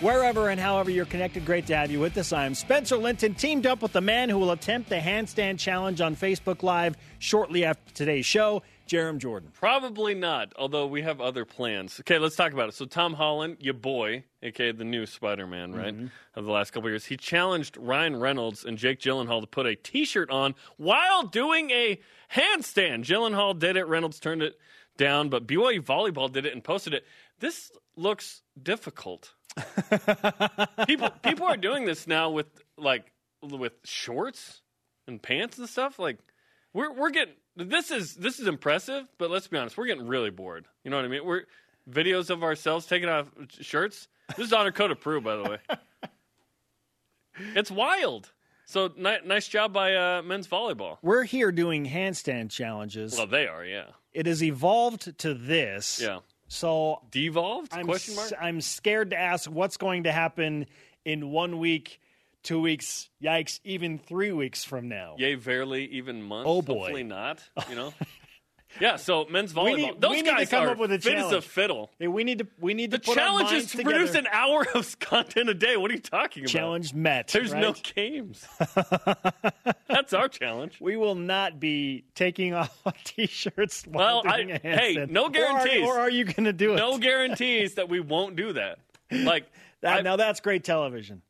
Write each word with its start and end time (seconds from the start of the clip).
wherever 0.00 0.48
and 0.48 0.60
however 0.60 0.90
you're 0.90 1.04
connected, 1.04 1.44
great 1.44 1.66
to 1.66 1.76
have 1.76 1.90
you 1.90 2.00
with 2.00 2.16
us. 2.18 2.32
I'm 2.32 2.54
Spencer 2.54 2.96
Linton, 2.96 3.34
teamed 3.34 3.66
up 3.66 3.82
with 3.82 3.92
the 3.92 4.00
man 4.00 4.28
who 4.28 4.38
will 4.38 4.50
attempt 4.52 4.88
the 4.88 4.96
handstand 4.96 5.58
challenge 5.58 6.00
on 6.00 6.16
Facebook 6.16 6.62
Live 6.62 6.96
shortly 7.18 7.64
after 7.64 7.92
today's 7.94 8.26
show. 8.26 8.62
Jarom 8.88 9.18
Jordan. 9.18 9.50
Probably 9.52 10.14
not, 10.14 10.54
although 10.56 10.86
we 10.86 11.02
have 11.02 11.20
other 11.20 11.44
plans. 11.44 12.00
Okay, 12.00 12.18
let's 12.18 12.36
talk 12.36 12.54
about 12.54 12.70
it. 12.70 12.74
So 12.74 12.86
Tom 12.86 13.12
Holland, 13.12 13.58
your 13.60 13.74
boy, 13.74 14.24
aka 14.42 14.72
the 14.72 14.84
new 14.84 15.04
Spider-Man, 15.04 15.74
right, 15.74 15.94
Mm-hmm. 15.94 16.06
of 16.36 16.46
the 16.46 16.50
last 16.52 16.70
couple 16.70 16.88
years, 16.88 17.04
he 17.04 17.18
challenged 17.18 17.76
Ryan 17.76 18.18
Reynolds 18.18 18.64
and 18.64 18.78
Jake 18.78 18.98
Gyllenhaal 19.00 19.42
to 19.42 19.46
put 19.46 19.66
a 19.66 19.74
T-shirt 19.76 20.30
on 20.30 20.54
while 20.78 21.24
doing 21.24 21.70
a 21.70 22.00
handstand. 22.32 23.04
Gyllenhaal 23.04 23.58
did 23.58 23.76
it, 23.76 23.84
Reynolds 23.86 24.18
turned 24.20 24.42
it 24.42 24.58
down, 24.96 25.28
but 25.28 25.46
BYU 25.46 25.82
volleyball 25.82 26.32
did 26.32 26.46
it 26.46 26.54
and 26.54 26.64
posted 26.64 26.94
it. 26.94 27.04
This 27.40 27.70
looks 27.94 28.40
difficult. 28.60 29.34
people 30.86 31.10
people 31.22 31.46
are 31.46 31.56
doing 31.56 31.84
this 31.84 32.06
now 32.06 32.30
with 32.30 32.46
like 32.76 33.12
with 33.42 33.72
shorts 33.84 34.62
and 35.06 35.20
pants 35.22 35.58
and 35.58 35.68
stuff. 35.68 35.98
Like 35.98 36.18
we're 36.72 36.92
we're 36.92 37.10
getting 37.10 37.34
this 37.56 37.90
is 37.90 38.14
this 38.14 38.38
is 38.38 38.46
impressive, 38.46 39.04
but 39.18 39.30
let's 39.30 39.48
be 39.48 39.58
honest, 39.58 39.76
we're 39.76 39.86
getting 39.86 40.06
really 40.06 40.30
bored. 40.30 40.66
You 40.84 40.90
know 40.90 40.96
what 40.96 41.04
I 41.04 41.08
mean? 41.08 41.24
We're 41.24 41.42
videos 41.90 42.30
of 42.30 42.42
ourselves 42.42 42.86
taking 42.86 43.08
off 43.08 43.26
shirts. 43.60 44.08
This 44.36 44.46
is 44.48 44.52
honor 44.52 44.72
code 44.72 44.90
approved, 44.90 45.24
by 45.24 45.36
the 45.36 45.42
way. 45.44 45.58
it's 47.54 47.70
wild. 47.70 48.30
So 48.66 48.90
ni- 48.96 49.16
nice 49.24 49.48
job 49.48 49.72
by 49.72 49.94
uh, 49.94 50.22
men's 50.22 50.46
volleyball. 50.46 50.98
We're 51.00 51.24
here 51.24 51.50
doing 51.50 51.86
handstand 51.86 52.50
challenges. 52.50 53.16
Well, 53.16 53.26
they 53.26 53.46
are, 53.46 53.64
yeah, 53.64 53.86
It 54.12 54.26
has 54.26 54.42
evolved 54.42 55.18
to 55.20 55.32
this. 55.32 56.00
yeah. 56.02 56.18
So 56.48 57.02
Devolved? 57.10 57.72
I'm, 57.72 57.86
Question 57.86 58.16
mark. 58.16 58.32
I'm 58.40 58.60
scared 58.60 59.10
to 59.10 59.18
ask 59.18 59.50
what's 59.50 59.76
going 59.76 60.04
to 60.04 60.12
happen 60.12 60.66
in 61.04 61.30
one 61.30 61.58
week, 61.58 62.00
two 62.42 62.60
weeks, 62.60 63.10
yikes, 63.22 63.60
even 63.64 63.98
three 63.98 64.32
weeks 64.32 64.64
from 64.64 64.88
now. 64.88 65.14
Yay, 65.18 65.34
verily, 65.34 65.84
even 65.86 66.22
months. 66.22 66.48
Oh, 66.48 66.62
boy. 66.62 66.78
Hopefully 66.78 67.04
not. 67.04 67.42
You 67.68 67.76
know. 67.76 67.94
yeah. 68.80 68.96
So 68.96 69.24
men's 69.30 69.52
volleyball. 69.52 69.76
need- 69.76 70.00
those 70.00 70.10
we 70.10 70.16
need 70.16 70.24
to 70.26 70.30
guys 70.32 70.48
come 70.50 70.64
are 70.64 70.70
up 70.70 70.78
with 70.78 70.92
a 70.92 70.98
fit 70.98 71.16
as 71.18 71.32
a 71.32 71.40
fiddle. 71.42 71.90
Hey, 71.98 72.08
we 72.08 72.24
need 72.24 72.38
to 72.40 72.46
we 72.60 72.74
need 72.74 72.90
The 72.90 72.98
to 72.98 73.10
our 73.10 73.14
challenge 73.16 73.52
is 73.52 73.70
to 73.72 73.78
together. 73.78 73.96
produce 73.96 74.14
an 74.14 74.26
hour 74.32 74.66
of 74.74 74.98
content 75.00 75.48
a 75.48 75.54
day. 75.54 75.76
What 75.76 75.90
are 75.90 75.94
you 75.94 76.00
talking 76.00 76.44
about? 76.44 76.50
challenge 76.52 76.94
met. 76.94 77.28
There's 77.28 77.52
no 77.54 77.72
games. 77.94 78.46
That's 79.88 80.12
our 80.12 80.28
challenge. 80.28 80.78
We 80.80 80.96
will 80.96 81.14
not 81.14 81.58
be 81.60 82.04
taking 82.14 82.54
off 82.54 82.76
t-shirts 83.04 83.84
while 83.86 84.22
Well, 84.24 84.32
I- 84.34 84.40
a 84.40 84.58
hey, 84.62 85.06
no 85.08 85.22
Or 85.22 85.26
are- 85.26 85.30
guarantees. 85.30 85.86
Or 85.86 85.98
are, 85.98 86.10
you 86.10 86.24
going 86.24 86.44
to 86.44 86.52
do 86.52 86.74
it? 86.74 86.76
No 86.76 86.98
guarantees 86.98 87.74
that 87.74 87.88
we 87.88 88.00
won't 88.00 88.36
do 88.36 88.52
that. 88.54 88.78
Like 89.10 89.46
That, 89.80 90.04
now 90.04 90.16
that's 90.16 90.40
great 90.40 90.64
television. 90.64 91.22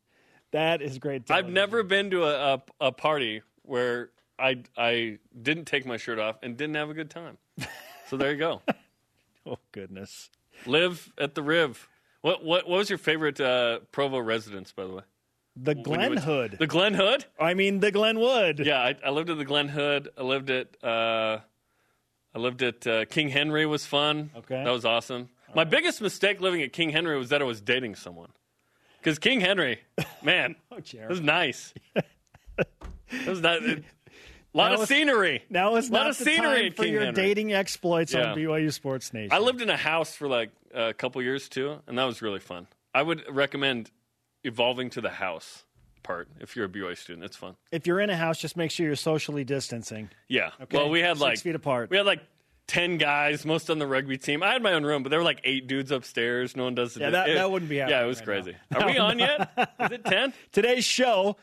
That 0.50 0.80
is 0.83 0.98
great. 0.98 1.30
I've 1.30 1.48
never 1.48 1.83
been 1.83 2.11
to 2.11 2.25
a, 2.25 2.55
a, 2.55 2.62
a 2.89 2.92
party 2.92 3.42
where 3.62 4.11
I 4.39 4.62
I 4.77 5.19
didn't 5.41 5.64
take 5.67 5.84
my 5.86 5.97
shirt 5.97 6.19
off 6.19 6.36
and 6.42 6.56
didn't 6.56 6.77
have 6.77 6.91
a 6.91 6.94
good 6.94 7.11
time. 7.11 7.39
So 8.08 8.17
there 8.17 8.31
you 8.33 8.39
go. 8.39 8.62
Oh 9.47 9.58
goodness. 9.72 10.28
Live 10.67 11.11
at 11.17 11.35
the 11.35 11.42
Riv. 11.42 11.89
What 12.20 12.45
what 12.45 12.68
what 12.68 12.79
was 12.79 12.90
your 12.90 12.98
favorite 12.98 13.40
uh, 13.40 13.79
Provo 13.92 14.18
residence, 14.18 14.73
by 14.73 14.85
the 14.85 14.92
way? 14.92 15.02
The 15.57 15.74
Glen 15.74 16.18
Hood. 16.18 16.57
The 16.58 16.67
Glen 16.67 16.92
Hood. 16.92 17.24
I 17.40 17.55
mean 17.55 17.80
the 17.80 17.90
Glenwood. 17.90 18.61
Yeah, 18.61 18.79
I, 18.80 18.95
I 19.05 19.08
lived 19.11 19.30
at 19.30 19.39
the 19.39 19.46
Glen 19.46 19.68
Hood. 19.68 20.11
I 20.18 20.23
lived 20.23 20.51
at 20.51 20.77
uh, 20.84 21.39
I 22.34 22.39
lived 22.39 22.63
at 22.63 22.86
uh, 22.86 23.05
King 23.07 23.30
Henry. 23.30 23.64
Was 23.64 23.86
fun. 23.86 24.30
Okay. 24.36 24.63
that 24.63 24.70
was 24.70 24.84
awesome. 24.84 25.30
My 25.55 25.64
biggest 25.64 26.02
mistake 26.02 26.42
living 26.42 26.61
at 26.61 26.74
King 26.74 26.90
Henry 26.90 27.17
was 27.17 27.30
that 27.30 27.40
I 27.40 27.45
was 27.46 27.63
dating 27.63 27.95
someone. 27.95 28.29
Because 28.98 29.18
King 29.18 29.40
Henry, 29.40 29.80
man, 30.23 30.57
Oh, 30.70 30.80
Jared. 30.80 31.07
it 31.07 31.11
was 31.11 31.20
nice. 31.23 31.73
it 32.58 33.27
was 33.27 33.40
not. 33.40 33.63
A 33.64 33.83
lot 34.58 34.73
Now 34.73 34.83
of 34.83 34.89
scenery. 34.89 35.45
Now 35.51 35.77
is 35.77 35.91
lot 35.91 36.01
not 36.02 36.11
of 36.11 36.19
the 36.19 36.24
scenery 36.24 36.63
time 36.64 36.73
for 36.73 36.83
King 36.85 36.92
your 36.92 37.05
Henry. 37.05 37.23
dating 37.23 37.52
exploits 37.52 38.13
Yeah. 38.13 38.33
on 38.33 38.36
BYU 38.39 38.70
Sports 38.73 39.13
Nation. 39.14 39.33
I 39.33 39.39
lived 39.39 39.63
in 39.63 39.70
a 39.70 39.77
house 39.77 40.14
for 40.14 40.29
like 40.29 40.51
a 40.74 40.92
couple 40.92 41.23
years 41.23 41.48
too, 41.48 41.80
and 41.86 41.96
that 41.98 42.05
was 42.05 42.20
really 42.23 42.41
fun. 42.41 42.67
I 42.95 43.02
would 43.02 43.24
recommend 43.35 43.91
evolving 44.45 44.91
to 44.91 45.01
the 45.01 45.11
house 45.11 45.64
part 46.02 46.29
if 46.41 46.57
you're 46.57 46.64
a 46.64 46.69
BYU 46.69 46.96
student. 46.96 47.24
It's 47.24 47.36
fun. 47.36 47.57
if 47.73 47.86
you're 47.86 48.01
in 48.01 48.11
a 48.11 48.17
house, 48.17 48.39
just 48.39 48.57
make 48.57 48.70
sure 48.70 48.86
you're 48.86 48.96
socially 48.96 49.45
distancing. 49.45 50.11
Yeah. 50.29 50.51
Okay. 50.63 50.77
Well, 50.77 50.89
we 50.90 51.01
had 51.01 51.17
Six 51.17 51.20
like 51.20 51.39
feet 51.40 51.55
apart. 51.55 51.90
We 51.90 51.96
had 51.96 52.07
like 52.07 52.20
ten 52.67 52.98
guys, 52.98 53.45
most 53.45 53.69
on 53.70 53.79
the 53.79 53.86
rugby 53.86 54.17
team. 54.19 54.42
I 54.42 54.52
had 54.52 54.63
my 54.63 54.73
own 54.75 54.85
room, 54.85 55.02
but 55.02 55.08
there 55.11 55.19
were 55.19 55.25
like 55.25 55.40
eight 55.45 55.67
dudes 55.67 55.90
upstairs. 55.90 56.57
No 56.57 56.64
one 56.64 56.75
does 56.75 56.95
the 56.95 57.01
Yeah, 57.01 57.11
that- 57.11 57.29
it- 57.30 57.35
that 57.35 57.51
wouldn't 57.51 57.69
be 57.69 57.77
Yeah, 57.77 58.02
it 58.02 58.07
was 58.07 58.19
right 58.19 58.25
crazy. 58.27 58.57
now. 58.70 58.80
Are 58.80 58.86
we 58.86 58.98
on 59.08 59.19
yet? 59.19 59.51
Is 59.80 59.92
it 59.92 60.05
ten? 60.05 60.33
Today's 60.52 60.85
show 60.85 61.36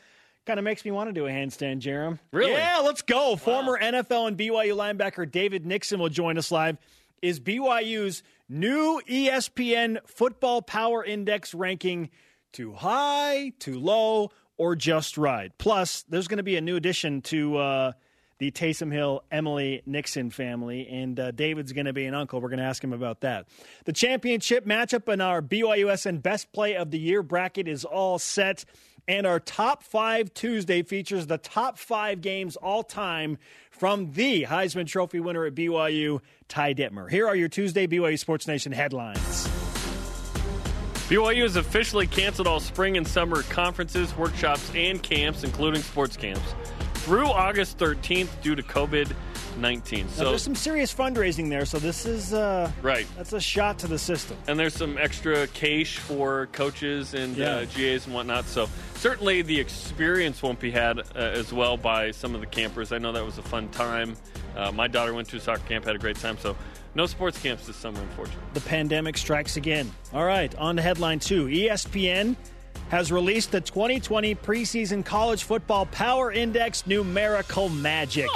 kind 0.46 0.58
of 0.58 0.64
makes 0.64 0.84
me 0.84 0.90
want 0.90 1.08
to 1.08 1.12
do 1.12 1.26
a 1.26 1.30
handstand, 1.30 1.80
Jarom. 1.80 2.18
Really? 2.32 2.52
Yeah, 2.52 2.80
let's 2.84 3.02
go. 3.02 3.36
Former 3.36 3.78
NFL 3.78 4.28
and 4.28 4.38
BYU 4.38 4.74
linebacker 4.76 5.30
David 5.30 5.66
Nixon 5.66 5.98
will 6.00 6.08
join 6.08 6.38
us 6.38 6.50
live. 6.50 6.78
Is 7.20 7.40
BYU's 7.40 8.22
new 8.48 9.00
ESPN 9.08 9.98
Football 10.06 10.62
Power 10.62 11.04
Index 11.04 11.54
ranking 11.54 12.10
too 12.52 12.72
high, 12.72 13.52
too 13.58 13.78
low, 13.78 14.30
or 14.56 14.76
just 14.76 15.18
right? 15.18 15.52
Plus, 15.58 16.04
there's 16.08 16.28
going 16.28 16.38
to 16.38 16.44
be 16.44 16.56
a 16.56 16.60
new 16.60 16.76
addition 16.76 17.22
to 17.22 17.56
uh, 17.56 17.92
the 18.38 18.50
Taysom 18.50 18.92
Hill 18.92 19.24
Emily 19.30 19.82
Nixon 19.86 20.30
family, 20.30 20.86
and 20.88 21.18
uh, 21.18 21.30
David's 21.30 21.72
going 21.72 21.86
to 21.86 21.92
be 21.92 22.04
an 22.04 22.14
uncle. 22.14 22.40
We're 22.40 22.50
going 22.50 22.60
to 22.60 22.64
ask 22.66 22.84
him 22.84 22.92
about 22.92 23.22
that. 23.22 23.46
The 23.84 23.92
championship 23.92 24.66
matchup 24.66 25.12
in 25.12 25.20
our 25.20 25.42
BYUSN 25.42 26.22
Best 26.22 26.52
Play 26.52 26.76
of 26.76 26.90
the 26.90 26.98
Year 26.98 27.22
bracket 27.22 27.66
is 27.66 27.84
all 27.84 28.18
set. 28.18 28.64
And 29.08 29.24
our 29.24 29.38
top 29.38 29.84
five 29.84 30.34
Tuesday 30.34 30.82
features 30.82 31.28
the 31.28 31.38
top 31.38 31.78
five 31.78 32.20
games 32.20 32.56
all 32.56 32.82
time 32.82 33.38
from 33.70 34.12
the 34.12 34.42
Heisman 34.44 34.88
Trophy 34.88 35.20
winner 35.20 35.44
at 35.44 35.54
BYU, 35.54 36.20
Ty 36.48 36.74
Detmer. 36.74 37.08
Here 37.08 37.28
are 37.28 37.36
your 37.36 37.48
Tuesday 37.48 37.86
BYU 37.86 38.18
Sports 38.18 38.48
Nation 38.48 38.72
headlines. 38.72 39.46
BYU 41.08 41.42
has 41.42 41.54
officially 41.54 42.08
canceled 42.08 42.48
all 42.48 42.58
spring 42.58 42.96
and 42.96 43.06
summer 43.06 43.42
conferences, 43.44 44.16
workshops, 44.16 44.72
and 44.74 45.00
camps, 45.00 45.44
including 45.44 45.82
sports 45.82 46.16
camps, 46.16 46.54
through 46.94 47.26
August 47.26 47.78
13th 47.78 48.42
due 48.42 48.56
to 48.56 48.62
COVID 48.64 49.14
19. 49.56 50.06
Now, 50.06 50.12
So 50.12 50.24
there's 50.30 50.42
some 50.42 50.54
serious 50.54 50.92
fundraising 50.94 51.48
there, 51.48 51.64
so 51.64 51.78
this 51.78 52.06
is 52.06 52.32
uh, 52.34 52.70
right. 52.82 53.06
that's 53.16 53.32
a 53.32 53.40
shot 53.40 53.78
to 53.80 53.86
the 53.86 53.98
system. 53.98 54.36
and 54.48 54.58
there's 54.58 54.74
some 54.74 54.98
extra 54.98 55.46
cash 55.48 55.98
for 55.98 56.46
coaches 56.52 57.14
and 57.14 57.36
Yeah. 57.36 57.56
uh, 57.56 57.64
GAs 57.66 58.06
and 58.06 58.14
whatnot. 58.14 58.46
So 58.46 58.68
certainly 58.96 59.42
the 59.42 59.58
experience 59.58 60.42
won't 60.42 60.60
be 60.60 60.70
had 60.70 60.98
uh, 61.00 61.02
as 61.14 61.52
well 61.52 61.76
by 61.76 62.10
some 62.10 62.34
of 62.34 62.40
the 62.40 62.46
campers. 62.46 62.92
I 62.92 62.98
know 62.98 63.12
that 63.12 63.24
was 63.24 63.38
a 63.38 63.42
fun 63.42 63.68
time. 63.70 64.16
Uh, 64.56 64.72
my 64.72 64.88
daughter 64.88 65.12
went 65.14 65.28
to 65.28 65.36
a 65.36 65.40
soccer 65.40 65.62
camp, 65.68 65.84
had 65.84 65.96
a 65.96 65.98
great 65.98 66.16
time. 66.16 66.38
So 66.38 66.56
no 66.94 67.06
sports 67.06 67.38
camps 67.38 67.66
this 67.66 67.76
summer, 67.76 68.00
unfortunately. 68.00 68.42
The 68.54 68.60
pandemic 68.60 69.18
strikes 69.18 69.56
again. 69.56 69.90
All 70.14 70.24
right, 70.24 70.54
on 70.56 70.76
to 70.76 70.82
headline 70.82 71.18
two. 71.18 71.46
ESPN 71.46 72.36
has 72.88 73.10
released 73.10 73.50
the 73.50 73.60
2020 73.60 74.34
preseason 74.36 75.04
college 75.04 75.42
football 75.42 75.86
power 75.86 76.30
index 76.32 76.86
numerical 76.86 77.68
magic. 77.68 78.28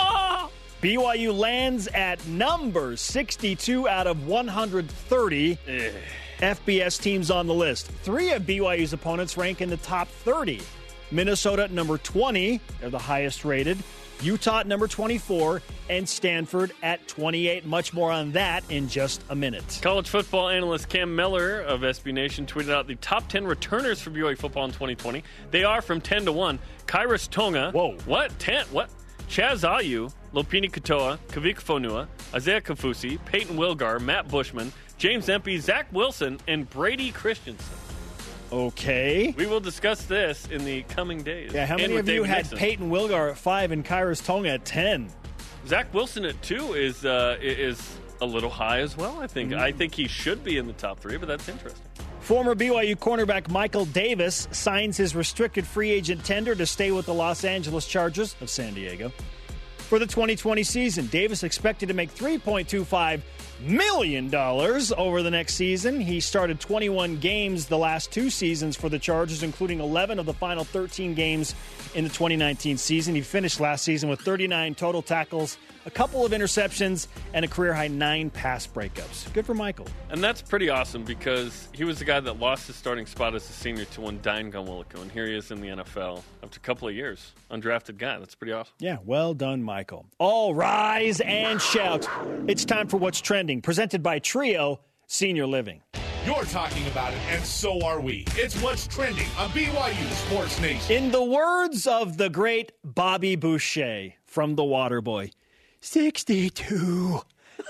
BYU 0.80 1.36
lands 1.36 1.88
at 1.88 2.26
number 2.26 2.96
62 2.96 3.86
out 3.86 4.06
of 4.06 4.26
130 4.26 5.58
eh. 5.68 5.90
FBS 6.38 7.00
teams 7.00 7.30
on 7.30 7.46
the 7.46 7.52
list. 7.52 7.86
Three 8.02 8.30
of 8.30 8.44
BYU's 8.44 8.94
opponents 8.94 9.36
rank 9.36 9.60
in 9.60 9.68
the 9.68 9.76
top 9.78 10.08
30. 10.08 10.62
Minnesota 11.10 11.64
at 11.64 11.70
number 11.70 11.98
20, 11.98 12.60
they're 12.80 12.88
the 12.88 12.98
highest 12.98 13.44
rated. 13.44 13.76
Utah 14.22 14.60
at 14.60 14.66
number 14.66 14.86
24, 14.86 15.62
and 15.88 16.08
Stanford 16.08 16.72
at 16.82 17.06
28. 17.08 17.66
Much 17.66 17.92
more 17.92 18.12
on 18.12 18.32
that 18.32 18.62
in 18.70 18.88
just 18.88 19.22
a 19.30 19.34
minute. 19.34 19.80
College 19.82 20.08
football 20.08 20.48
analyst 20.48 20.88
Cam 20.88 21.14
Mellor 21.14 21.60
of 21.60 21.80
SB 21.80 22.12
Nation 22.12 22.46
tweeted 22.46 22.70
out 22.70 22.86
the 22.86 22.96
top 22.96 23.28
10 23.28 23.46
returners 23.46 24.00
for 24.00 24.10
BYU 24.10 24.36
football 24.36 24.64
in 24.64 24.70
2020. 24.70 25.24
They 25.50 25.64
are 25.64 25.82
from 25.82 26.00
10 26.00 26.26
to 26.26 26.32
1. 26.32 26.58
Khyiris 26.86 27.30
Tonga. 27.30 27.70
Whoa. 27.72 27.96
What? 28.04 28.38
10? 28.38 28.66
What? 28.66 28.90
Chaz 29.30 29.62
Ayu, 29.62 30.12
Lopini 30.34 30.68
Katoa, 30.68 31.16
Kavika 31.28 31.62
Fonua, 31.62 32.08
Isaiah 32.34 32.60
Kaufusi, 32.60 33.24
Payton 33.26 33.56
Wilgar, 33.56 34.00
Matt 34.00 34.26
Bushman, 34.26 34.72
James 34.98 35.28
Empey, 35.28 35.58
Zach 35.58 35.86
Wilson, 35.92 36.40
and 36.48 36.68
Brady 36.68 37.12
Christensen. 37.12 37.76
Okay. 38.50 39.32
We 39.36 39.46
will 39.46 39.60
discuss 39.60 40.02
this 40.06 40.48
in 40.48 40.64
the 40.64 40.82
coming 40.82 41.22
days. 41.22 41.52
Yeah, 41.54 41.64
how 41.64 41.76
many 41.76 41.96
of 41.96 42.08
you 42.08 42.14
David 42.14 42.26
had 42.28 42.36
Nixon. 42.38 42.58
Payton 42.58 42.90
Wilgar 42.90 43.30
at 43.30 43.38
five 43.38 43.70
and 43.70 43.84
Khyiris 43.84 44.24
Tonga 44.26 44.48
at 44.48 44.64
ten? 44.64 45.08
Zach 45.64 45.94
Wilson 45.94 46.24
at 46.24 46.42
two 46.42 46.74
is 46.74 47.04
uh, 47.04 47.36
is 47.40 47.98
a 48.20 48.26
little 48.26 48.50
high 48.50 48.80
as 48.80 48.96
well. 48.96 49.20
I 49.20 49.28
think. 49.28 49.52
Mm-hmm. 49.52 49.60
I 49.60 49.70
think 49.70 49.94
he 49.94 50.08
should 50.08 50.42
be 50.42 50.58
in 50.58 50.66
the 50.66 50.72
top 50.72 50.98
three, 50.98 51.16
but 51.16 51.28
that's 51.28 51.48
interesting. 51.48 51.86
Former 52.30 52.54
BYU 52.54 52.94
cornerback 52.94 53.50
Michael 53.50 53.86
Davis 53.86 54.46
signs 54.52 54.96
his 54.96 55.16
restricted 55.16 55.66
free 55.66 55.90
agent 55.90 56.24
tender 56.24 56.54
to 56.54 56.64
stay 56.64 56.92
with 56.92 57.06
the 57.06 57.12
Los 57.12 57.42
Angeles 57.42 57.88
Chargers 57.88 58.36
of 58.40 58.48
San 58.48 58.72
Diego. 58.72 59.10
For 59.78 59.98
the 59.98 60.06
2020 60.06 60.62
season, 60.62 61.08
Davis 61.08 61.42
expected 61.42 61.88
to 61.88 61.92
make 61.92 62.14
$3.25 62.14 63.22
million 63.62 64.32
over 64.32 65.22
the 65.24 65.30
next 65.32 65.54
season. 65.54 66.00
He 66.00 66.20
started 66.20 66.60
21 66.60 67.18
games 67.18 67.66
the 67.66 67.76
last 67.76 68.12
two 68.12 68.30
seasons 68.30 68.76
for 68.76 68.88
the 68.88 69.00
Chargers, 69.00 69.42
including 69.42 69.80
11 69.80 70.20
of 70.20 70.26
the 70.26 70.32
final 70.32 70.62
13 70.62 71.14
games 71.14 71.56
in 71.96 72.04
the 72.04 72.10
2019 72.10 72.76
season. 72.76 73.16
He 73.16 73.22
finished 73.22 73.58
last 73.58 73.82
season 73.84 74.08
with 74.08 74.20
39 74.20 74.76
total 74.76 75.02
tackles, 75.02 75.58
a 75.86 75.90
couple 75.90 76.24
of 76.24 76.32
interceptions, 76.32 77.06
and 77.34 77.44
a 77.44 77.48
career 77.48 77.72
high 77.72 77.88
nine 77.88 78.30
pass 78.30 78.66
breakups. 78.66 79.32
Good 79.32 79.46
for 79.46 79.54
Michael. 79.54 79.86
And 80.10 80.22
that's 80.22 80.42
pretty 80.42 80.68
awesome 80.68 81.04
because 81.04 81.68
he 81.72 81.84
was 81.84 81.98
the 81.98 82.04
guy 82.04 82.20
that 82.20 82.38
lost 82.38 82.66
his 82.66 82.76
starting 82.76 83.06
spot 83.06 83.34
as 83.34 83.48
a 83.48 83.52
senior 83.52 83.84
to 83.86 84.00
one 84.00 84.18
Dayan 84.18 84.52
Ghanwoloku, 84.52 85.00
and 85.00 85.10
here 85.10 85.26
he 85.26 85.36
is 85.36 85.50
in 85.50 85.60
the 85.60 85.68
NFL 85.68 86.22
after 86.42 86.56
a 86.56 86.60
couple 86.60 86.88
of 86.88 86.94
years. 86.94 87.32
Undrafted 87.50 87.98
guy. 87.98 88.18
That's 88.18 88.34
pretty 88.34 88.52
awesome. 88.52 88.74
Yeah, 88.78 88.98
well 89.04 89.34
done, 89.34 89.62
Michael. 89.62 90.06
All 90.18 90.54
rise 90.54 91.20
and 91.20 91.60
shout. 91.60 92.06
It's 92.46 92.64
time 92.64 92.88
for 92.88 92.96
What's 92.96 93.20
Trending, 93.20 93.62
presented 93.62 94.02
by 94.02 94.18
Trio 94.18 94.80
Senior 95.06 95.46
Living. 95.46 95.82
You're 96.26 96.44
talking 96.44 96.86
about 96.88 97.14
it, 97.14 97.18
and 97.30 97.42
so 97.42 97.80
are 97.82 97.98
we. 97.98 98.24
It's 98.32 98.60
what's 98.60 98.86
trending 98.86 99.26
on 99.38 99.48
BYU 99.50 100.10
Sports 100.28 100.60
Nation. 100.60 101.04
In 101.04 101.10
the 101.10 101.24
words 101.24 101.86
of 101.86 102.18
the 102.18 102.28
great 102.28 102.72
Bobby 102.84 103.36
Boucher 103.36 104.12
from 104.26 104.54
The 104.54 104.62
Waterboy, 104.62 105.32
62. 105.80 107.20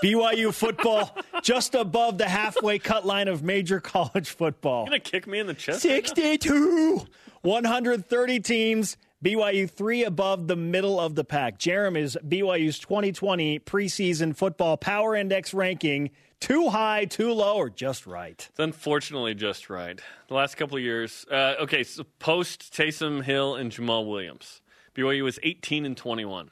BYU 0.03 0.53
football 0.53 1.15
just 1.43 1.75
above 1.75 2.17
the 2.17 2.27
halfway 2.27 2.79
cut 2.79 3.05
line 3.05 3.27
of 3.27 3.43
major 3.43 3.79
college 3.79 4.29
football. 4.29 4.85
Gonna 4.85 4.99
kick 4.99 5.27
me 5.27 5.39
in 5.39 5.47
the 5.47 5.53
chest. 5.53 5.83
right 5.85 5.91
now? 6.03 6.07
62. 6.07 7.05
130 7.41 8.39
teams. 8.39 8.97
BYU 9.23 9.69
three 9.69 10.03
above 10.03 10.47
the 10.47 10.55
middle 10.55 10.99
of 10.99 11.13
the 11.13 11.23
pack. 11.23 11.59
Jarom 11.59 11.95
is 11.95 12.17
BYU's 12.27 12.79
2020 12.79 13.59
preseason 13.59 14.35
football 14.35 14.77
power 14.77 15.15
index 15.15 15.53
ranking 15.53 16.09
too 16.39 16.69
high, 16.69 17.05
too 17.05 17.31
low, 17.31 17.55
or 17.57 17.69
just 17.69 18.07
right? 18.07 18.47
It's 18.49 18.59
unfortunately 18.59 19.35
just 19.35 19.69
right. 19.69 20.01
The 20.27 20.33
last 20.33 20.55
couple 20.57 20.77
of 20.77 20.83
years. 20.83 21.23
Uh, 21.29 21.53
okay, 21.59 21.83
so 21.83 22.03
post 22.17 22.73
Taysom 22.73 23.23
Hill 23.23 23.55
and 23.55 23.71
Jamaal 23.71 24.07
Williams, 24.09 24.61
BYU 24.95 25.23
was 25.23 25.37
18 25.43 25.85
and 25.85 25.95
21. 25.95 26.49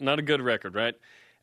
Not 0.00 0.18
a 0.18 0.22
good 0.22 0.40
record, 0.40 0.74
right? 0.74 0.94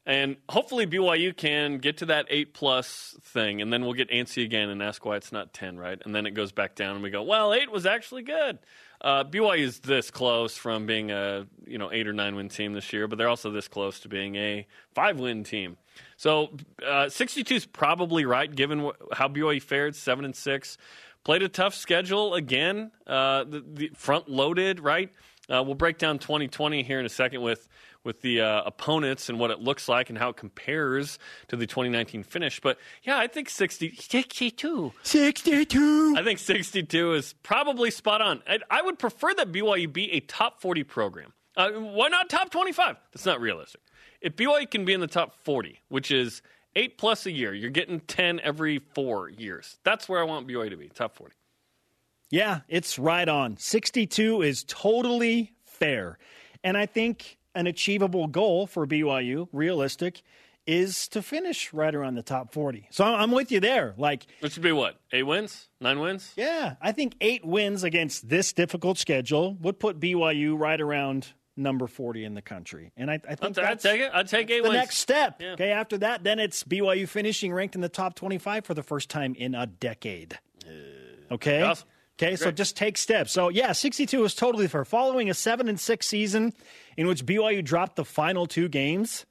And 0.06 0.36
hopefully 0.50 0.86
BYU 0.86 1.36
can 1.36 1.78
get 1.78 1.98
to 2.00 2.08
that 2.08 2.26
eight 2.30 2.54
plus 2.54 3.16
thing, 3.22 3.62
and 3.62 3.72
then 3.72 3.84
we'll 3.84 3.94
get 3.94 4.10
antsy 4.10 4.44
again 4.44 4.70
and 4.70 4.84
ask 4.84 5.06
why 5.06 5.16
it's 5.16 5.32
not 5.32 5.54
10, 5.54 5.78
right? 5.78 6.02
And 6.04 6.14
then 6.14 6.26
it 6.26 6.32
goes 6.32 6.52
back 6.52 6.76
down, 6.76 6.96
and 6.96 7.04
we 7.04 7.10
go, 7.10 7.24
well, 7.24 7.54
eight 7.54 7.72
was 7.72 7.86
actually 7.86 8.24
good. 8.24 8.60
Uh, 9.00 9.24
BYU 9.24 9.60
is 9.60 9.80
this 9.80 10.12
close 10.12 10.56
from 10.58 10.86
being 10.86 11.12
a 11.12 11.46
you 11.68 11.78
know 11.78 11.92
eight 11.92 12.08
or 12.08 12.14
nine 12.14 12.36
win 12.38 12.48
team 12.48 12.72
this 12.72 12.94
year, 12.94 13.08
but 13.08 13.18
they're 13.18 13.28
also 13.28 13.52
this 13.52 13.68
close 13.68 14.00
to 14.00 14.08
being 14.08 14.36
a 14.36 14.66
five 14.94 15.20
win 15.20 15.44
team. 15.44 15.76
So 16.16 16.52
uh, 16.86 17.10
62 17.10 17.54
is 17.56 17.66
probably 17.66 18.24
right 18.24 18.54
given 18.54 18.80
wh- 18.86 19.16
how 19.16 19.28
BYU 19.28 19.62
fared, 19.62 19.96
seven 19.96 20.24
and 20.24 20.36
six. 20.36 20.78
Played 21.26 21.44
a 21.44 21.50
tough 21.50 21.74
schedule 21.74 22.34
again, 22.34 22.92
uh, 23.08 23.46
the, 23.46 23.64
the 23.66 23.92
front 23.96 24.30
loaded, 24.30 24.80
right? 24.80 25.10
Uh, 25.50 25.62
we'll 25.64 25.76
break 25.76 25.98
down 25.98 26.20
2020 26.20 26.84
here 26.84 27.00
in 27.00 27.06
a 27.06 27.10
second 27.10 27.42
with 27.42 27.68
with 28.04 28.22
the 28.22 28.42
uh, 28.42 28.64
opponents 28.66 29.30
and 29.30 29.40
what 29.40 29.50
it 29.50 29.60
looks 29.60 29.88
like 29.88 30.10
and 30.10 30.18
how 30.18 30.30
it 30.30 30.36
compares 30.36 31.20
to 31.48 31.56
the 31.56 31.66
2019 31.66 32.24
finish. 32.24 32.60
But 32.60 32.78
yeah, 33.04 33.18
I 33.18 33.28
think 33.28 33.50
60, 33.50 33.96
62. 33.96 34.94
62. 35.04 36.16
I 36.18 36.24
think 36.24 36.40
62 36.40 37.14
is 37.14 37.34
probably 37.44 37.92
spot 37.92 38.22
on. 38.22 38.44
I, 38.48 38.60
I 38.70 38.82
would 38.82 39.00
prefer 39.00 39.34
that 39.36 39.52
BYU 39.52 39.92
be 39.92 40.12
a 40.12 40.20
top 40.20 40.62
40 40.62 40.84
program. 40.84 41.34
Uh, 41.56 41.72
why 41.72 42.10
not 42.10 42.30
top 42.30 42.50
25? 42.50 42.98
That's 43.14 43.26
not 43.26 43.40
realistic. 43.40 43.82
If 44.22 44.36
BYU 44.36 44.70
can 44.70 44.86
be 44.86 44.94
in 44.94 45.00
the 45.00 45.08
top 45.08 45.36
40, 45.44 45.82
which 45.90 46.12
is 46.12 46.42
eight 46.76 46.98
plus 46.98 47.26
a 47.26 47.32
year, 47.32 47.54
you're 47.54 47.70
getting 47.70 48.00
10 48.02 48.40
every 48.42 48.80
four 48.80 49.30
years. 49.30 49.78
That's 49.84 50.10
where 50.10 50.20
I 50.20 50.24
want 50.24 50.48
BYU 50.48 50.70
to 50.70 50.78
be, 50.78 50.90
top 50.90 51.16
40. 51.16 51.36
Yeah, 52.34 52.62
it's 52.68 52.98
right 52.98 53.30
on. 53.30 53.58
62 53.58 54.42
is 54.42 54.64
totally 54.64 55.54
fair. 55.66 56.18
And 56.64 56.76
I 56.76 56.88
think 56.88 57.38
an 57.54 57.68
achievable 57.68 58.26
goal 58.26 58.66
for 58.66 58.88
BYU, 58.88 59.48
realistic, 59.52 60.24
is 60.66 61.08
to 61.10 61.22
finish 61.22 61.72
right 61.74 61.94
around 61.94 62.16
the 62.16 62.24
top 62.24 62.52
40. 62.52 62.88
So 62.90 63.06
I'm 63.06 63.30
with 63.30 63.52
you 63.52 63.60
there. 63.60 63.94
Like, 63.98 64.26
Which 64.40 64.56
would 64.56 64.64
be 64.64 64.72
what? 64.72 65.00
Eight 65.12 65.22
wins? 65.28 65.68
Nine 65.80 66.00
wins? 66.00 66.34
yeah, 66.36 66.76
I 66.82 66.92
think 66.92 67.16
eight 67.22 67.46
wins 67.46 67.84
against 67.84 68.28
this 68.28 68.52
difficult 68.52 68.98
schedule 68.98 69.54
would 69.62 69.80
put 69.80 70.00
BYU 70.00 70.58
right 70.58 70.82
around 70.82 71.34
number 71.56 71.86
40 71.86 72.26
in 72.26 72.34
the 72.34 72.42
country. 72.42 72.92
And 72.98 73.12
I, 73.12 73.20
I 73.30 73.36
think 73.36 73.60
I'd 73.60 73.64
that's 73.64 73.84
take 73.84 74.02
it. 74.02 74.10
I'd 74.12 74.28
take 74.28 74.50
eight 74.50 74.64
the 74.64 74.70
wins. 74.70 74.80
next 74.82 74.98
step. 74.98 75.40
Yeah. 75.40 75.52
Okay, 75.52 75.70
after 75.70 76.00
that, 76.00 76.24
then 76.24 76.40
it's 76.40 76.64
BYU 76.64 77.08
finishing 77.08 77.54
ranked 77.54 77.76
in 77.76 77.82
the 77.82 77.90
top 77.90 78.16
25 78.16 78.66
for 78.66 78.74
the 78.74 78.82
first 78.82 79.08
time 79.10 79.36
in 79.36 79.54
a 79.54 79.68
decade. 79.68 80.40
Okay. 81.32 81.62
Awesome. 81.62 81.88
Okay, 82.20 82.36
so 82.36 82.52
just 82.52 82.78
take 82.78 82.98
steps. 82.98 83.32
So 83.32 83.50
yeah, 83.50 83.72
62 83.72 84.24
is 84.24 84.36
totally 84.36 84.68
fair. 84.68 84.86
Following 84.86 85.30
a 85.30 85.34
seven 85.34 85.68
and 85.68 85.80
six 85.80 86.08
season 86.08 86.54
in 86.96 87.08
which 87.08 87.26
BYU 87.26 87.64
dropped 87.64 87.96
the 87.96 88.06
final 88.06 88.46
two 88.46 88.70
games, 88.70 89.26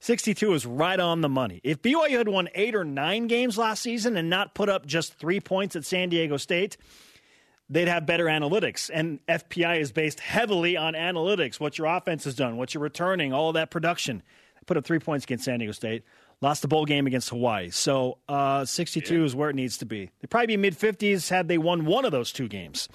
62 0.00 0.52
is 0.52 0.66
right 0.66 1.00
on 1.00 1.22
the 1.22 1.28
money. 1.28 1.60
If 1.64 1.80
BYU 1.80 2.18
had 2.18 2.28
won 2.28 2.48
eight 2.54 2.74
or 2.74 2.84
nine 2.84 3.26
games 3.26 3.56
last 3.56 3.82
season 3.82 4.16
and 4.16 4.28
not 4.28 4.54
put 4.54 4.68
up 4.68 4.86
just 4.86 5.14
three 5.14 5.40
points 5.40 5.76
at 5.76 5.84
San 5.84 6.10
Diego 6.10 6.36
State, 6.36 6.76
they'd 7.70 7.88
have 7.88 8.04
better 8.04 8.26
analytics. 8.26 8.90
And 8.92 9.24
FPI 9.26 9.80
is 9.80 9.92
based 9.92 10.20
heavily 10.20 10.76
on 10.76 10.94
analytics, 10.94 11.58
what 11.58 11.78
your 11.78 11.86
offense 11.86 12.24
has 12.24 12.34
done, 12.34 12.56
what 12.56 12.74
you're 12.74 12.82
returning, 12.82 13.32
all 13.32 13.48
of 13.48 13.54
that 13.54 13.70
production. 13.70 14.22
They 14.56 14.60
put 14.66 14.76
up 14.76 14.84
three 14.84 14.98
points 14.98 15.24
against 15.24 15.44
San 15.44 15.58
Diego 15.58 15.72
State, 15.72 16.02
lost 16.40 16.62
the 16.62 16.68
bowl 16.68 16.84
game 16.84 17.06
against 17.06 17.28
Hawaii. 17.30 17.70
So 17.70 18.18
uh, 18.28 18.64
62 18.64 19.24
is 19.24 19.34
where 19.34 19.50
it 19.50 19.56
needs 19.56 19.78
to 19.78 19.86
be. 19.86 20.10
They'd 20.20 20.28
probably 20.30 20.48
be 20.48 20.56
mid 20.56 20.78
50s 20.78 21.28
had 21.28 21.48
they 21.48 21.58
won 21.58 21.84
one 21.84 22.04
of 22.04 22.12
those 22.12 22.32
two 22.32 22.48
games. 22.48 22.88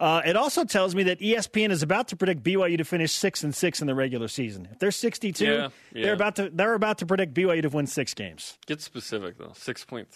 Uh, 0.00 0.22
it 0.24 0.36
also 0.36 0.64
tells 0.64 0.94
me 0.94 1.02
that 1.02 1.18
ESPN 1.18 1.70
is 1.70 1.82
about 1.82 2.06
to 2.08 2.16
predict 2.16 2.44
BYU 2.44 2.78
to 2.78 2.84
finish 2.84 3.10
six 3.12 3.42
and 3.42 3.52
six 3.52 3.80
in 3.80 3.88
the 3.88 3.94
regular 3.96 4.28
season. 4.28 4.68
If 4.70 4.78
they're 4.78 4.92
62, 4.92 5.44
Yeah, 5.44 5.68
yeah. 5.92 6.02
they're 6.04 6.12
about 6.14 6.36
to 6.36 6.50
they're 6.50 6.74
about 6.74 6.98
to 6.98 7.06
predict 7.06 7.34
BYU 7.34 7.62
to 7.62 7.68
win 7.68 7.88
six 7.88 8.14
games. 8.14 8.56
Get 8.66 8.80
specific, 8.80 9.38
though. 9.38 9.48
6.3. 9.48 10.06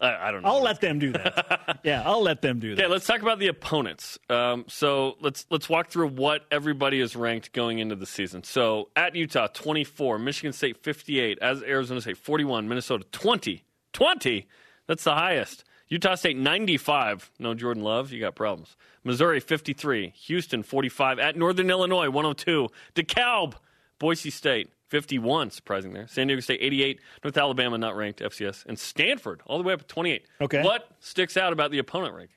I, 0.00 0.28
I 0.28 0.30
don't 0.30 0.42
know. 0.42 0.48
I'll 0.48 0.62
let 0.62 0.80
them 0.80 0.98
do 0.98 1.12
that. 1.12 1.80
yeah, 1.84 2.02
I'll 2.04 2.22
let 2.22 2.42
them 2.42 2.58
do 2.58 2.74
that. 2.74 2.82
Okay, 2.82 2.90
let's 2.90 3.06
talk 3.06 3.22
about 3.22 3.38
the 3.38 3.48
opponents. 3.48 4.18
Um, 4.30 4.64
so 4.68 5.16
let's 5.20 5.46
let's 5.50 5.68
walk 5.68 5.88
through 5.88 6.08
what 6.08 6.46
everybody 6.50 7.00
is 7.00 7.16
ranked 7.16 7.52
going 7.52 7.78
into 7.78 7.96
the 7.96 8.06
season. 8.06 8.44
So 8.44 8.88
at 8.96 9.14
Utah, 9.14 9.48
24, 9.48 10.18
Michigan 10.18 10.52
State 10.52 10.76
58, 10.82 11.38
as 11.40 11.62
Arizona 11.62 12.00
State 12.00 12.18
41, 12.18 12.68
Minnesota 12.68 13.04
20. 13.10 13.64
20? 13.92 14.46
That's 14.86 15.04
the 15.04 15.14
highest. 15.14 15.64
Utah 15.88 16.14
State 16.14 16.36
95. 16.36 17.30
No 17.38 17.54
Jordan 17.54 17.82
Love, 17.82 18.12
you 18.12 18.20
got 18.20 18.34
problems. 18.34 18.76
Missouri 19.04 19.40
53, 19.40 20.10
Houston 20.10 20.62
45, 20.62 21.18
at 21.18 21.36
Northern 21.36 21.70
Illinois 21.70 22.10
102, 22.10 22.68
DeKalb, 22.94 23.54
Boise 23.98 24.30
State 24.30 24.70
51, 24.88 25.50
surprising 25.50 25.92
there. 25.92 26.06
San 26.08 26.26
Diego 26.26 26.40
State 26.40 26.60
88, 26.62 27.00
North 27.24 27.36
Alabama 27.36 27.78
not 27.78 27.96
ranked 27.96 28.20
FCS, 28.20 28.64
and 28.66 28.78
Stanford 28.78 29.42
all 29.46 29.58
the 29.58 29.64
way 29.64 29.74
up 29.74 29.80
at 29.80 29.88
28. 29.88 30.24
Okay. 30.40 30.62
What 30.62 30.88
sticks 31.00 31.36
out 31.36 31.52
about 31.52 31.70
the 31.70 31.78
opponent 31.78 32.14
rankings? 32.14 32.28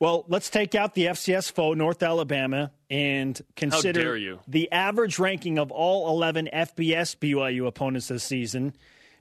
Well, 0.00 0.24
let's 0.28 0.48
take 0.48 0.74
out 0.74 0.94
the 0.94 1.06
FCS 1.06 1.52
foe, 1.52 1.74
North 1.74 2.02
Alabama, 2.02 2.72
and 2.88 3.38
consider 3.54 4.16
you. 4.16 4.40
the 4.48 4.72
average 4.72 5.18
ranking 5.18 5.58
of 5.58 5.70
all 5.70 6.08
11 6.08 6.48
FBS 6.52 7.16
BYU 7.16 7.66
opponents 7.66 8.08
this 8.08 8.24
season, 8.24 8.72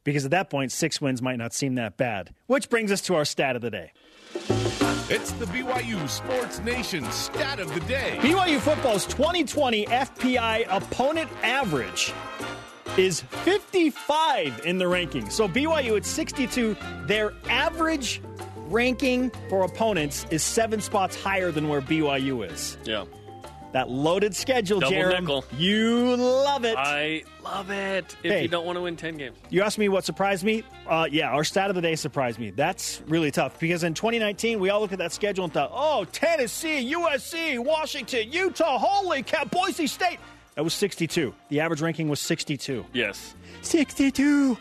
because 0.05 0.24
at 0.24 0.31
that 0.31 0.50
point, 0.50 0.72
six 0.72 1.01
wins 1.01 1.22
might 1.22 1.38
not 1.38 1.53
seem 1.53 1.75
that 1.75 1.98
bad. 1.98 2.34
Which 2.48 2.69
brings 2.69 2.93
us 2.93 3.01
to 3.01 3.15
our 3.15 3.25
stat 3.25 3.58
of 3.58 3.62
the 3.62 3.69
day. 3.69 3.91
It's 5.12 5.31
the 5.34 5.46
BYU 5.46 6.08
Sports 6.08 6.60
Nation 6.60 7.03
stat 7.12 7.60
of 7.60 7.74
the 7.74 7.79
day. 7.81 8.17
BYU 8.22 8.60
football's 8.60 9.05
2020 9.08 9.86
FPI 9.86 10.65
opponent 10.69 11.29
average 11.43 12.13
is 12.98 13.22
55 13.22 14.62
in 14.65 14.77
the 14.77 14.88
ranking. 14.88 15.29
So 15.29 15.48
BYU 15.48 15.98
at 15.98 16.05
62, 16.05 16.75
their 17.05 17.34
average 17.50 18.22
ranking 18.67 19.31
for 19.50 19.63
opponents 19.63 20.25
is 20.31 20.43
seven 20.43 20.81
spots 20.81 21.15
higher 21.22 21.51
than 21.51 21.69
where 21.69 21.81
BYU 21.81 22.50
is. 22.51 22.77
Yeah. 22.84 23.05
That 23.72 23.88
loaded 23.88 24.36
schedule, 24.36 24.79
Double 24.79 24.96
Jarom. 24.96 25.19
nickel. 25.22 25.46
You 25.55 26.15
love 26.15 26.65
it. 26.65 26.75
I 26.75 27.24
love 27.43 27.69
it. 27.69 28.15
If 28.24 28.31
Hey. 28.31 28.41
you 28.41 28.48
don't 28.48 28.65
want 28.65 28.77
to 28.77 28.81
win 28.81 28.96
10 28.96 29.15
games. 29.17 29.38
You 29.51 29.62
asked 29.62 29.77
me 29.77 29.89
what 29.89 30.03
surprised 30.03 30.43
me? 30.43 30.63
Uh, 30.88 31.08
yeah, 31.12 31.29
our 31.29 31.43
stat 31.43 31.69
of 31.69 31.75
the 31.75 31.81
day 31.81 31.96
surprised 31.96 32.39
me. 32.39 32.50
That's 32.50 33.00
really 33.08 33.29
tough 33.29 33.60
because 33.60 33.84
in 33.84 33.93
2019, 33.93 34.60
we 34.60 34.72
all 34.72 34.79
looked 34.81 34.93
at 34.93 35.00
that 35.00 35.12
schedule 35.13 35.43
and 35.43 35.53
thought, 35.53 35.69
oh, 35.72 36.03
Tennessee, 36.12 36.91
USC, 36.93 37.60
Washington, 37.63 38.31
Utah, 38.31 38.79
holy 38.79 39.22
cow, 39.22 39.46
Boise 39.46 39.86
State. 39.86 40.19
That 40.59 40.65
was 40.65 40.73
62. 40.73 41.33
The 41.47 41.61
average 41.61 41.79
ranking 41.79 42.09
was 42.09 42.19
62. 42.19 42.85
Yes. 42.91 43.33
62. 43.61 44.57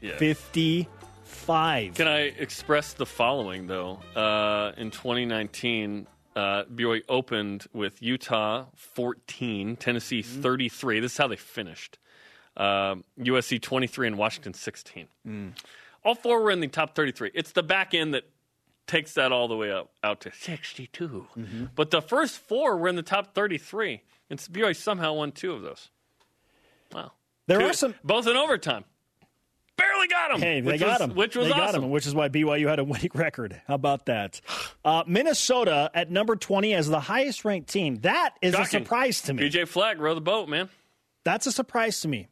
Yeah. 0.00 0.16
55. 0.16 1.94
Can 1.94 2.06
I 2.06 2.20
express 2.38 2.92
the 2.92 3.04
following, 3.04 3.66
though? 3.66 3.98
Uh, 4.14 4.70
in 4.76 4.92
2019, 4.92 6.06
uh, 6.36 6.62
BYU 6.72 7.02
opened 7.08 7.66
with 7.72 8.00
Utah 8.00 8.66
14, 8.76 9.74
Tennessee 9.74 10.22
33. 10.22 11.00
This 11.00 11.10
is 11.10 11.18
how 11.18 11.26
they 11.26 11.34
finished. 11.34 11.98
Um 12.56 13.02
USC 13.18 13.60
23 13.60 14.06
and 14.06 14.18
Washington 14.18 14.54
16. 14.54 15.08
All 16.04 16.14
four 16.14 16.40
were 16.40 16.52
in 16.52 16.60
the 16.60 16.68
top 16.68 16.94
33. 16.94 17.32
It's 17.34 17.50
the 17.50 17.64
back 17.64 17.94
end 17.94 18.14
that 18.14 18.22
takes 18.86 19.14
that 19.14 19.32
all 19.32 19.48
the 19.48 19.56
way 19.56 19.72
up 19.72 19.90
out 20.04 20.20
to 20.20 20.30
62. 20.32 21.26
But 21.74 21.90
the 21.90 22.00
first 22.00 22.38
four 22.38 22.76
were 22.76 22.86
in 22.86 22.94
the 22.94 23.02
top 23.02 23.34
33. 23.34 24.02
And 24.32 24.40
BYU 24.40 24.74
somehow 24.74 25.12
won 25.12 25.30
two 25.32 25.52
of 25.52 25.60
those. 25.60 25.90
Wow. 26.90 27.12
There 27.48 27.58
Two- 27.58 27.66
are 27.66 27.72
some. 27.74 27.94
both 28.02 28.26
in 28.26 28.34
overtime. 28.34 28.86
Barely 29.76 30.08
got 30.08 30.30
them. 30.30 30.40
Hey, 30.40 30.60
they 30.62 30.78
got 30.78 31.00
was, 31.00 31.10
him. 31.10 31.16
Which 31.16 31.36
was 31.36 31.48
they 31.48 31.52
awesome. 31.52 31.66
got 31.66 31.84
him, 31.84 31.90
which 31.90 32.06
is 32.06 32.14
why 32.14 32.30
BYU 32.30 32.66
had 32.66 32.78
a 32.78 32.84
winning 32.92 33.10
record. 33.12 33.60
How 33.66 33.74
about 33.74 34.06
that? 34.06 34.40
Uh, 34.82 35.04
Minnesota 35.06 35.90
at 35.92 36.10
number 36.10 36.34
20 36.34 36.72
as 36.72 36.88
the 36.88 36.98
highest 36.98 37.44
ranked 37.44 37.68
team. 37.68 37.96
That 37.96 38.30
is 38.40 38.54
a 38.54 38.64
surprise 38.64 39.20
to 39.22 39.34
me. 39.34 39.50
PJ 39.50 39.68
Fleck, 39.68 39.98
row 39.98 40.14
the 40.14 40.22
boat, 40.22 40.48
man. 40.48 40.70
That's 41.24 41.46
a 41.46 41.52
surprise 41.52 42.00
to 42.00 42.08
me. 42.08 42.28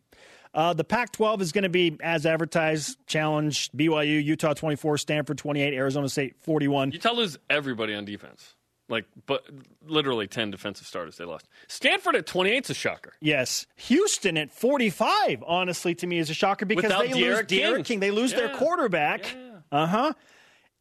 Uh, 0.55 0.73
the 0.73 0.85
Pac 0.85 1.13
12 1.13 1.43
is 1.43 1.53
going 1.53 1.65
to 1.65 1.69
be, 1.69 1.99
as 2.03 2.25
advertised, 2.25 2.97
challenge 3.07 3.71
BYU, 3.73 4.25
Utah 4.25 4.55
24, 4.55 4.97
Stanford 4.97 5.37
28, 5.37 5.75
Arizona 5.75 6.09
State 6.09 6.37
41. 6.41 6.93
Utah 6.93 7.13
lose 7.13 7.37
everybody 7.51 7.95
on 7.95 8.07
defense. 8.07 8.55
Like, 8.91 9.07
but 9.27 9.47
literally 9.87 10.27
10 10.27 10.51
defensive 10.51 10.87
starters 10.87 11.17
they 11.17 11.25
lost. 11.25 11.47
Stanford 11.69 12.17
at 12.17 12.27
28 12.27 12.65
is 12.65 12.71
a 12.71 12.75
shocker. 12.75 13.13
Yes. 13.21 13.67
Houston 13.77 14.37
at 14.37 14.51
45, 14.53 15.43
honestly, 15.47 15.95
to 15.95 16.07
me, 16.07 16.19
is 16.19 16.29
a 16.29 16.35
shocker 16.35 16.67
because 16.67 16.83
Without 16.85 17.03
they 17.07 17.15
lose 17.15 17.39
D'Eriq 17.43 17.47
D'Eriq 17.47 17.85
King. 17.85 18.01
They 18.01 18.11
lose 18.11 18.33
their 18.33 18.49
Yeah. 18.51 18.59
quarterback. 18.59 19.35
Uh 19.73 19.87
huh. 19.87 20.13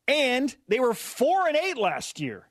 And 0.07 0.55
they 0.67 0.79
were 0.79 0.93
4 0.95 1.47
and 1.47 1.55
8 1.55 1.77
last 1.77 2.19
year, 2.19 2.47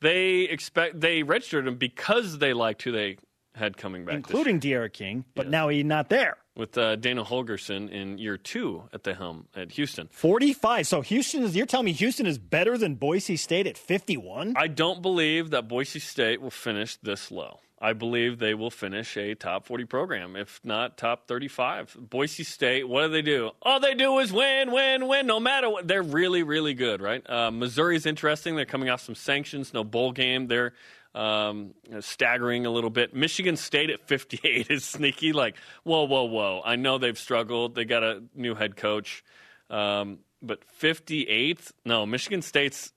They 0.00 0.40
expect 0.40 1.00
they 1.00 1.22
registered 1.22 1.66
him 1.68 1.76
because 1.76 2.38
they 2.38 2.52
liked 2.52 2.82
who 2.82 2.90
they 2.90 3.18
had 3.54 3.76
coming 3.76 4.04
back, 4.04 4.14
including 4.16 4.58
D'Eriq 4.58 4.92
King, 4.92 5.24
but 5.36 5.48
now 5.48 5.68
he's 5.68 5.84
not 5.84 6.08
there. 6.08 6.36
With 6.56 6.76
uh, 6.76 6.96
Dana 6.96 7.24
Holgorsen 7.24 7.90
in 7.90 8.18
year 8.18 8.36
two 8.36 8.84
at 8.92 9.04
the 9.04 9.14
helm 9.14 9.46
at 9.54 9.72
Houston. 9.72 10.08
45. 10.10 10.86
So 10.86 11.00
Houston 11.00 11.44
is, 11.44 11.54
you're 11.56 11.64
telling 11.64 11.86
me 11.86 11.92
Houston 11.92 12.26
is 12.26 12.38
better 12.38 12.76
than 12.76 12.96
Boise 12.96 13.36
State 13.36 13.66
at 13.66 13.78
51? 13.78 14.54
I 14.56 14.66
don't 14.66 15.00
believe 15.00 15.50
that 15.50 15.68
Boise 15.68 16.00
State 16.00 16.40
will 16.40 16.50
finish 16.50 16.96
this 16.96 17.30
low. 17.30 17.60
I 17.82 17.94
believe 17.94 18.38
they 18.38 18.52
will 18.52 18.70
finish 18.70 19.16
a 19.16 19.34
top 19.34 19.64
40 19.64 19.86
program, 19.86 20.36
if 20.36 20.60
not 20.62 20.98
top 20.98 21.26
35. 21.26 21.96
Boise 21.98 22.44
State, 22.44 22.86
what 22.86 23.06
do 23.06 23.12
they 23.12 23.22
do? 23.22 23.52
All 23.62 23.80
they 23.80 23.94
do 23.94 24.18
is 24.18 24.30
win, 24.30 24.70
win, 24.70 25.08
win, 25.08 25.26
no 25.26 25.40
matter 25.40 25.70
what. 25.70 25.88
They're 25.88 26.02
really, 26.02 26.42
really 26.42 26.74
good, 26.74 27.00
right? 27.00 27.28
Uh, 27.28 27.50
Missouri's 27.50 28.04
interesting. 28.04 28.54
They're 28.54 28.66
coming 28.66 28.90
off 28.90 29.00
some 29.00 29.14
sanctions, 29.14 29.72
no 29.72 29.82
bowl 29.82 30.12
game. 30.12 30.48
They're 30.48 30.74
um, 31.14 31.74
staggering 32.00 32.66
a 32.66 32.70
little 32.70 32.90
bit. 32.90 33.14
Michigan 33.14 33.56
State 33.56 33.90
at 33.90 34.06
58 34.06 34.70
is 34.70 34.84
sneaky. 34.84 35.32
Like, 35.32 35.56
whoa, 35.82 36.04
whoa, 36.04 36.24
whoa. 36.24 36.62
I 36.64 36.76
know 36.76 36.98
they've 36.98 37.18
struggled. 37.18 37.74
They 37.74 37.84
got 37.84 38.02
a 38.02 38.22
new 38.34 38.54
head 38.54 38.76
coach. 38.76 39.24
Um, 39.68 40.18
but 40.42 40.60
58th? 40.80 41.72
No, 41.84 42.06
Michigan 42.06 42.42
State's. 42.42 42.92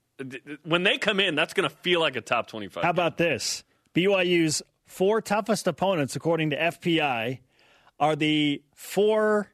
When 0.64 0.84
they 0.84 0.98
come 0.98 1.20
in, 1.20 1.36
that's 1.36 1.54
going 1.54 1.68
to 1.68 1.76
feel 1.76 2.00
like 2.00 2.16
a 2.16 2.22
top 2.22 2.48
25. 2.48 2.84
How 2.84 2.90
about 2.90 3.18
this? 3.18 3.64
BYU's 3.96 4.62
four 4.86 5.22
toughest 5.22 5.68
opponents, 5.68 6.16
according 6.16 6.52
to 6.52 6.58
FPI, 6.58 7.40
are 8.00 8.16
the 8.16 8.62
four 8.76 9.50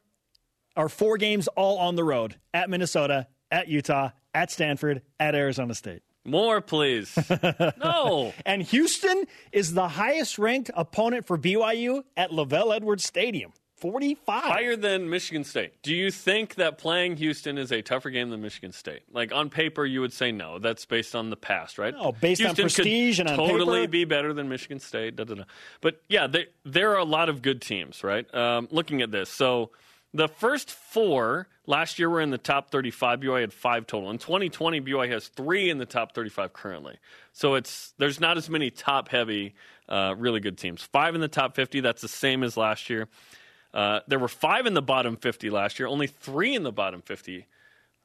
are 0.76 0.88
four 0.88 1.16
games 1.16 1.48
all 1.48 1.78
on 1.78 1.96
the 1.96 2.04
road 2.04 2.36
at 2.54 2.70
Minnesota, 2.70 3.26
at 3.50 3.68
Utah, 3.68 4.10
at 4.32 4.50
Stanford, 4.50 5.02
at 5.18 5.34
Arizona 5.34 5.74
State. 5.74 6.02
More, 6.24 6.60
please. 6.60 7.16
no. 7.78 8.32
And 8.44 8.62
Houston 8.62 9.24
is 9.52 9.72
the 9.74 9.88
highest 9.88 10.38
ranked 10.38 10.70
opponent 10.74 11.26
for 11.26 11.38
BYU 11.38 12.04
at 12.16 12.30
LaVell 12.30 12.74
Edwards 12.74 13.04
Stadium. 13.04 13.52
45. 13.80 14.42
Higher 14.42 14.76
than 14.76 15.08
Michigan 15.08 15.42
State. 15.42 15.82
Do 15.82 15.94
you 15.94 16.10
think 16.10 16.56
that 16.56 16.76
playing 16.76 17.16
Houston 17.16 17.56
is 17.56 17.72
a 17.72 17.80
tougher 17.80 18.10
game 18.10 18.28
than 18.28 18.42
Michigan 18.42 18.72
State? 18.72 19.02
Like 19.10 19.32
on 19.32 19.48
paper, 19.48 19.86
you 19.86 20.02
would 20.02 20.12
say 20.12 20.32
no. 20.32 20.58
That's 20.58 20.84
based 20.84 21.14
on 21.14 21.30
the 21.30 21.36
past, 21.36 21.78
right? 21.78 21.94
No, 21.94 22.12
based 22.12 22.42
on 22.42 22.54
Houston 22.54 22.66
could 22.66 22.74
prestige 22.74 23.20
and 23.20 23.28
on 23.30 23.36
totally 23.36 23.80
paper. 23.80 23.90
be 23.90 24.04
better 24.04 24.34
than 24.34 24.50
Michigan 24.50 24.80
State. 24.80 25.16
Da, 25.16 25.24
da, 25.24 25.34
da. 25.34 25.44
But 25.80 26.02
yeah, 26.10 26.26
they, 26.26 26.48
there 26.64 26.90
are 26.92 26.98
a 26.98 27.04
lot 27.04 27.30
of 27.30 27.40
good 27.40 27.62
teams, 27.62 28.04
right? 28.04 28.32
Um, 28.34 28.68
looking 28.70 29.00
at 29.00 29.10
this, 29.10 29.30
so 29.30 29.70
the 30.12 30.28
first 30.28 30.70
four 30.70 31.46
last 31.66 31.98
year 31.98 32.10
were 32.10 32.20
in 32.20 32.30
the 32.30 32.38
top 32.38 32.70
35. 32.70 33.20
BYU 33.20 33.40
had 33.40 33.52
five 33.52 33.86
total. 33.86 34.10
In 34.10 34.18
2020, 34.18 34.80
BYU 34.80 35.10
has 35.10 35.28
three 35.28 35.70
in 35.70 35.78
the 35.78 35.86
top 35.86 36.14
35 36.14 36.52
currently. 36.52 36.98
So 37.32 37.54
it's 37.54 37.94
there's 37.98 38.20
not 38.20 38.36
as 38.36 38.50
many 38.50 38.70
top 38.70 39.08
heavy, 39.08 39.54
uh, 39.88 40.14
really 40.16 40.40
good 40.40 40.58
teams. 40.58 40.82
Five 40.82 41.14
in 41.14 41.20
the 41.20 41.28
top 41.28 41.54
50. 41.54 41.80
That's 41.80 42.02
the 42.02 42.08
same 42.08 42.42
as 42.42 42.56
last 42.56 42.90
year. 42.90 43.08
Uh, 43.72 44.00
there 44.08 44.18
were 44.18 44.28
five 44.28 44.66
in 44.66 44.74
the 44.74 44.82
bottom 44.82 45.16
50 45.16 45.48
last 45.50 45.78
year, 45.78 45.86
only 45.86 46.08
three 46.08 46.56
in 46.56 46.64
the 46.64 46.72
bottom 46.72 47.02
50 47.02 47.46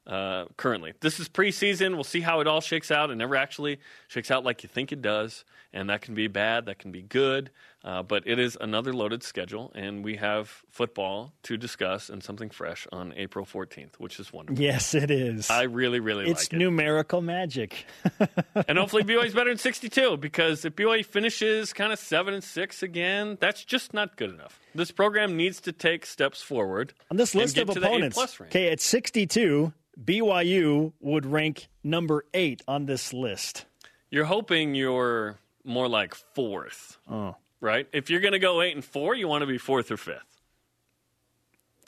uh, 0.06 0.44
currently. 0.56 0.92
This 1.00 1.18
is 1.18 1.28
preseason. 1.28 1.94
We'll 1.94 2.04
see 2.04 2.20
how 2.20 2.40
it 2.40 2.46
all 2.46 2.60
shakes 2.60 2.92
out. 2.92 3.10
It 3.10 3.16
never 3.16 3.34
actually 3.34 3.80
shakes 4.06 4.30
out 4.30 4.44
like 4.44 4.62
you 4.62 4.68
think 4.68 4.92
it 4.92 5.02
does. 5.02 5.44
And 5.72 5.90
that 5.90 6.02
can 6.02 6.14
be 6.14 6.28
bad, 6.28 6.66
that 6.66 6.78
can 6.78 6.92
be 6.92 7.02
good. 7.02 7.50
Uh, 7.86 8.02
but 8.02 8.24
it 8.26 8.40
is 8.40 8.58
another 8.60 8.92
loaded 8.92 9.22
schedule. 9.22 9.70
And 9.76 10.04
we 10.04 10.16
have 10.16 10.64
football 10.70 11.32
to 11.44 11.56
discuss 11.56 12.10
and 12.10 12.20
something 12.20 12.50
fresh 12.50 12.84
on 12.90 13.14
April 13.16 13.46
14th, 13.46 13.94
which 13.98 14.18
is 14.18 14.32
wonderful. 14.32 14.60
Yes, 14.60 14.92
it 14.92 15.08
is. 15.08 15.48
I 15.48 15.62
really, 15.62 16.00
really 16.00 16.24
it's 16.24 16.42
like 16.42 16.52
it. 16.52 16.56
It's 16.56 16.60
numerical 16.60 17.22
magic. 17.22 17.86
and 18.68 18.76
hopefully 18.76 19.04
BYU's 19.04 19.34
better 19.34 19.50
than 19.50 19.58
62 19.58 20.16
because 20.16 20.64
if 20.64 20.74
BYU 20.74 21.06
finishes 21.06 21.72
kind 21.72 21.92
of 21.92 22.00
7 22.00 22.34
and 22.34 22.42
6 22.42 22.82
again, 22.82 23.38
that's 23.40 23.64
just 23.64 23.94
not 23.94 24.16
good 24.16 24.30
enough. 24.30 24.58
This 24.74 24.90
program 24.90 25.36
needs 25.36 25.60
to 25.60 25.72
take 25.72 26.06
steps 26.06 26.42
forward. 26.42 26.92
On 27.12 27.16
this 27.16 27.36
list 27.36 27.56
of 27.56 27.68
opponents, 27.68 28.18
okay, 28.42 28.70
at 28.72 28.80
62, 28.80 29.72
BYU 30.04 30.92
would 31.00 31.24
rank 31.24 31.68
number 31.84 32.24
eight 32.34 32.62
on 32.66 32.86
this 32.86 33.12
list. 33.12 33.64
You're 34.10 34.24
hoping 34.24 34.74
you're 34.74 35.38
more 35.64 35.88
like 35.88 36.14
fourth, 36.34 36.98
Oh. 37.08 37.36
Right? 37.66 37.88
If 37.92 38.08
you're 38.08 38.20
going 38.20 38.32
to 38.32 38.38
go 38.38 38.62
8 38.62 38.74
and 38.74 38.84
4, 38.84 39.16
you 39.16 39.28
want 39.28 39.42
to 39.42 39.46
be 39.46 39.58
fourth 39.58 39.90
or 39.90 39.96
fifth. 39.96 40.40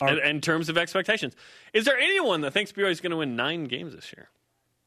Are- 0.03 0.09
in, 0.09 0.19
in 0.19 0.41
terms 0.41 0.69
of 0.69 0.77
expectations. 0.77 1.35
Is 1.73 1.85
there 1.85 1.99
anyone 1.99 2.43
that 2.43 2.53
thinks 2.53 2.73
BYU 2.73 2.91
is 2.91 3.01
going 3.01 3.11
to 3.13 3.17
win 3.17 3.37
nine 3.37 3.65
games 3.65 3.95
this 3.95 4.13
year? 4.15 4.29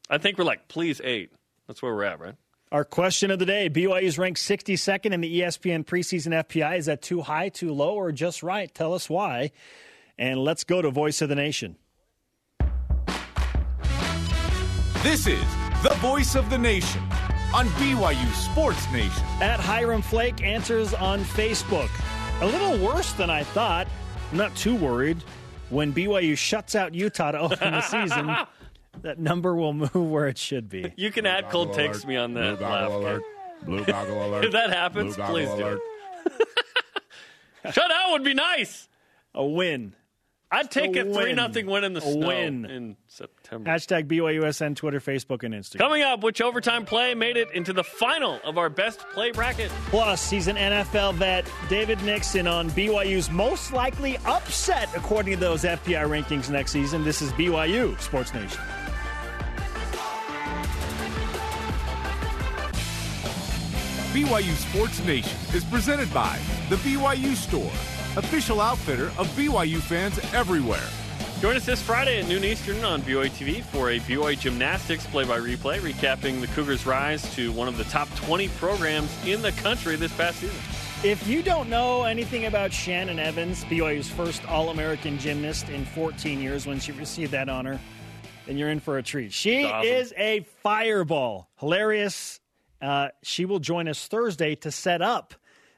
I 0.09 0.17
think 0.17 0.37
we're 0.37 0.43
like, 0.43 0.67
please, 0.67 1.01
eight. 1.03 1.31
That's 1.67 1.81
where 1.81 1.95
we're 1.95 2.03
at, 2.03 2.19
right? 2.19 2.35
Our 2.71 2.85
question 2.85 3.31
of 3.31 3.39
the 3.39 3.45
day 3.45 3.69
BYU 3.69 4.01
is 4.01 4.17
ranked 4.17 4.39
62nd 4.39 5.13
in 5.13 5.21
the 5.21 5.41
ESPN 5.41 5.85
preseason 5.85 6.33
FPI. 6.45 6.77
Is 6.77 6.85
that 6.85 7.01
too 7.01 7.21
high, 7.21 7.49
too 7.49 7.73
low, 7.73 7.95
or 7.95 8.11
just 8.11 8.43
right? 8.43 8.73
Tell 8.73 8.93
us 8.93 9.09
why. 9.09 9.51
And 10.17 10.39
let's 10.39 10.63
go 10.63 10.81
to 10.81 10.91
Voice 10.91 11.21
of 11.21 11.29
the 11.29 11.35
Nation. 11.35 11.77
This 15.03 15.25
is 15.25 15.43
the 15.81 15.95
voice 15.95 16.35
of 16.35 16.51
the 16.51 16.59
nation 16.59 17.01
on 17.53 17.67
BYU 17.67 18.31
Sports 18.33 18.89
Nation. 18.91 19.23
At 19.41 19.59
Hiram 19.59 20.01
Flake 20.01 20.41
answers 20.41 20.93
on 20.93 21.19
Facebook. 21.21 21.89
A 22.41 22.45
little 22.45 22.77
worse 22.85 23.11
than 23.13 23.29
I 23.29 23.43
thought. 23.43 23.87
I'm 24.31 24.37
not 24.37 24.55
too 24.55 24.75
worried. 24.75 25.17
When 25.69 25.93
BYU 25.93 26.37
shuts 26.37 26.75
out 26.75 26.93
Utah 26.93 27.31
to 27.31 27.39
open 27.39 27.71
the 27.71 27.81
season, 27.81 28.35
that 29.01 29.19
number 29.19 29.55
will 29.55 29.73
move 29.73 29.93
where 29.95 30.27
it 30.27 30.37
should 30.37 30.69
be. 30.69 30.93
You 30.95 31.11
can 31.11 31.25
add 31.25 31.49
cold 31.49 31.69
Goggle 31.69 31.87
takes 31.87 32.05
me 32.05 32.15
on 32.15 32.33
Blue 32.33 32.41
that 32.41 32.59
goggle 32.59 32.97
alert. 32.99 33.23
Blue 33.63 33.85
goggle 33.85 34.25
alert. 34.27 34.45
If 34.45 34.51
that 34.53 34.69
happens, 34.71 35.15
Blue 35.15 35.23
goggle 35.23 35.35
please 35.35 35.49
do 35.49 35.63
alert. 35.63 35.79
it. 37.65 37.73
Shut 37.73 37.91
out 37.91 38.11
would 38.11 38.23
be 38.23 38.33
nice. 38.33 38.87
A 39.33 39.45
win. 39.45 39.93
I'd 40.53 40.69
take 40.69 40.97
A 40.97 40.99
a 40.99 41.03
three 41.05 41.13
win. 41.27 41.35
nothing 41.37 41.65
win 41.65 41.85
in 41.85 41.93
the 41.93 41.99
A 42.01 42.11
snow 42.11 42.27
win. 42.27 42.65
in 42.65 42.97
September. 43.07 43.69
Hashtag 43.71 44.07
BYUSN, 44.07 44.75
Twitter, 44.75 44.99
Facebook, 44.99 45.43
and 45.43 45.53
Instagram. 45.53 45.77
Coming 45.77 46.01
up, 46.01 46.23
which 46.23 46.41
overtime 46.41 46.83
play 46.83 47.15
made 47.15 47.37
it 47.37 47.47
into 47.53 47.71
the 47.71 47.85
final 47.85 48.37
of 48.43 48.57
our 48.57 48.69
best 48.69 48.99
play 49.13 49.31
bracket? 49.31 49.69
Plus, 49.85 50.29
he's 50.29 50.47
an 50.49 50.57
NFL 50.57 51.13
vet, 51.15 51.49
David 51.69 52.01
Nixon, 52.03 52.47
on 52.47 52.69
BYU's 52.71 53.31
most 53.31 53.71
likely 53.71 54.17
upset, 54.25 54.89
according 54.93 55.35
to 55.35 55.39
those 55.39 55.63
FPI 55.63 56.03
rankings 56.05 56.49
next 56.49 56.71
season. 56.71 57.05
This 57.05 57.21
is 57.21 57.31
BYU 57.31 57.97
Sports 58.01 58.33
Nation. 58.33 58.59
BYU 64.13 64.53
Sports 64.55 65.03
Nation 65.05 65.37
is 65.53 65.63
presented 65.63 66.13
by 66.13 66.37
The 66.69 66.75
BYU 66.77 67.33
Store, 67.35 67.71
official 68.17 68.59
outfitter 68.61 69.07
of 69.17 69.27
BYU 69.35 69.79
fans 69.79 70.19
everywhere. 70.33 70.87
Join 71.39 71.55
us 71.55 71.65
this 71.65 71.81
Friday 71.81 72.19
at 72.21 72.27
noon 72.27 72.43
Eastern 72.43 72.83
on 72.83 73.01
BYU 73.01 73.29
TV 73.31 73.63
for 73.63 73.89
a 73.91 73.99
BYU 74.01 74.39
Gymnastics 74.39 75.05
play-by-replay, 75.07 75.79
recapping 75.79 76.39
the 76.39 76.47
Cougars' 76.47 76.85
rise 76.85 77.33
to 77.35 77.51
one 77.53 77.67
of 77.67 77.77
the 77.77 77.83
top 77.85 78.13
20 78.15 78.47
programs 78.49 79.09
in 79.25 79.41
the 79.41 79.51
country 79.53 79.95
this 79.95 80.15
past 80.15 80.37
season. 80.39 80.55
If 81.03 81.25
you 81.27 81.41
don't 81.41 81.67
know 81.67 82.03
anything 82.03 82.45
about 82.45 82.71
Shannon 82.71 83.17
Evans, 83.17 83.63
BYU's 83.65 84.07
first 84.07 84.47
All 84.47 84.69
American 84.69 85.17
gymnast 85.17 85.67
in 85.69 85.83
14 85.83 86.39
years 86.39 86.67
when 86.67 86.79
she 86.79 86.91
received 86.91 87.31
that 87.31 87.49
honor, 87.49 87.79
then 88.45 88.55
you're 88.55 88.69
in 88.69 88.79
for 88.79 88.99
a 88.99 89.03
treat. 89.03 89.33
She 89.33 89.63
Awesome. 89.65 89.87
is 89.89 90.13
a 90.17 90.41
fireball. 90.61 91.49
Hilarious. 91.59 92.39
Uh, 92.79 93.09
she 93.23 93.45
will 93.45 93.59
join 93.59 93.87
us 93.87 94.07
Thursday 94.07 94.53
to 94.55 94.69
set 94.69 95.01
up 95.01 95.33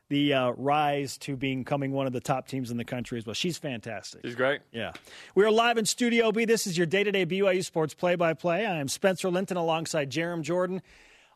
the 0.09 0.33
uh, 0.33 0.51
rise 0.51 1.17
to 1.19 1.35
becoming 1.35 1.91
one 1.91 2.07
of 2.07 2.13
the 2.13 2.19
top 2.19 2.47
teams 2.47 2.71
in 2.71 2.77
the 2.77 2.85
country 2.85 3.17
as 3.17 3.25
well. 3.25 3.33
She's 3.33 3.57
fantastic. 3.57 4.21
She's 4.23 4.35
great. 4.35 4.61
Yeah. 4.71 4.91
We 5.35 5.45
are 5.45 5.51
live 5.51 5.77
in 5.77 5.85
Studio 5.85 6.31
B. 6.31 6.45
This 6.45 6.67
is 6.67 6.77
your 6.77 6.87
day 6.87 7.03
to 7.03 7.11
day 7.11 7.25
BYU 7.25 7.63
Sports 7.63 7.93
play 7.93 8.15
by 8.15 8.33
play. 8.33 8.65
I 8.65 8.79
am 8.79 8.87
Spencer 8.87 9.29
Linton 9.29 9.57
alongside 9.57 10.11
Jarom 10.11 10.41
Jordan. 10.41 10.81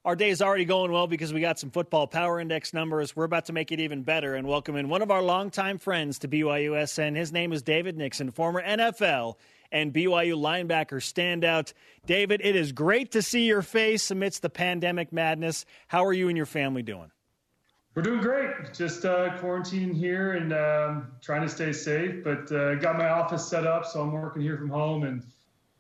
Our 0.06 0.16
day 0.16 0.30
is 0.30 0.42
already 0.42 0.64
going 0.64 0.92
well 0.92 1.08
because 1.08 1.34
we 1.34 1.42
got 1.42 1.60
some 1.60 1.70
football 1.70 2.08
power 2.08 2.40
index 2.40 2.74
numbers. 2.74 3.14
We're 3.14 3.26
about 3.26 3.46
to 3.46 3.54
make 3.54 3.74
it 3.74 3.82
even 3.82 4.04
better 4.04 4.36
and 4.36 4.48
welcome 4.48 4.78
in 4.78 4.88
one 4.88 5.02
of 5.02 5.12
our 5.12 5.22
longtime 5.22 5.80
friends 5.80 6.20
to 6.20 6.30
BYUSN. 6.30 7.16
His 7.16 7.34
name 7.34 7.52
is 7.52 7.62
David 7.62 7.98
Nixon, 7.98 8.32
former 8.32 8.62
NFL 8.62 9.36
and 9.70 9.94
BYU 9.94 10.36
linebacker 10.36 11.02
standout. 11.02 11.74
David, 12.06 12.40
it 12.44 12.56
is 12.56 12.72
great 12.72 13.12
to 13.12 13.22
see 13.22 13.48
your 13.48 13.62
face 13.62 14.10
amidst 14.10 14.42
the 14.42 14.50
pandemic 14.50 15.12
madness. 15.12 15.66
How 15.88 16.06
are 16.06 16.14
you 16.14 16.30
and 16.30 16.38
your 16.38 16.46
family 16.46 16.84
doing? 16.84 17.12
We're 17.98 18.04
doing 18.04 18.22
great. 18.22 18.76
Just 18.76 19.06
uh, 19.06 19.36
quarantining 19.40 19.92
here 19.92 20.34
and 20.34 20.54
um, 20.54 21.08
trying 21.20 21.42
to 21.42 21.50
stay 21.50 21.74
safe. 21.74 22.24
But 22.24 22.52
uh, 22.52 22.76
got 22.76 22.96
my 22.96 23.10
office 23.10 23.50
set 23.50 23.66
up, 23.66 23.88
so 23.88 24.02
I'm 24.02 24.12
working 24.12 24.44
here 24.44 24.56
from 24.56 24.70
home. 24.70 25.02
And 25.02 25.24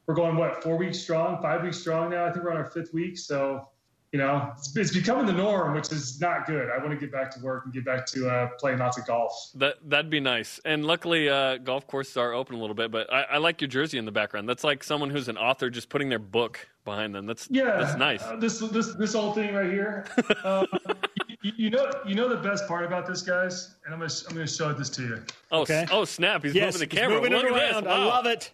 we're 0.07 0.15
going 0.15 0.35
what 0.35 0.63
four 0.63 0.77
weeks 0.77 0.97
strong, 0.97 1.39
five 1.43 1.61
weeks 1.61 1.77
strong 1.77 2.09
now. 2.09 2.25
I 2.25 2.31
think 2.31 2.43
we're 2.43 2.49
on 2.49 2.57
our 2.57 2.71
fifth 2.71 2.91
week. 2.91 3.19
So 3.19 3.67
you 4.11 4.19
know, 4.19 4.51
it's, 4.57 4.75
it's 4.75 4.93
becoming 4.93 5.27
the 5.27 5.33
norm, 5.33 5.75
which 5.75 5.91
is 5.91 6.19
not 6.19 6.47
good. 6.47 6.69
I 6.69 6.77
want 6.77 6.91
to 6.91 6.97
get 6.97 7.11
back 7.11 7.29
to 7.35 7.39
work 7.41 7.65
and 7.65 7.73
get 7.73 7.85
back 7.85 8.05
to 8.07 8.27
uh, 8.27 8.49
playing 8.57 8.79
lots 8.79 8.97
of 8.97 9.05
golf. 9.05 9.51
That 9.53 9.75
that'd 9.87 10.09
be 10.09 10.19
nice. 10.19 10.59
And 10.65 10.85
luckily, 10.85 11.29
uh, 11.29 11.57
golf 11.57 11.85
courses 11.85 12.17
are 12.17 12.33
open 12.33 12.55
a 12.55 12.59
little 12.59 12.73
bit. 12.73 12.89
But 12.89 13.13
I, 13.13 13.23
I, 13.23 13.37
like 13.37 13.61
your 13.61 13.67
jersey 13.67 13.99
in 13.99 14.05
the 14.05 14.11
background. 14.11 14.49
That's 14.49 14.63
like 14.63 14.83
someone 14.83 15.11
who's 15.11 15.27
an 15.27 15.37
author 15.37 15.69
just 15.69 15.89
putting 15.89 16.09
their 16.09 16.17
book 16.17 16.67
behind 16.83 17.13
them. 17.13 17.27
That's 17.27 17.47
yeah, 17.51 17.77
that's 17.77 17.95
nice. 17.95 18.23
Uh, 18.23 18.37
this 18.37 18.59
this 18.59 18.95
this 18.95 19.13
whole 19.13 19.33
thing 19.33 19.53
right 19.53 19.69
here. 19.69 20.05
You, 21.47 21.53
you, 21.55 21.69
know, 21.69 21.91
you 22.05 22.15
know 22.15 22.27
the 22.27 22.35
best 22.35 22.67
part 22.67 22.83
about 22.83 23.07
this, 23.07 23.21
guys, 23.21 23.75
and 23.85 23.93
I'm 23.93 23.99
gonna 23.99 24.11
I'm 24.27 24.35
gonna 24.35 24.47
show 24.47 24.73
this 24.73 24.89
to 24.91 25.01
you. 25.01 25.23
Oh, 25.51 25.61
okay. 25.61 25.85
oh, 25.91 26.03
snap! 26.03 26.43
He's 26.43 26.53
yes, 26.53 26.73
moving 26.73 26.89
the 26.89 26.95
camera. 26.95 27.15
Moving 27.15 27.33
Look 27.33 27.45
it 27.45 27.51
around. 27.51 27.85
Wow. 27.85 27.91
I 27.91 28.05
love 28.05 28.25
it. 28.25 28.51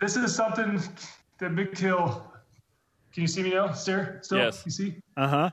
This 0.00 0.16
is 0.16 0.34
something 0.34 0.82
that 1.38 1.50
Mick 1.50 1.76
Hill 1.76 2.24
can 3.14 3.22
you 3.22 3.28
see 3.28 3.44
me 3.44 3.50
now? 3.50 3.72
Stare? 3.72 4.18
Still? 4.22 4.38
Yes. 4.38 4.62
You 4.64 4.72
see? 4.72 4.96
Uh 5.16 5.28
huh. 5.28 5.50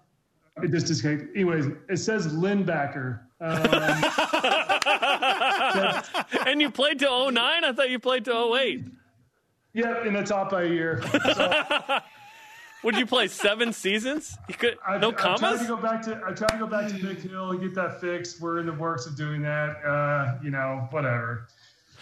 It 0.63 0.71
just 0.71 0.87
disconnected. 0.87 1.29
Anyways, 1.35 1.67
it 1.89 1.97
says 1.97 2.33
Lindbacker. 2.33 3.19
Um, 3.39 3.51
and 6.47 6.59
you 6.59 6.71
played 6.71 6.99
to 6.99 7.05
09? 7.31 7.35
I 7.37 7.71
thought 7.71 7.91
you 7.91 7.99
played 7.99 8.25
to 8.25 8.55
08. 8.55 8.83
Yeah, 9.73 10.05
in 10.05 10.13
the 10.13 10.23
top 10.23 10.49
by 10.51 10.63
a 10.63 10.67
year. 10.67 11.03
So, 11.11 11.19
Would 12.83 12.95
you 12.95 13.05
play 13.05 13.27
seven 13.27 13.73
seasons? 13.73 14.35
You 14.49 14.55
could 14.55 14.77
I, 14.85 14.97
no 14.97 15.09
I 15.09 15.13
commas. 15.13 15.39
tried 15.39 15.57
to 15.59 15.67
go 15.67 15.77
back 15.77 16.01
to 16.03 16.21
I 16.25 16.31
tried 16.33 16.49
to 16.49 16.57
go 16.57 16.67
back 16.67 16.87
to 16.89 16.95
Nick 16.97 17.19
Hill 17.21 17.51
and 17.51 17.61
get 17.61 17.75
that 17.75 18.01
fixed. 18.01 18.41
We're 18.41 18.59
in 18.59 18.65
the 18.65 18.73
works 18.73 19.05
of 19.05 19.15
doing 19.15 19.41
that. 19.43 19.83
Uh, 19.85 20.37
you 20.43 20.49
know, 20.49 20.87
whatever. 20.91 21.47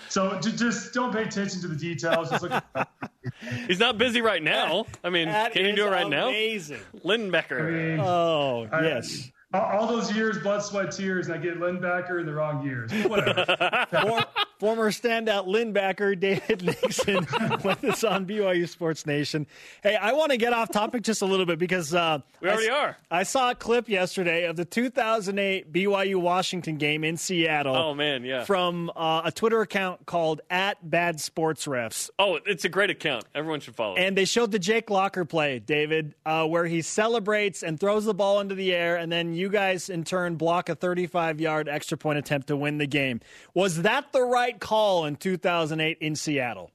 So 0.07 0.39
j- 0.39 0.53
just 0.53 0.93
don't 0.93 1.12
pay 1.13 1.24
attention 1.24 1.59
to 1.62 1.67
the 1.67 1.75
details. 1.75 2.29
Just 2.29 2.43
look. 2.43 2.63
He's 3.67 3.79
not 3.79 3.98
busy 3.98 4.21
right 4.21 4.41
now. 4.41 4.86
I 5.03 5.09
mean, 5.09 5.27
That 5.27 5.51
can 5.51 5.65
you 5.65 5.75
do 5.75 5.86
it 5.86 5.89
right 5.91 6.05
amazing. 6.05 6.79
now? 6.93 7.00
Lindenbecker. 7.01 7.67
I 7.67 7.71
mean, 7.71 8.00
Oh, 8.00 8.67
I- 8.71 8.81
yes. 8.83 9.29
All, 9.53 9.61
all 9.61 9.87
those 9.87 10.11
years, 10.13 10.37
blood, 10.39 10.61
sweat, 10.63 10.91
tears, 10.91 11.27
and 11.27 11.35
I 11.35 11.37
get 11.41 11.59
Lindbacker 11.59 12.19
in 12.19 12.25
the 12.25 12.33
wrong 12.33 12.63
years. 12.63 12.91
Whatever. 13.05 13.85
For, 13.89 14.25
former 14.59 14.91
standout 14.91 15.47
Lindbacker 15.47 16.19
David 16.19 16.63
Nixon 16.63 17.15
with 17.63 17.83
us 17.83 18.03
on 18.03 18.25
BYU 18.25 18.67
Sports 18.67 19.05
Nation. 19.05 19.47
Hey, 19.81 19.95
I 19.95 20.12
want 20.13 20.31
to 20.31 20.38
get 20.38 20.51
off 20.53 20.69
topic 20.69 21.01
just 21.01 21.21
a 21.21 21.25
little 21.25 21.45
bit 21.45 21.57
because 21.59 21.93
uh, 21.95 22.19
We 22.41 22.49
already 22.49 22.69
I, 22.69 22.75
are. 22.75 22.97
I 23.09 23.23
saw 23.23 23.51
a 23.51 23.55
clip 23.55 23.88
yesterday 23.89 24.45
of 24.45 24.55
the 24.57 24.65
2008 24.65 25.71
BYU 25.71 26.15
Washington 26.17 26.77
game 26.77 27.03
in 27.03 27.17
Seattle. 27.17 27.75
Oh 27.75 27.93
man, 27.95 28.23
yeah. 28.23 28.43
From 28.43 28.91
uh, 28.95 29.21
a 29.25 29.31
Twitter 29.31 29.62
account 29.62 30.05
called 30.05 30.41
at 30.49 30.88
Bad 30.88 31.19
Sports 31.21 31.65
Refs. 31.65 32.09
oh, 32.19 32.39
it's 32.45 32.65
a 32.65 32.69
great 32.69 32.89
account. 32.89 33.23
Everyone 33.33 33.62
should 33.62 33.75
follow. 33.75 33.95
it. 33.95 34.01
And 34.01 34.17
they 34.17 34.25
showed 34.25 34.51
the 34.51 34.59
Jake 34.59 34.89
Locker 34.89 35.25
play, 35.25 35.59
David, 35.59 36.13
uh, 36.25 36.45
where 36.45 36.65
he 36.65 36.81
celebrates 36.81 37.63
and 37.63 37.79
throws 37.79 38.05
the 38.05 38.13
ball 38.13 38.41
into 38.41 38.55
the 38.55 38.73
air, 38.73 38.97
and 38.97 39.09
then 39.12 39.33
you 39.39 39.49
guys 39.49 39.89
in 39.89 40.04
turn 40.04 40.36
block 40.36 40.69
a 40.69 40.75
35 40.75 41.39
yard 41.39 41.67
extra 41.67 41.97
point 41.97 42.19
attempt 42.19 42.47
to 42.47 42.56
win 42.56 42.78
the 42.78 42.86
game. 42.86 43.21
Was 43.54 43.82
that 43.82 44.12
the 44.12 44.21
right 44.21 44.60
call 44.60 45.06
in 45.06 45.15
2008 45.15 45.97
in 45.99 46.15
Seattle? 46.15 46.71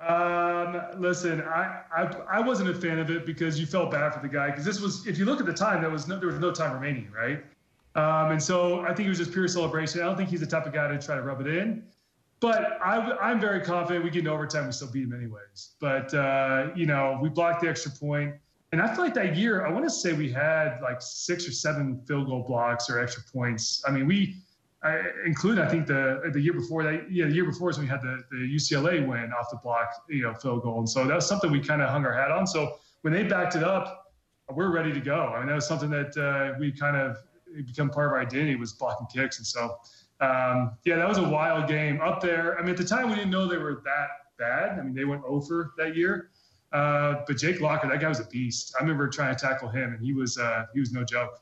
Um, 0.00 0.80
listen, 0.98 1.42
I, 1.42 1.82
I 1.92 2.02
I 2.30 2.40
wasn't 2.40 2.70
a 2.70 2.74
fan 2.74 3.00
of 3.00 3.10
it 3.10 3.26
because 3.26 3.58
you 3.58 3.66
felt 3.66 3.90
bad 3.90 4.14
for 4.14 4.20
the 4.20 4.28
guy 4.28 4.50
because 4.50 4.64
this 4.64 4.80
was 4.80 5.06
if 5.08 5.18
you 5.18 5.24
look 5.24 5.40
at 5.40 5.46
the 5.46 5.52
time 5.52 5.82
that 5.82 5.90
was 5.90 6.06
no, 6.06 6.18
there 6.18 6.28
was 6.28 6.38
no 6.38 6.52
time 6.52 6.72
remaining, 6.72 7.10
right? 7.10 7.44
Um, 7.96 8.30
and 8.30 8.42
so 8.42 8.82
I 8.82 8.94
think 8.94 9.06
it 9.06 9.08
was 9.08 9.18
just 9.18 9.32
pure 9.32 9.48
celebration. 9.48 10.00
I 10.00 10.04
don't 10.04 10.16
think 10.16 10.28
he's 10.28 10.38
the 10.38 10.46
type 10.46 10.66
of 10.66 10.72
guy 10.72 10.86
to 10.86 10.98
try 10.98 11.16
to 11.16 11.22
rub 11.22 11.40
it 11.40 11.48
in. 11.48 11.82
But 12.40 12.78
I, 12.80 13.16
I'm 13.20 13.40
very 13.40 13.60
confident 13.60 14.04
we 14.04 14.10
get 14.10 14.20
in 14.20 14.28
overtime. 14.28 14.66
We 14.66 14.72
still 14.72 14.90
beat 14.90 15.02
him 15.02 15.12
anyways. 15.12 15.70
But 15.80 16.14
uh, 16.14 16.68
you 16.76 16.86
know, 16.86 17.18
we 17.20 17.28
blocked 17.28 17.62
the 17.62 17.68
extra 17.68 17.90
point, 17.90 18.34
and 18.72 18.82
I 18.82 18.94
feel 18.94 19.04
like 19.04 19.14
that 19.14 19.36
year 19.36 19.66
I 19.66 19.70
want 19.70 19.84
to 19.84 19.90
say 19.90 20.12
we 20.12 20.30
had 20.30 20.78
like 20.82 21.00
six 21.00 21.48
or 21.48 21.52
seven 21.52 22.02
field 22.06 22.26
goal 22.26 22.44
blocks 22.46 22.90
or 22.90 22.98
extra 23.00 23.22
points. 23.32 23.82
I 23.86 23.90
mean, 23.90 24.06
we 24.06 24.42
I, 24.82 24.98
I 24.98 25.68
think 25.68 25.86
the 25.86 26.30
the 26.32 26.40
year 26.40 26.52
before 26.52 26.82
that, 26.84 27.10
yeah, 27.10 27.26
the 27.26 27.32
year 27.32 27.44
before 27.44 27.70
is 27.70 27.78
when 27.78 27.86
we 27.86 27.90
had 27.90 28.00
the, 28.00 28.22
the 28.30 28.36
UCLA 28.36 29.06
win 29.06 29.32
off 29.38 29.50
the 29.50 29.56
block, 29.56 29.88
you 30.08 30.22
know, 30.22 30.34
field 30.34 30.62
goal, 30.62 30.78
and 30.78 30.88
so 30.88 31.04
that 31.06 31.14
was 31.14 31.26
something 31.26 31.50
we 31.50 31.60
kind 31.60 31.82
of 31.82 31.88
hung 31.88 32.04
our 32.06 32.12
hat 32.12 32.30
on. 32.30 32.46
So 32.46 32.76
when 33.02 33.12
they 33.12 33.24
backed 33.24 33.56
it 33.56 33.64
up, 33.64 34.12
we're 34.50 34.70
ready 34.70 34.92
to 34.92 35.00
go. 35.00 35.32
I 35.34 35.38
mean, 35.40 35.48
that 35.48 35.54
was 35.54 35.66
something 35.66 35.90
that 35.90 36.16
uh, 36.16 36.56
we 36.60 36.70
kind 36.70 36.96
of 36.96 37.16
become 37.66 37.90
part 37.90 38.06
of 38.06 38.12
our 38.12 38.20
identity 38.20 38.54
was 38.54 38.72
blocking 38.74 39.06
kicks, 39.12 39.38
and 39.38 39.46
so 39.46 39.78
um, 40.20 40.76
yeah, 40.84 40.96
that 40.96 41.08
was 41.08 41.18
a 41.18 41.28
wild 41.28 41.68
game 41.68 42.00
up 42.00 42.20
there. 42.20 42.56
I 42.58 42.60
mean, 42.60 42.70
at 42.70 42.76
the 42.76 42.84
time 42.84 43.08
we 43.08 43.16
didn't 43.16 43.30
know 43.30 43.46
they 43.46 43.58
were 43.58 43.82
that 43.84 44.08
bad. 44.38 44.78
I 44.78 44.82
mean, 44.82 44.94
they 44.94 45.04
went 45.04 45.22
over 45.24 45.74
that 45.76 45.96
year. 45.96 46.30
Uh, 46.72 47.22
but 47.26 47.36
Jake 47.36 47.60
Locker, 47.60 47.88
that 47.88 48.00
guy 48.00 48.08
was 48.08 48.20
a 48.20 48.24
beast. 48.24 48.74
I 48.78 48.82
remember 48.82 49.08
trying 49.08 49.34
to 49.34 49.40
tackle 49.40 49.68
him, 49.68 49.94
and 49.94 50.04
he 50.04 50.12
was 50.12 50.38
uh, 50.38 50.66
he 50.74 50.80
was 50.80 50.92
no 50.92 51.04
joke. 51.04 51.40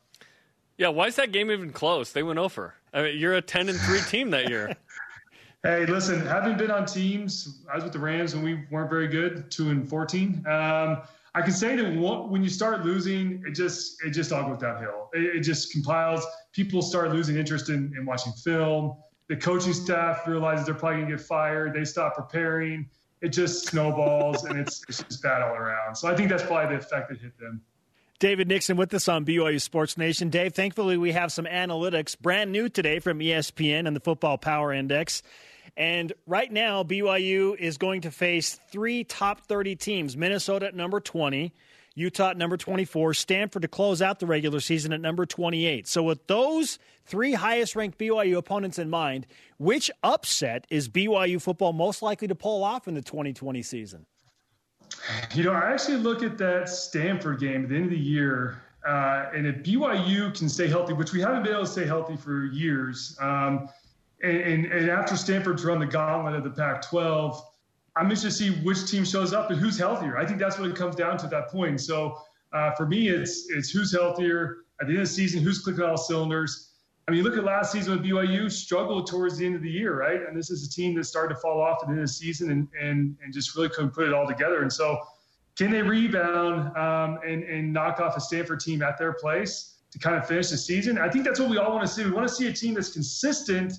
yeah, 0.78 0.88
why 0.88 1.06
is 1.06 1.16
that 1.16 1.32
game 1.32 1.50
even 1.50 1.70
close? 1.72 2.12
They 2.12 2.22
went 2.22 2.38
over. 2.38 2.74
I 2.92 3.02
mean, 3.02 3.18
you're 3.18 3.34
a 3.34 3.42
10 3.42 3.68
and 3.68 3.78
three 3.78 4.00
team 4.00 4.30
that 4.30 4.48
year. 4.48 4.74
Hey, 5.62 5.84
listen, 5.84 6.24
having 6.24 6.56
been 6.56 6.70
on 6.70 6.86
teams, 6.86 7.64
I 7.68 7.74
was 7.74 7.82
with 7.82 7.92
the 7.92 7.98
Rams 7.98 8.36
when 8.36 8.44
we 8.44 8.64
weren't 8.70 8.88
very 8.88 9.08
good, 9.08 9.50
two 9.50 9.70
and 9.70 9.88
fourteen. 9.88 10.44
Um, 10.46 11.02
I 11.34 11.42
can 11.42 11.50
say 11.50 11.74
that 11.74 12.28
when 12.30 12.40
you 12.44 12.48
start 12.48 12.84
losing, 12.84 13.42
it 13.44 13.50
just 13.50 13.96
it 14.04 14.10
just 14.10 14.30
all 14.30 14.48
goes 14.48 14.58
downhill. 14.58 15.10
It, 15.12 15.36
it 15.36 15.40
just 15.40 15.72
compiles. 15.72 16.24
People 16.52 16.82
start 16.82 17.10
losing 17.10 17.36
interest 17.36 17.68
in, 17.68 17.92
in 17.98 18.06
watching 18.06 18.32
film. 18.32 18.96
The 19.28 19.36
coaching 19.36 19.72
staff 19.72 20.24
realizes 20.28 20.66
they're 20.66 20.74
probably 20.76 21.00
gonna 21.00 21.16
get 21.16 21.20
fired. 21.26 21.74
They 21.74 21.84
stop 21.84 22.14
preparing. 22.14 22.88
It 23.22 23.28
just 23.28 23.66
snowballs, 23.66 24.44
and 24.44 24.58
it's 24.58 24.84
it's 24.88 25.02
just 25.02 25.22
bad 25.22 25.42
all 25.42 25.54
around. 25.54 25.96
So 25.96 26.08
I 26.08 26.14
think 26.14 26.28
that's 26.28 26.42
probably 26.42 26.76
the 26.76 26.82
effect 26.82 27.08
that 27.08 27.18
hit 27.18 27.38
them. 27.38 27.62
David 28.18 28.48
Nixon 28.48 28.76
with 28.76 28.92
us 28.94 29.08
on 29.08 29.26
BYU 29.26 29.60
Sports 29.60 29.98
Nation. 29.98 30.30
Dave, 30.30 30.54
thankfully 30.54 30.96
we 30.96 31.12
have 31.12 31.30
some 31.32 31.44
analytics 31.44 32.18
brand 32.18 32.50
new 32.50 32.68
today 32.68 32.98
from 32.98 33.18
ESPN 33.18 33.86
and 33.86 33.94
the 33.94 34.00
Football 34.00 34.38
Power 34.38 34.72
Index. 34.72 35.22
And 35.76 36.14
right 36.26 36.50
now, 36.50 36.82
BYU 36.82 37.56
is 37.58 37.76
going 37.76 38.00
to 38.02 38.10
face 38.10 38.58
three 38.70 39.04
top 39.04 39.42
30 39.42 39.76
teams 39.76 40.16
Minnesota 40.16 40.66
at 40.66 40.74
number 40.74 41.00
20, 41.00 41.52
Utah 41.98 42.30
at 42.30 42.36
number 42.36 42.58
24, 42.58 43.14
Stanford 43.14 43.62
to 43.62 43.68
close 43.68 44.02
out 44.02 44.20
the 44.20 44.26
regular 44.26 44.60
season 44.60 44.92
at 44.92 45.00
number 45.00 45.24
28. 45.24 45.88
So, 45.88 46.02
with 46.02 46.26
those 46.26 46.78
three 47.06 47.32
highest 47.32 47.74
ranked 47.74 47.98
BYU 47.98 48.36
opponents 48.36 48.78
in 48.78 48.90
mind, 48.90 49.26
which 49.56 49.90
upset 50.02 50.66
is 50.70 50.90
BYU 50.90 51.40
football 51.40 51.72
most 51.72 52.02
likely 52.02 52.28
to 52.28 52.34
pull 52.34 52.62
off 52.62 52.86
in 52.86 52.94
the 52.94 53.00
2020 53.00 53.62
season? 53.62 54.04
You 55.34 55.44
know, 55.44 55.52
I 55.52 55.72
actually 55.72 55.96
look 55.96 56.22
at 56.22 56.36
that 56.36 56.68
Stanford 56.68 57.40
game 57.40 57.62
at 57.62 57.70
the 57.70 57.76
end 57.76 57.84
of 57.86 57.90
the 57.90 57.98
year, 57.98 58.62
uh, 58.86 59.30
and 59.34 59.46
if 59.46 59.56
BYU 59.62 60.36
can 60.38 60.50
stay 60.50 60.68
healthy, 60.68 60.92
which 60.92 61.14
we 61.14 61.22
haven't 61.22 61.44
been 61.44 61.52
able 61.54 61.64
to 61.64 61.70
stay 61.70 61.86
healthy 61.86 62.16
for 62.16 62.44
years, 62.44 63.16
um, 63.22 63.70
and, 64.22 64.36
and, 64.36 64.66
and 64.66 64.90
after 64.90 65.16
Stanford's 65.16 65.64
run 65.64 65.78
the 65.78 65.86
gauntlet 65.86 66.34
of 66.34 66.44
the 66.44 66.50
Pac-12, 66.50 67.40
I'm 67.96 68.10
interested 68.10 68.28
to 68.28 68.34
see 68.34 68.50
which 68.62 68.90
team 68.90 69.04
shows 69.04 69.32
up 69.32 69.50
and 69.50 69.58
who's 69.58 69.78
healthier. 69.78 70.18
I 70.18 70.26
think 70.26 70.38
that's 70.38 70.58
what 70.58 70.68
it 70.68 70.76
comes 70.76 70.96
down 70.96 71.16
to 71.18 71.24
at 71.24 71.30
that 71.30 71.48
point. 71.48 71.80
So 71.80 72.18
uh, 72.52 72.72
for 72.72 72.86
me, 72.86 73.08
it's 73.08 73.48
it's 73.50 73.70
who's 73.70 73.92
healthier. 73.92 74.58
at 74.80 74.86
the 74.86 74.92
end 74.92 75.02
of 75.02 75.08
the 75.08 75.14
season, 75.14 75.42
who's 75.42 75.60
clicking 75.60 75.82
all 75.82 75.96
cylinders. 75.96 76.72
I 77.08 77.12
mean, 77.12 77.22
look 77.22 77.36
at 77.38 77.44
last 77.44 77.70
season 77.72 77.92
with 77.92 78.04
BYU, 78.04 78.50
struggled 78.50 79.06
towards 79.06 79.38
the 79.38 79.46
end 79.46 79.54
of 79.54 79.62
the 79.62 79.70
year, 79.70 79.96
right? 79.96 80.22
And 80.26 80.36
this 80.36 80.50
is 80.50 80.66
a 80.66 80.70
team 80.70 80.94
that 80.96 81.04
started 81.04 81.34
to 81.34 81.40
fall 81.40 81.60
off 81.60 81.78
at 81.82 81.86
the 81.86 81.92
end 81.92 82.00
of 82.00 82.06
the 82.06 82.12
season 82.12 82.50
and, 82.50 82.68
and, 82.80 83.16
and 83.22 83.32
just 83.32 83.54
really 83.54 83.68
couldn't 83.68 83.92
put 83.92 84.08
it 84.08 84.12
all 84.12 84.26
together. 84.26 84.62
And 84.62 84.72
so, 84.72 85.00
can 85.56 85.70
they 85.70 85.82
rebound 85.82 86.76
um, 86.76 87.18
and, 87.24 87.44
and 87.44 87.72
knock 87.72 88.00
off 88.00 88.16
a 88.16 88.20
Stanford 88.20 88.60
team 88.60 88.82
at 88.82 88.98
their 88.98 89.12
place 89.14 89.76
to 89.92 89.98
kind 89.98 90.16
of 90.16 90.26
finish 90.26 90.50
the 90.50 90.58
season? 90.58 90.98
I 90.98 91.08
think 91.08 91.24
that's 91.24 91.40
what 91.40 91.48
we 91.48 91.58
all 91.58 91.72
want 91.72 91.86
to 91.86 91.92
see. 91.92 92.04
We 92.04 92.10
want 92.10 92.28
to 92.28 92.34
see 92.34 92.48
a 92.48 92.52
team 92.52 92.74
that's 92.74 92.92
consistent. 92.92 93.72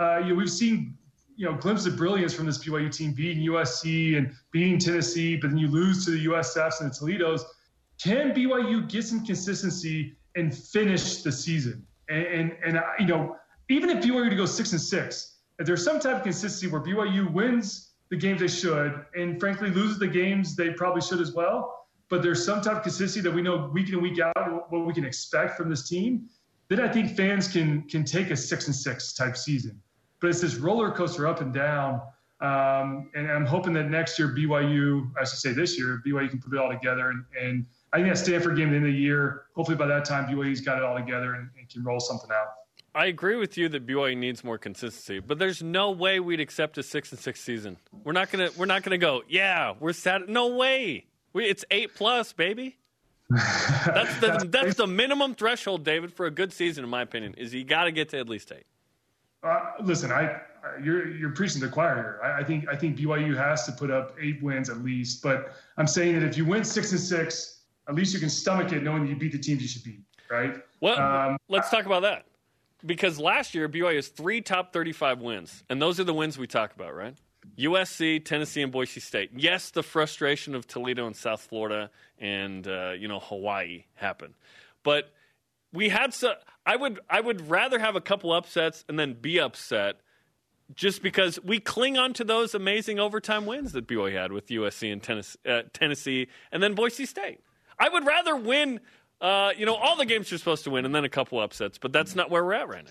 Uh, 0.00 0.18
you 0.18 0.30
know, 0.30 0.34
we've 0.34 0.50
seen 0.50 0.96
you 1.36 1.46
know 1.46 1.56
glimpses 1.56 1.86
of 1.86 1.96
brilliance 1.96 2.32
from 2.34 2.46
this 2.46 2.58
BYU 2.58 2.94
team 2.94 3.12
beating 3.12 3.44
USC 3.46 4.16
and 4.16 4.32
beating 4.50 4.78
Tennessee, 4.78 5.36
but 5.36 5.50
then 5.50 5.58
you 5.58 5.68
lose 5.68 6.04
to 6.04 6.12
the 6.12 6.26
USFs 6.26 6.80
and 6.80 6.90
the 6.90 6.94
Toledos. 6.94 7.44
Can 8.02 8.32
BYU 8.32 8.88
get 8.88 9.04
some 9.04 9.24
consistency 9.24 10.16
and 10.36 10.56
finish 10.56 11.22
the 11.22 11.32
season? 11.32 11.86
And 12.08 12.26
and, 12.26 12.56
and 12.64 12.76
uh, 12.78 12.82
you 12.98 13.06
know, 13.06 13.36
even 13.68 13.90
if 13.90 14.04
BYU 14.04 14.14
were 14.14 14.30
to 14.30 14.36
go 14.36 14.46
six 14.46 14.72
and 14.72 14.80
six, 14.80 15.36
if 15.58 15.66
there's 15.66 15.84
some 15.84 16.00
type 16.00 16.16
of 16.16 16.22
consistency 16.22 16.66
where 16.66 16.80
BYU 16.80 17.32
wins 17.32 17.92
the 18.10 18.16
games 18.16 18.40
they 18.40 18.48
should, 18.48 19.04
and 19.14 19.40
frankly 19.40 19.70
loses 19.70 19.98
the 19.98 20.06
games 20.06 20.54
they 20.54 20.70
probably 20.70 21.00
should 21.00 21.20
as 21.20 21.32
well, 21.32 21.86
but 22.10 22.22
there's 22.22 22.44
some 22.44 22.60
type 22.60 22.76
of 22.76 22.82
consistency 22.82 23.20
that 23.20 23.34
we 23.34 23.40
know 23.40 23.70
week 23.72 23.88
in 23.88 23.94
and 23.94 24.02
week 24.02 24.20
out 24.20 24.70
what 24.70 24.86
we 24.86 24.92
can 24.92 25.04
expect 25.04 25.56
from 25.56 25.70
this 25.70 25.88
team, 25.88 26.28
then 26.68 26.80
I 26.80 26.92
think 26.92 27.16
fans 27.16 27.48
can 27.48 27.88
can 27.88 28.04
take 28.04 28.30
a 28.30 28.36
six 28.36 28.66
and 28.66 28.76
six 28.76 29.14
type 29.14 29.36
season. 29.36 29.80
But 30.22 30.30
it's 30.30 30.40
this 30.40 30.54
roller 30.54 30.90
coaster 30.90 31.26
up 31.26 31.42
and 31.42 31.52
down. 31.52 32.00
Um, 32.40 33.10
and 33.14 33.30
I'm 33.30 33.44
hoping 33.44 33.74
that 33.74 33.90
next 33.90 34.18
year 34.18 34.28
BYU, 34.28 35.10
I 35.20 35.24
should 35.24 35.38
say 35.38 35.52
this 35.52 35.78
year, 35.78 36.02
BYU 36.06 36.30
can 36.30 36.40
put 36.40 36.54
it 36.54 36.58
all 36.58 36.70
together 36.70 37.10
and, 37.10 37.24
and 37.40 37.66
I 37.92 37.98
think 37.98 38.08
that 38.08 38.16
Stanford 38.16 38.56
game 38.56 38.68
at 38.68 38.70
the 38.70 38.76
end 38.78 38.86
of 38.86 38.92
the 38.92 38.98
year, 38.98 39.42
hopefully 39.54 39.76
by 39.76 39.86
that 39.86 40.04
time 40.04 40.26
BYU's 40.26 40.60
got 40.60 40.78
it 40.78 40.84
all 40.84 40.96
together 40.96 41.34
and, 41.34 41.50
and 41.58 41.68
can 41.68 41.84
roll 41.84 42.00
something 42.00 42.30
out. 42.32 42.46
I 42.94 43.06
agree 43.06 43.36
with 43.36 43.56
you 43.56 43.68
that 43.70 43.86
BYU 43.86 44.16
needs 44.16 44.42
more 44.42 44.58
consistency, 44.58 45.18
but 45.18 45.38
there's 45.38 45.62
no 45.62 45.90
way 45.90 46.20
we'd 46.20 46.40
accept 46.40 46.78
a 46.78 46.82
six 46.82 47.10
and 47.10 47.20
six 47.20 47.40
season. 47.40 47.76
We're 48.04 48.12
not 48.12 48.30
gonna 48.30 48.50
we're 48.56 48.66
not 48.66 48.82
gonna 48.82 48.98
go. 48.98 49.22
Yeah, 49.28 49.74
we're 49.80 49.94
sad. 49.94 50.28
No 50.28 50.48
way. 50.48 51.06
We, 51.32 51.46
it's 51.46 51.64
eight 51.70 51.94
plus, 51.94 52.34
baby. 52.34 52.76
That's 53.30 54.20
the 54.20 54.46
that's 54.50 54.74
the 54.76 54.86
minimum 54.86 55.34
threshold, 55.34 55.84
David, 55.84 56.12
for 56.12 56.26
a 56.26 56.30
good 56.30 56.52
season, 56.52 56.84
in 56.84 56.90
my 56.90 57.00
opinion. 57.00 57.34
Is 57.38 57.54
you 57.54 57.64
got 57.64 57.84
to 57.84 57.92
get 57.92 58.10
to 58.10 58.18
at 58.18 58.28
least 58.28 58.52
eight. 58.52 58.66
Uh, 59.42 59.72
listen, 59.80 60.12
I 60.12 60.40
you're 60.82 61.08
you're 61.08 61.30
preaching 61.30 61.60
to 61.60 61.66
the 61.66 61.72
choir 61.72 61.94
here. 61.94 62.20
I, 62.22 62.40
I, 62.40 62.44
think 62.44 62.68
I 62.68 62.76
think 62.76 62.96
BYU 62.96 63.36
has 63.36 63.66
to 63.66 63.72
put 63.72 63.90
up 63.90 64.14
eight 64.20 64.42
wins 64.42 64.70
at 64.70 64.78
least. 64.78 65.22
But 65.22 65.52
I'm 65.76 65.86
saying 65.86 66.14
that 66.20 66.26
if 66.26 66.36
you 66.36 66.44
win 66.44 66.64
six 66.64 66.92
and 66.92 67.00
six, 67.00 67.62
at 67.88 67.94
least 67.94 68.14
you 68.14 68.20
can 68.20 68.30
stomach 68.30 68.72
it, 68.72 68.82
knowing 68.82 69.06
you 69.06 69.16
beat 69.16 69.32
the 69.32 69.38
teams 69.38 69.62
you 69.62 69.68
should 69.68 69.84
beat, 69.84 70.00
right? 70.30 70.62
Well, 70.80 70.98
um, 71.00 71.36
let's 71.48 71.70
talk 71.70 71.86
about 71.86 72.02
that 72.02 72.26
because 72.86 73.18
last 73.18 73.54
year 73.54 73.68
BYU 73.68 73.96
has 73.96 74.08
three 74.08 74.40
top 74.40 74.72
35 74.72 75.20
wins, 75.20 75.64
and 75.68 75.82
those 75.82 75.98
are 75.98 76.04
the 76.04 76.14
wins 76.14 76.38
we 76.38 76.46
talk 76.46 76.74
about, 76.74 76.94
right? 76.94 77.16
USC, 77.58 78.24
Tennessee, 78.24 78.62
and 78.62 78.70
Boise 78.70 79.00
State. 79.00 79.30
Yes, 79.36 79.70
the 79.70 79.82
frustration 79.82 80.54
of 80.54 80.66
Toledo 80.68 81.06
and 81.06 81.16
South 81.16 81.40
Florida 81.40 81.90
and 82.18 82.66
uh, 82.68 82.92
you 82.96 83.08
know 83.08 83.18
Hawaii 83.18 83.84
happened, 83.94 84.34
but 84.84 85.12
we 85.72 85.88
had 85.88 86.14
so. 86.14 86.34
I 86.64 86.76
would 86.76 87.00
I 87.08 87.20
would 87.20 87.48
rather 87.48 87.78
have 87.78 87.96
a 87.96 88.00
couple 88.00 88.32
upsets 88.32 88.84
and 88.88 88.98
then 88.98 89.14
be 89.14 89.40
upset 89.40 90.00
just 90.74 91.02
because 91.02 91.38
we 91.42 91.58
cling 91.58 91.98
on 91.98 92.12
to 92.14 92.24
those 92.24 92.54
amazing 92.54 92.98
overtime 92.98 93.46
wins 93.46 93.72
that 93.72 93.86
BYU 93.86 94.12
had 94.12 94.32
with 94.32 94.46
USC 94.46 94.92
and 94.92 95.02
Tennessee, 95.02 95.38
uh, 95.46 95.62
Tennessee 95.72 96.28
and 96.50 96.62
then 96.62 96.74
Boise 96.74 97.06
State. 97.06 97.40
I 97.78 97.88
would 97.88 98.06
rather 98.06 98.36
win, 98.36 98.80
uh, 99.20 99.52
you 99.56 99.66
know, 99.66 99.74
all 99.74 99.96
the 99.96 100.06
games 100.06 100.30
you're 100.30 100.38
supposed 100.38 100.64
to 100.64 100.70
win 100.70 100.84
and 100.84 100.94
then 100.94 101.04
a 101.04 101.08
couple 101.08 101.40
upsets, 101.40 101.78
but 101.78 101.92
that's 101.92 102.14
not 102.14 102.30
where 102.30 102.44
we're 102.44 102.54
at 102.54 102.68
right 102.68 102.84
now. 102.84 102.90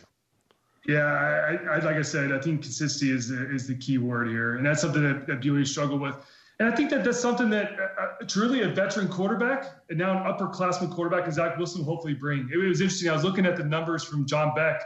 Yeah, 0.88 1.06
I, 1.06 1.76
I, 1.76 1.80
like 1.80 1.96
I 1.96 2.02
said, 2.02 2.32
I 2.32 2.40
think 2.40 2.64
consistency 2.64 3.12
is 3.12 3.30
the, 3.30 3.54
is 3.54 3.68
the 3.68 3.76
key 3.76 4.00
word 4.00 4.28
here, 4.28 4.56
and 4.56 4.66
that's 4.66 4.82
something 4.82 5.04
that, 5.04 5.28
that 5.28 5.40
BYU 5.40 5.66
struggle 5.66 6.00
with. 6.00 6.16
And 6.62 6.72
I 6.72 6.76
think 6.76 6.92
that 6.92 7.04
that's 7.04 7.20
something 7.20 7.50
that 7.50 7.72
uh, 7.72 8.02
uh, 8.04 8.26
truly 8.28 8.62
a 8.62 8.68
veteran 8.68 9.08
quarterback 9.08 9.66
and 9.90 9.98
now 9.98 10.12
an 10.12 10.32
upperclassman 10.32 10.92
quarterback, 10.92 11.26
and 11.26 11.34
Zach 11.34 11.58
Wilson, 11.58 11.84
will 11.84 11.92
hopefully 11.92 12.14
bring. 12.14 12.48
It 12.54 12.58
was 12.58 12.82
interesting. 12.82 13.10
I 13.10 13.14
was 13.14 13.24
looking 13.24 13.48
at 13.48 13.58
the 13.58 13.64
numbers 13.64 14.04
from 14.04 14.28
John 14.28 14.54
Beck 14.54 14.84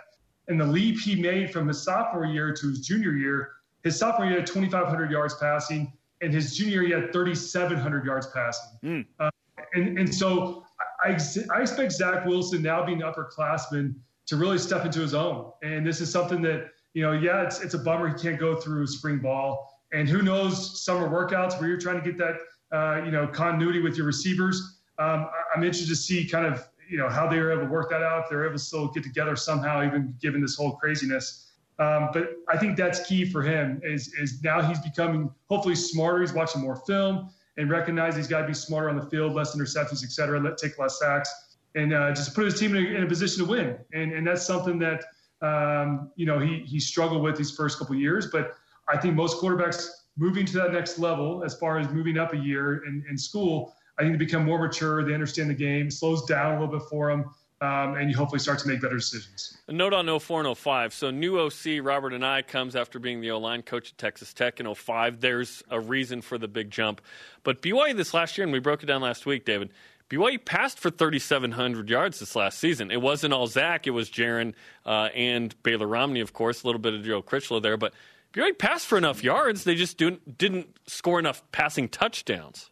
and 0.47 0.57
the 0.57 0.65
leap 0.65 1.01
he 1.01 1.21
made 1.21 1.51
from 1.51 1.67
his 1.67 1.83
sophomore 1.83 2.27
year 2.27 2.53
to 2.53 2.69
his 2.69 2.79
junior 2.79 3.11
year. 3.11 3.51
His 3.83 3.99
sophomore 3.99 4.25
year 4.25 4.37
had 4.37 4.47
2,500 4.47 5.11
yards 5.11 5.35
passing, 5.35 5.91
and 6.21 6.33
his 6.33 6.55
junior 6.55 6.81
year 6.81 6.97
he 6.97 7.03
had 7.03 7.11
3,700 7.11 8.05
yards 8.05 8.27
passing. 8.27 8.69
Mm. 8.81 9.05
Uh, 9.19 9.29
and, 9.73 9.99
and 9.99 10.15
so 10.15 10.63
I, 11.03 11.19
I 11.53 11.61
expect 11.61 11.91
Zach 11.91 12.25
Wilson 12.25 12.61
now 12.61 12.85
being 12.85 13.01
an 13.01 13.11
upperclassman 13.11 13.95
to 14.27 14.37
really 14.37 14.59
step 14.59 14.85
into 14.85 15.01
his 15.01 15.13
own. 15.13 15.51
And 15.61 15.85
this 15.85 15.99
is 15.99 16.09
something 16.09 16.41
that, 16.43 16.69
you 16.93 17.01
know, 17.01 17.11
yeah, 17.11 17.43
it's, 17.43 17.59
it's 17.59 17.73
a 17.73 17.79
bummer 17.79 18.07
he 18.07 18.13
can't 18.13 18.39
go 18.39 18.55
through 18.55 18.87
spring 18.87 19.19
ball. 19.19 19.74
And 19.95 20.09
who 20.09 20.21
knows, 20.21 20.83
summer 20.83 21.07
workouts 21.07 21.57
where 21.57 21.69
you're 21.69 21.79
trying 21.79 22.03
to 22.03 22.11
get 22.11 22.17
that, 22.17 22.35
uh, 22.75 23.01
you 23.05 23.11
know, 23.11 23.25
continuity 23.25 23.79
with 23.79 23.95
your 23.95 24.05
receivers. 24.05 24.81
Um, 24.99 25.29
I'm 25.55 25.63
interested 25.63 25.87
to 25.87 25.95
see 25.95 26.27
kind 26.27 26.45
of, 26.45 26.67
you 26.89 26.97
know, 26.97 27.07
how 27.07 27.29
they 27.29 27.39
were 27.39 27.53
able 27.53 27.63
to 27.63 27.69
work 27.69 27.89
that 27.91 28.03
out, 28.03 28.23
if 28.23 28.29
they're 28.29 28.43
able 28.43 28.57
to 28.57 28.59
still 28.59 28.89
get 28.89 29.03
together 29.03 29.37
somehow, 29.37 29.85
even 29.85 30.13
given 30.21 30.41
this 30.41 30.57
whole 30.57 30.73
craziness. 30.73 31.53
Um, 31.79 32.09
but 32.11 32.31
I 32.49 32.57
think 32.57 32.75
that's 32.75 33.07
key 33.07 33.23
for 33.23 33.41
him 33.41 33.79
is, 33.83 34.13
is 34.15 34.43
now 34.43 34.61
he's 34.61 34.79
becoming 34.79 35.31
hopefully 35.49 35.75
smarter. 35.75 36.19
He's 36.19 36.33
watching 36.33 36.61
more 36.61 36.75
film 36.75 37.29
and 37.57 37.69
recognize 37.69 38.17
he's 38.17 38.27
got 38.27 38.41
to 38.41 38.47
be 38.47 38.53
smarter 38.53 38.89
on 38.89 38.97
the 38.97 39.05
field, 39.05 39.33
less 39.33 39.55
interceptions, 39.55 40.03
et 40.03 40.11
cetera, 40.11 40.41
let 40.41 40.57
take 40.57 40.77
less 40.77 40.99
sacks, 40.99 41.57
and 41.75 41.93
uh, 41.93 42.13
just 42.13 42.35
put 42.35 42.43
his 42.43 42.59
team 42.59 42.75
in 42.75 42.85
a, 42.85 42.89
in 42.97 43.03
a, 43.03 43.07
position 43.07 43.45
to 43.45 43.49
win. 43.49 43.77
And, 43.93 44.11
and 44.11 44.27
that's 44.27 44.45
something 44.45 44.77
that 44.79 45.05
um, 45.41 46.11
you 46.15 46.25
know 46.25 46.39
he 46.39 46.59
he 46.59 46.79
struggled 46.79 47.21
with 47.21 47.37
these 47.37 47.51
first 47.51 47.77
couple 47.77 47.95
years, 47.95 48.27
but 48.27 48.55
I 48.87 48.97
think 48.97 49.15
most 49.15 49.41
quarterbacks 49.41 49.87
moving 50.17 50.45
to 50.45 50.53
that 50.59 50.73
next 50.73 50.99
level, 50.99 51.43
as 51.43 51.55
far 51.55 51.79
as 51.79 51.89
moving 51.89 52.17
up 52.17 52.33
a 52.33 52.37
year 52.37 52.85
in, 52.85 53.03
in 53.09 53.17
school, 53.17 53.75
I 53.97 54.03
think 54.03 54.13
they 54.13 54.25
become 54.25 54.45
more 54.45 54.59
mature. 54.59 55.03
They 55.03 55.13
understand 55.13 55.49
the 55.49 55.55
game, 55.55 55.89
slows 55.89 56.25
down 56.25 56.55
a 56.55 56.59
little 56.59 56.79
bit 56.79 56.87
for 56.89 57.09
them. 57.09 57.33
Um, 57.61 57.95
and 57.95 58.11
you 58.11 58.17
hopefully 58.17 58.39
start 58.39 58.59
to 58.59 58.67
make 58.67 58.81
better 58.81 58.97
decisions. 58.97 59.57
A 59.69 59.71
note 59.71 59.93
on 59.93 60.19
04 60.19 60.45
and 60.45 60.57
05. 60.57 60.93
So, 60.93 61.09
new 61.09 61.39
OC 61.39 61.79
Robert 61.81 62.11
Anae 62.11 62.45
comes 62.45 62.75
after 62.75 62.99
being 62.99 63.21
the 63.21 63.31
O 63.31 63.39
line 63.39 63.61
coach 63.61 63.91
at 63.91 63.97
Texas 63.97 64.33
Tech 64.33 64.59
in 64.59 64.71
05. 64.75 65.21
There's 65.21 65.63
a 65.71 65.79
reason 65.79 66.21
for 66.21 66.37
the 66.37 66.49
big 66.49 66.69
jump. 66.69 66.99
But 67.43 67.61
BYU 67.61 67.95
this 67.95 68.13
last 68.13 68.37
year, 68.37 68.43
and 68.43 68.51
we 68.51 68.59
broke 68.59 68.83
it 68.83 68.87
down 68.87 69.01
last 69.01 69.25
week, 69.25 69.45
David, 69.45 69.71
BYU 70.09 70.43
passed 70.43 70.79
for 70.79 70.91
3,700 70.91 71.89
yards 71.89 72.19
this 72.19 72.35
last 72.35 72.59
season. 72.59 72.91
It 72.91 73.01
wasn't 73.01 73.33
all 73.33 73.47
Zach, 73.47 73.87
it 73.87 73.91
was 73.91 74.09
Jaren 74.09 74.53
uh, 74.85 75.09
and 75.15 75.55
Baylor 75.63 75.87
Romney, 75.87 76.19
of 76.19 76.33
course, 76.33 76.61
a 76.63 76.67
little 76.67 76.81
bit 76.81 76.93
of 76.93 77.03
Joe 77.03 77.21
Critchlow 77.21 77.61
there. 77.61 77.77
But 77.77 77.93
BYU 78.35 78.57
passed 78.57 78.85
for 78.85 78.97
enough 78.97 79.23
yards. 79.23 79.63
They 79.63 79.75
just 79.75 79.97
didn't, 79.97 80.37
didn't 80.37 80.77
score 80.87 81.19
enough 81.19 81.41
passing 81.51 81.87
touchdowns. 81.87 82.69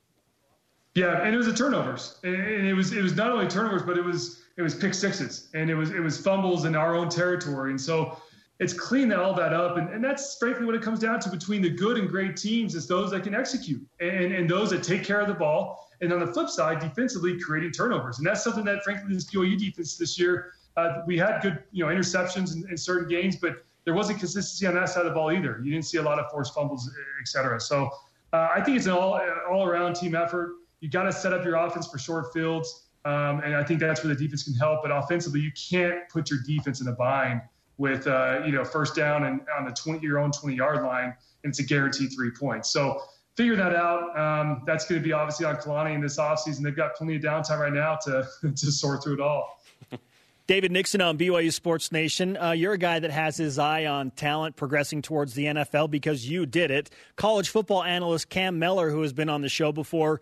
Yeah, 0.95 1.23
and 1.23 1.33
it 1.33 1.37
was 1.37 1.47
the 1.47 1.53
turnovers. 1.53 2.19
And 2.23 2.35
it 2.67 2.73
was, 2.73 2.91
it 2.91 3.01
was 3.01 3.15
not 3.15 3.31
only 3.31 3.47
turnovers, 3.47 3.81
but 3.81 3.97
it 3.97 4.03
was 4.03 4.43
it 4.55 4.61
was 4.61 4.75
pick 4.75 4.93
sixes 4.93 5.49
and 5.53 5.69
it 5.69 5.75
was 5.75 5.91
it 5.91 5.99
was 5.99 6.19
fumbles 6.19 6.65
in 6.65 6.75
our 6.75 6.95
own 6.95 7.09
territory. 7.09 7.71
And 7.71 7.81
so 7.81 8.17
it's 8.59 8.73
clean 8.73 9.11
all 9.11 9.33
that 9.33 9.51
up. 9.53 9.77
And, 9.77 9.89
and 9.89 10.03
that's 10.03 10.37
frankly 10.37 10.65
what 10.65 10.75
it 10.75 10.81
comes 10.81 10.99
down 10.99 11.19
to 11.21 11.29
between 11.29 11.61
the 11.61 11.69
good 11.69 11.97
and 11.97 12.07
great 12.07 12.37
teams 12.37 12.75
is 12.75 12.87
those 12.87 13.11
that 13.11 13.23
can 13.23 13.33
execute 13.33 13.85
and, 13.99 14.31
and 14.31 14.49
those 14.49 14.69
that 14.69 14.83
take 14.83 15.03
care 15.03 15.19
of 15.19 15.27
the 15.27 15.33
ball. 15.33 15.89
And 16.01 16.13
on 16.13 16.19
the 16.19 16.27
flip 16.27 16.49
side, 16.49 16.79
defensively 16.79 17.39
creating 17.39 17.71
turnovers. 17.71 18.19
And 18.19 18.27
that's 18.27 18.43
something 18.43 18.65
that 18.65 18.83
frankly 18.83 19.13
this 19.13 19.31
BYU 19.31 19.57
defense 19.57 19.97
this 19.97 20.19
year, 20.19 20.53
uh, 20.77 21.01
we 21.07 21.17
had 21.17 21.41
good, 21.41 21.63
you 21.71 21.85
know, 21.85 21.91
interceptions 21.91 22.55
in, 22.55 22.69
in, 22.69 22.77
certain 22.77 23.07
games, 23.07 23.35
but 23.37 23.63
there 23.85 23.93
wasn't 23.93 24.19
consistency 24.19 24.65
on 24.65 24.75
that 24.75 24.89
side 24.89 25.05
of 25.05 25.07
the 25.07 25.13
ball 25.13 25.31
either. 25.31 25.59
You 25.63 25.71
didn't 25.71 25.85
see 25.85 25.97
a 25.97 26.01
lot 26.01 26.19
of 26.19 26.29
forced 26.31 26.53
fumbles, 26.53 26.89
et 27.21 27.27
cetera. 27.27 27.59
So 27.59 27.89
uh, 28.31 28.49
I 28.55 28.61
think 28.61 28.77
it's 28.77 28.85
an 28.85 28.93
all 28.93 29.19
all 29.49 29.65
around 29.65 29.95
team 29.95 30.15
effort. 30.15 30.53
You 30.79 30.89
got 30.89 31.03
to 31.03 31.11
set 31.11 31.33
up 31.33 31.45
your 31.45 31.55
offense 31.55 31.87
for 31.87 31.97
short 31.97 32.33
fields. 32.33 32.87
Um, 33.05 33.41
and 33.43 33.55
I 33.55 33.63
think 33.63 33.79
that's 33.79 34.03
where 34.03 34.13
the 34.13 34.21
defense 34.21 34.43
can 34.43 34.53
help. 34.53 34.81
But 34.81 34.91
offensively, 34.91 35.41
you 35.41 35.51
can't 35.51 36.07
put 36.09 36.29
your 36.29 36.39
defense 36.45 36.79
in 36.79 36.87
a 36.87 36.93
bind 36.93 37.41
with 37.77 38.07
uh, 38.07 38.41
you 38.45 38.51
know 38.51 38.63
first 38.63 38.95
down 38.95 39.25
and 39.25 39.41
on 39.57 39.65
the 39.65 39.71
20 39.71 39.99
your 39.99 40.19
own 40.19 40.31
20 40.31 40.55
yard 40.55 40.83
line, 40.83 41.13
and 41.43 41.51
it's 41.51 41.59
a 41.59 41.63
guaranteed 41.63 42.11
three 42.15 42.31
points. 42.31 42.71
So 42.71 43.01
figure 43.35 43.55
that 43.55 43.75
out. 43.75 44.17
Um, 44.17 44.63
that's 44.65 44.85
going 44.85 45.01
to 45.01 45.05
be 45.05 45.11
obviously 45.11 45.45
on 45.45 45.57
Kalani 45.57 45.93
in 45.95 46.01
this 46.01 46.17
offseason. 46.17 46.61
They've 46.61 46.75
got 46.75 46.95
plenty 46.95 47.15
of 47.15 47.21
downtime 47.21 47.59
right 47.59 47.73
now 47.73 47.97
to 48.05 48.27
to 48.55 48.71
sort 48.71 49.03
through 49.03 49.15
it 49.15 49.21
all. 49.21 49.61
David 50.45 50.73
Nixon 50.73 50.99
on 50.99 51.17
BYU 51.17 51.53
Sports 51.53 51.93
Nation. 51.93 52.35
Uh, 52.35 52.51
you're 52.51 52.73
a 52.73 52.77
guy 52.77 52.99
that 52.99 53.11
has 53.11 53.37
his 53.37 53.57
eye 53.57 53.85
on 53.85 54.11
talent 54.11 54.57
progressing 54.57 55.01
towards 55.01 55.35
the 55.35 55.45
NFL 55.45 55.89
because 55.89 56.29
you 56.29 56.45
did 56.45 56.69
it. 56.69 56.89
College 57.15 57.47
football 57.47 57.81
analyst 57.81 58.27
Cam 58.27 58.59
Mellor, 58.59 58.89
who 58.89 59.01
has 59.03 59.13
been 59.13 59.29
on 59.29 59.41
the 59.41 59.47
show 59.47 59.71
before, 59.71 60.19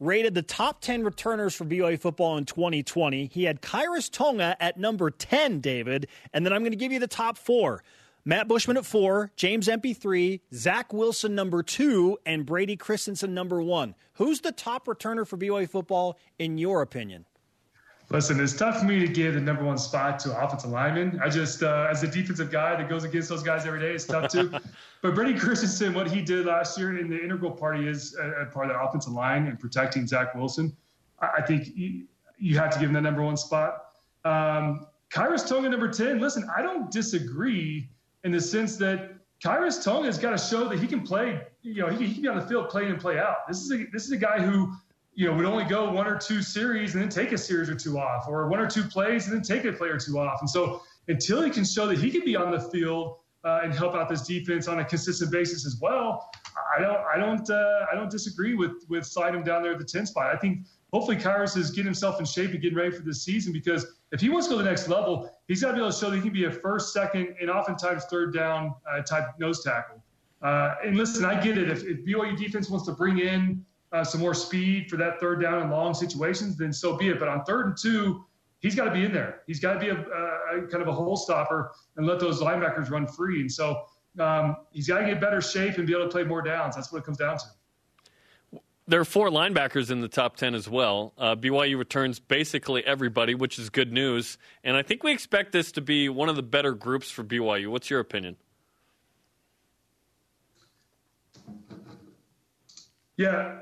rated 0.00 0.34
the 0.34 0.40
top 0.40 0.80
10 0.80 1.04
returners 1.04 1.54
for 1.54 1.66
BYU 1.66 2.00
football 2.00 2.38
in 2.38 2.46
2020. 2.46 3.26
He 3.26 3.44
had 3.44 3.60
Khyiris 3.60 4.10
Tonga 4.10 4.56
at 4.58 4.78
number 4.78 5.10
10, 5.10 5.60
David. 5.60 6.08
And 6.32 6.46
then 6.46 6.54
I'm 6.54 6.62
going 6.62 6.72
to 6.72 6.76
give 6.76 6.92
you 6.92 6.98
the 6.98 7.06
top 7.06 7.36
four. 7.36 7.84
Matt 8.24 8.48
Bushman 8.48 8.78
at 8.78 8.86
four, 8.86 9.32
James 9.36 9.68
Empey 9.68 9.92
three, 9.92 10.40
Zach 10.52 10.94
Wilson 10.94 11.34
number 11.34 11.62
two, 11.62 12.18
and 12.24 12.46
Brady 12.46 12.76
Christensen 12.76 13.34
number 13.34 13.62
one. 13.62 13.94
Who's 14.14 14.40
the 14.40 14.52
top 14.52 14.86
returner 14.86 15.26
for 15.26 15.36
BYU 15.36 15.68
football 15.68 16.18
in 16.38 16.56
your 16.56 16.80
opinion? 16.80 17.26
Listen, 18.10 18.40
it's 18.40 18.54
tough 18.54 18.78
for 18.78 18.86
me 18.86 19.00
to 19.00 19.08
give 19.08 19.34
the 19.34 19.40
number 19.40 19.62
one 19.62 19.76
spot 19.76 20.18
to 20.20 20.42
offensive 20.42 20.70
lineman. 20.70 21.20
I 21.22 21.28
just, 21.28 21.62
uh, 21.62 21.88
as 21.90 22.02
a 22.02 22.06
defensive 22.06 22.50
guy 22.50 22.74
that 22.74 22.88
goes 22.88 23.04
against 23.04 23.28
those 23.28 23.42
guys 23.42 23.66
every 23.66 23.80
day, 23.80 23.90
it's 23.90 24.06
tough 24.06 24.32
too. 24.32 24.50
but 25.02 25.14
Brady 25.14 25.38
Christensen, 25.38 25.92
what 25.92 26.10
he 26.10 26.22
did 26.22 26.46
last 26.46 26.78
year 26.78 26.98
in 26.98 27.10
the 27.10 27.22
integral 27.22 27.50
part, 27.50 27.78
he 27.78 27.86
is 27.86 28.16
a, 28.18 28.30
a 28.42 28.46
part 28.46 28.70
of 28.70 28.72
the 28.72 28.80
offensive 28.80 29.12
line 29.12 29.46
and 29.46 29.60
protecting 29.60 30.06
Zach 30.06 30.34
Wilson. 30.34 30.74
I, 31.20 31.28
I 31.38 31.42
think 31.42 31.76
you, 31.76 32.06
you, 32.38 32.58
have 32.58 32.70
to 32.72 32.80
give 32.80 32.88
him 32.88 32.94
the 32.94 33.00
number 33.02 33.20
one 33.20 33.36
spot. 33.36 33.90
Um, 34.24 34.86
Khyiris 35.10 35.46
Tonga, 35.46 35.68
number 35.68 35.88
10. 35.88 36.18
Listen, 36.18 36.48
I 36.56 36.62
don't 36.62 36.90
disagree 36.90 37.90
in 38.24 38.32
the 38.32 38.40
sense 38.40 38.78
that 38.78 39.16
Khyiris 39.44 39.84
Tonga 39.84 40.06
has 40.06 40.18
got 40.18 40.30
to 40.30 40.38
show 40.38 40.66
that 40.66 40.78
he 40.78 40.86
can 40.86 41.02
play, 41.02 41.42
you 41.60 41.82
know, 41.82 41.88
he, 41.88 42.06
he 42.06 42.14
can 42.14 42.22
be 42.22 42.28
on 42.28 42.38
the 42.38 42.46
field 42.46 42.70
playing 42.70 42.90
and 42.90 42.98
play 42.98 43.18
out. 43.18 43.46
This 43.46 43.60
is 43.60 43.70
a, 43.70 43.84
this 43.92 44.06
is 44.06 44.12
a 44.12 44.16
guy 44.16 44.40
who– 44.40 44.72
you 45.18 45.26
know, 45.26 45.34
would 45.34 45.46
only 45.46 45.64
go 45.64 45.90
one 45.90 46.06
or 46.06 46.16
two 46.16 46.40
series 46.40 46.94
and 46.94 47.02
then 47.02 47.08
take 47.08 47.32
a 47.32 47.38
series 47.38 47.68
or 47.68 47.74
two 47.74 47.98
off, 47.98 48.28
or 48.28 48.46
one 48.46 48.60
or 48.60 48.68
two 48.68 48.84
plays 48.84 49.26
and 49.26 49.34
then 49.34 49.42
take 49.42 49.64
a 49.64 49.72
play 49.76 49.88
or 49.88 49.98
two 49.98 50.16
off. 50.16 50.40
And 50.40 50.48
so 50.48 50.80
until 51.08 51.42
he 51.42 51.50
can 51.50 51.64
show 51.64 51.88
that 51.88 51.98
he 51.98 52.08
can 52.08 52.24
be 52.24 52.36
on 52.36 52.52
the 52.52 52.60
field 52.60 53.16
uh, 53.42 53.62
and 53.64 53.74
help 53.74 53.96
out 53.96 54.08
this 54.08 54.22
defense 54.22 54.68
on 54.68 54.78
a 54.78 54.84
consistent 54.84 55.32
basis 55.32 55.66
as 55.66 55.80
well, 55.80 56.30
I 56.76 56.80
don't, 56.80 57.00
I 57.12 57.18
don't, 57.18 57.50
uh, 57.50 57.86
I 57.90 57.96
don't 57.96 58.08
disagree 58.08 58.54
with 58.54 58.84
with 58.88 59.04
sliding 59.04 59.40
him 59.40 59.44
down 59.44 59.64
there 59.64 59.72
at 59.72 59.78
the 59.80 59.84
10 59.84 60.06
spot. 60.06 60.32
I 60.32 60.38
think 60.38 60.60
hopefully 60.92 61.16
Khyiris 61.16 61.56
is 61.56 61.72
getting 61.72 61.86
himself 61.86 62.20
in 62.20 62.24
shape 62.24 62.52
and 62.52 62.62
getting 62.62 62.78
ready 62.78 62.92
for 62.92 63.02
this 63.02 63.20
season 63.20 63.52
because 63.52 63.86
if 64.12 64.20
he 64.20 64.28
wants 64.28 64.46
to 64.46 64.52
go 64.52 64.58
to 64.58 64.62
the 64.62 64.70
next 64.70 64.86
level, 64.86 65.36
he's 65.48 65.60
got 65.62 65.70
to 65.70 65.74
be 65.74 65.80
able 65.80 65.90
to 65.90 65.98
show 65.98 66.10
that 66.10 66.16
he 66.16 66.22
can 66.22 66.32
be 66.32 66.44
a 66.44 66.52
first, 66.52 66.92
second, 66.92 67.34
and 67.40 67.50
oftentimes 67.50 68.04
third 68.04 68.32
down 68.32 68.72
uh, 68.88 69.02
type 69.02 69.36
nose 69.40 69.64
tackle. 69.64 70.00
Uh, 70.42 70.76
and 70.84 70.96
listen, 70.96 71.24
I 71.24 71.42
get 71.42 71.58
it. 71.58 71.68
If, 71.68 71.82
if 71.82 72.04
BYU 72.06 72.38
defense 72.38 72.70
wants 72.70 72.86
to 72.86 72.92
bring 72.92 73.18
in 73.18 73.64
uh, 73.92 74.04
some 74.04 74.20
more 74.20 74.34
speed 74.34 74.90
for 74.90 74.96
that 74.96 75.18
third 75.20 75.40
down 75.40 75.62
and 75.62 75.70
long 75.70 75.94
situations, 75.94 76.56
then 76.56 76.72
so 76.72 76.96
be 76.96 77.08
it. 77.08 77.18
But 77.18 77.28
on 77.28 77.44
third 77.44 77.66
and 77.66 77.76
two, 77.76 78.24
he's 78.60 78.74
got 78.74 78.84
to 78.84 78.90
be 78.90 79.04
in 79.04 79.12
there. 79.12 79.42
He's 79.46 79.60
got 79.60 79.74
to 79.74 79.80
be 79.80 79.88
a, 79.88 79.94
a, 79.94 80.62
kind 80.68 80.82
of 80.82 80.88
a 80.88 80.92
hole 80.92 81.16
stopper 81.16 81.72
and 81.96 82.06
let 82.06 82.20
those 82.20 82.40
linebackers 82.40 82.90
run 82.90 83.06
free. 83.06 83.40
And 83.40 83.50
so 83.52 83.82
um, 84.18 84.56
he's 84.72 84.88
got 84.88 85.00
to 85.00 85.06
get 85.06 85.20
better 85.20 85.40
shape 85.40 85.78
and 85.78 85.86
be 85.86 85.92
able 85.92 86.04
to 86.04 86.10
play 86.10 86.24
more 86.24 86.42
downs. 86.42 86.74
That's 86.74 86.92
what 86.92 86.98
it 86.98 87.04
comes 87.04 87.18
down 87.18 87.38
to. 87.38 87.44
There 88.86 89.00
are 89.00 89.04
four 89.04 89.28
linebackers 89.28 89.90
in 89.90 90.00
the 90.00 90.08
top 90.08 90.36
10 90.36 90.54
as 90.54 90.66
well. 90.66 91.12
Uh, 91.18 91.36
BYU 91.36 91.78
returns 91.78 92.18
basically 92.18 92.84
everybody, 92.86 93.34
which 93.34 93.58
is 93.58 93.68
good 93.68 93.92
news. 93.92 94.38
And 94.64 94.78
I 94.78 94.82
think 94.82 95.02
we 95.02 95.12
expect 95.12 95.52
this 95.52 95.72
to 95.72 95.82
be 95.82 96.08
one 96.08 96.30
of 96.30 96.36
the 96.36 96.42
better 96.42 96.72
groups 96.72 97.10
for 97.10 97.22
BYU. 97.22 97.68
What's 97.68 97.90
your 97.90 98.00
opinion? 98.00 98.36
Yeah, 103.18 103.58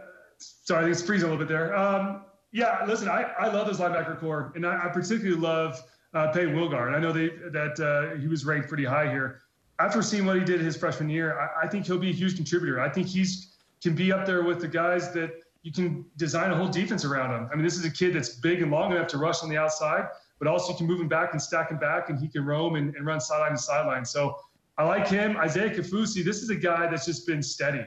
sorry, 0.67 0.81
I 0.81 0.83
think 0.85 0.97
it's 0.97 1.07
freezing 1.07 1.29
a 1.29 1.33
little 1.33 1.47
bit 1.47 1.53
there. 1.53 1.77
Um, 1.77 2.25
yeah, 2.53 2.85
listen, 2.87 3.09
I, 3.09 3.23
I 3.39 3.49
love 3.49 3.67
this 3.67 3.79
linebacker 3.79 4.19
core, 4.19 4.53
and 4.55 4.67
I, 4.67 4.87
I 4.87 4.89
particularly 4.89 5.41
love 5.41 5.83
uh, 6.15 6.33
Wilgar. 6.33 6.95
I 6.95 6.99
know 6.99 7.13
they, 7.13 7.29
that 7.51 7.79
uh, 7.81 8.19
he 8.19 8.29
was 8.29 8.45
ranked 8.45 8.69
pretty 8.69 8.85
high 8.85 9.11
here. 9.11 9.41
After 9.79 10.03
seeing 10.03 10.25
what 10.25 10.37
he 10.37 10.45
did 10.45 10.61
his 10.61 10.77
freshman 10.77 11.09
year, 11.09 11.39
I, 11.39 11.67
I 11.67 11.69
think 11.69 11.87
he'll 11.87 11.99
be 11.99 12.11
a 12.11 12.15
huge 12.15 12.37
contributor. 12.37 12.81
I 12.81 12.89
think 12.89 13.07
he's 13.07 13.53
can 13.83 13.95
be 13.95 14.11
up 14.11 14.25
there 14.25 14.43
with 14.43 14.61
the 14.61 14.69
guys 14.69 15.13
that 15.13 15.31
you 15.63 15.71
can 15.71 16.05
design 16.17 16.51
a 16.51 16.57
whole 16.57 16.69
defense 16.69 17.05
around 17.05 17.31
him. 17.31 17.49
I 17.53 17.55
mean, 17.55 17.65
this 17.65 17.77
is 17.77 17.85
a 17.85 17.91
kid 17.91 18.15
that's 18.15 18.31
big 18.31 18.63
and 18.63 18.71
long 18.71 18.91
enough 18.93 19.07
to 19.09 19.19
rush 19.19 19.43
on 19.43 19.51
the 19.51 19.59
outside, 19.59 20.09
but 20.39 20.49
also 20.49 20.73
you 20.73 20.79
can 20.79 20.87
move 20.87 21.01
him 21.01 21.09
back 21.09 21.33
and 21.33 21.43
stack 21.43 21.71
him 21.71 21.79
back, 21.79 22.09
and 22.09 22.19
he 22.19 22.27
can 22.27 22.45
roam 22.45 22.77
and, 22.77 22.97
and 22.97 23.05
run 23.05 23.21
sideline 23.21 23.53
to 23.53 23.59
sideline. 23.59 24.05
So 24.05 24.37
I 24.79 24.85
like 24.85 25.09
him. 25.09 25.37
Isaiah 25.37 25.71
Kaufusi, 25.71 26.25
this 26.25 26.43
is 26.43 26.49
a 26.51 26.57
guy 26.57 26.87
that's 26.89 27.05
just 27.05 27.27
been 27.27 27.43
steady. 27.43 27.85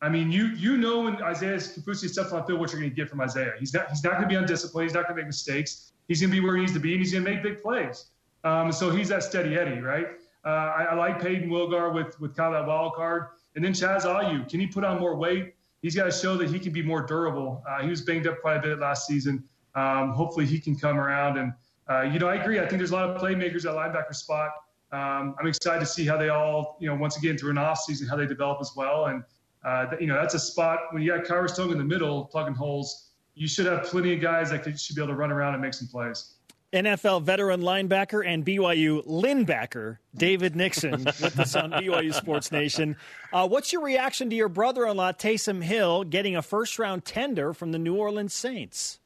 I 0.00 0.08
mean, 0.08 0.30
you 0.30 0.46
you 0.46 0.76
know 0.76 1.00
when 1.02 1.20
Isaiah 1.22 1.56
Kaufusi 1.56 2.08
steps 2.08 2.32
on 2.32 2.40
the 2.40 2.46
field, 2.46 2.60
what 2.60 2.70
you're 2.70 2.80
going 2.80 2.90
to 2.90 2.96
get 2.96 3.10
from 3.10 3.20
Isaiah. 3.20 3.54
He's 3.58 3.74
not 3.74 3.88
he's 3.90 4.04
not 4.04 4.12
going 4.12 4.22
to 4.22 4.28
be 4.28 4.36
undisciplined. 4.36 4.88
He's 4.88 4.94
not 4.94 5.04
going 5.04 5.16
to 5.16 5.22
make 5.22 5.26
mistakes. 5.26 5.92
He's 6.06 6.20
going 6.20 6.30
to 6.30 6.36
be 6.36 6.44
where 6.44 6.54
he 6.54 6.60
needs 6.60 6.72
to 6.72 6.80
be, 6.80 6.92
and 6.92 7.00
he's 7.00 7.12
going 7.12 7.24
to 7.24 7.30
make 7.30 7.42
big 7.42 7.60
plays. 7.60 8.06
Um, 8.44 8.70
so 8.70 8.90
he's 8.90 9.08
that 9.08 9.24
steady 9.24 9.56
Eddie, 9.56 9.80
right? 9.80 10.06
Uh, 10.44 10.48
I, 10.48 10.84
I, 10.90 10.94
like 10.94 11.20
Payton 11.20 11.50
Wilgar 11.50 11.92
with 11.92 12.18
with 12.20 12.36
kind 12.36 12.54
of 12.54 12.62
that 12.62 12.68
wild 12.68 12.94
card, 12.94 13.26
and 13.56 13.64
then 13.64 13.72
Chaz 13.72 14.02
Ayu. 14.02 14.48
Can 14.48 14.60
he 14.60 14.66
put 14.66 14.84
on 14.84 15.00
more 15.00 15.16
weight? 15.16 15.54
He's 15.82 15.94
got 15.94 16.04
to 16.04 16.12
show 16.12 16.36
that 16.36 16.48
he 16.48 16.58
can 16.58 16.72
be 16.72 16.82
more 16.82 17.02
durable. 17.02 17.62
Uh, 17.68 17.82
he 17.82 17.88
was 17.88 18.02
banged 18.02 18.26
up 18.26 18.40
quite 18.40 18.56
a 18.56 18.60
bit 18.60 18.78
last 18.78 19.06
season. 19.06 19.44
Um, 19.74 20.12
hopefully, 20.12 20.46
he 20.46 20.60
can 20.60 20.76
come 20.76 20.98
around. 20.98 21.38
And 21.38 21.52
uh, 21.90 22.02
you 22.02 22.20
know, 22.20 22.28
I 22.28 22.36
agree. 22.36 22.60
I 22.60 22.66
think 22.66 22.78
there's 22.78 22.92
a 22.92 22.94
lot 22.94 23.10
of 23.10 23.20
playmakers 23.20 23.64
at 23.64 23.74
linebacker 23.74 24.14
spot. 24.14 24.50
Um, 24.90 25.34
I'm 25.38 25.46
excited 25.46 25.80
to 25.80 25.86
see 25.86 26.06
how 26.06 26.16
they 26.16 26.30
all, 26.30 26.78
you 26.80 26.88
know, 26.88 26.94
once 26.94 27.18
again 27.18 27.36
through 27.36 27.50
an 27.50 27.58
off 27.58 27.80
season, 27.80 28.08
how 28.08 28.16
they 28.16 28.26
develop 28.26 28.58
as 28.60 28.72
well. 28.74 29.06
And 29.06 29.22
uh, 29.64 29.86
you 30.00 30.06
know, 30.06 30.14
that's 30.14 30.34
a 30.34 30.38
spot 30.38 30.78
when 30.92 31.02
you 31.02 31.14
got 31.14 31.24
Khyiris 31.24 31.56
Tonga 31.56 31.72
in 31.72 31.78
the 31.78 31.84
middle 31.84 32.24
plugging 32.24 32.54
holes. 32.54 33.10
You 33.34 33.48
should 33.48 33.66
have 33.66 33.84
plenty 33.84 34.14
of 34.14 34.20
guys 34.20 34.50
that 34.50 34.62
could, 34.62 34.78
should 34.78 34.96
be 34.96 35.02
able 35.02 35.12
to 35.12 35.18
run 35.18 35.30
around 35.30 35.54
and 35.54 35.62
make 35.62 35.74
some 35.74 35.88
plays. 35.88 36.34
NFL 36.72 37.22
veteran 37.22 37.62
linebacker 37.62 38.26
and 38.26 38.44
BYU 38.44 39.06
linebacker 39.06 39.98
David 40.14 40.54
Nixon 40.54 41.04
with 41.04 41.38
us 41.38 41.56
on 41.56 41.70
BYU 41.70 42.12
Sports 42.12 42.52
Nation. 42.52 42.96
Uh, 43.32 43.48
what's 43.48 43.72
your 43.72 43.82
reaction 43.82 44.28
to 44.28 44.36
your 44.36 44.50
brother-in-law 44.50 45.12
Taysom 45.12 45.62
Hill 45.62 46.04
getting 46.04 46.36
a 46.36 46.42
first-round 46.42 47.06
tender 47.06 47.54
from 47.54 47.72
the 47.72 47.78
New 47.78 47.96
Orleans 47.96 48.34
Saints? 48.34 48.98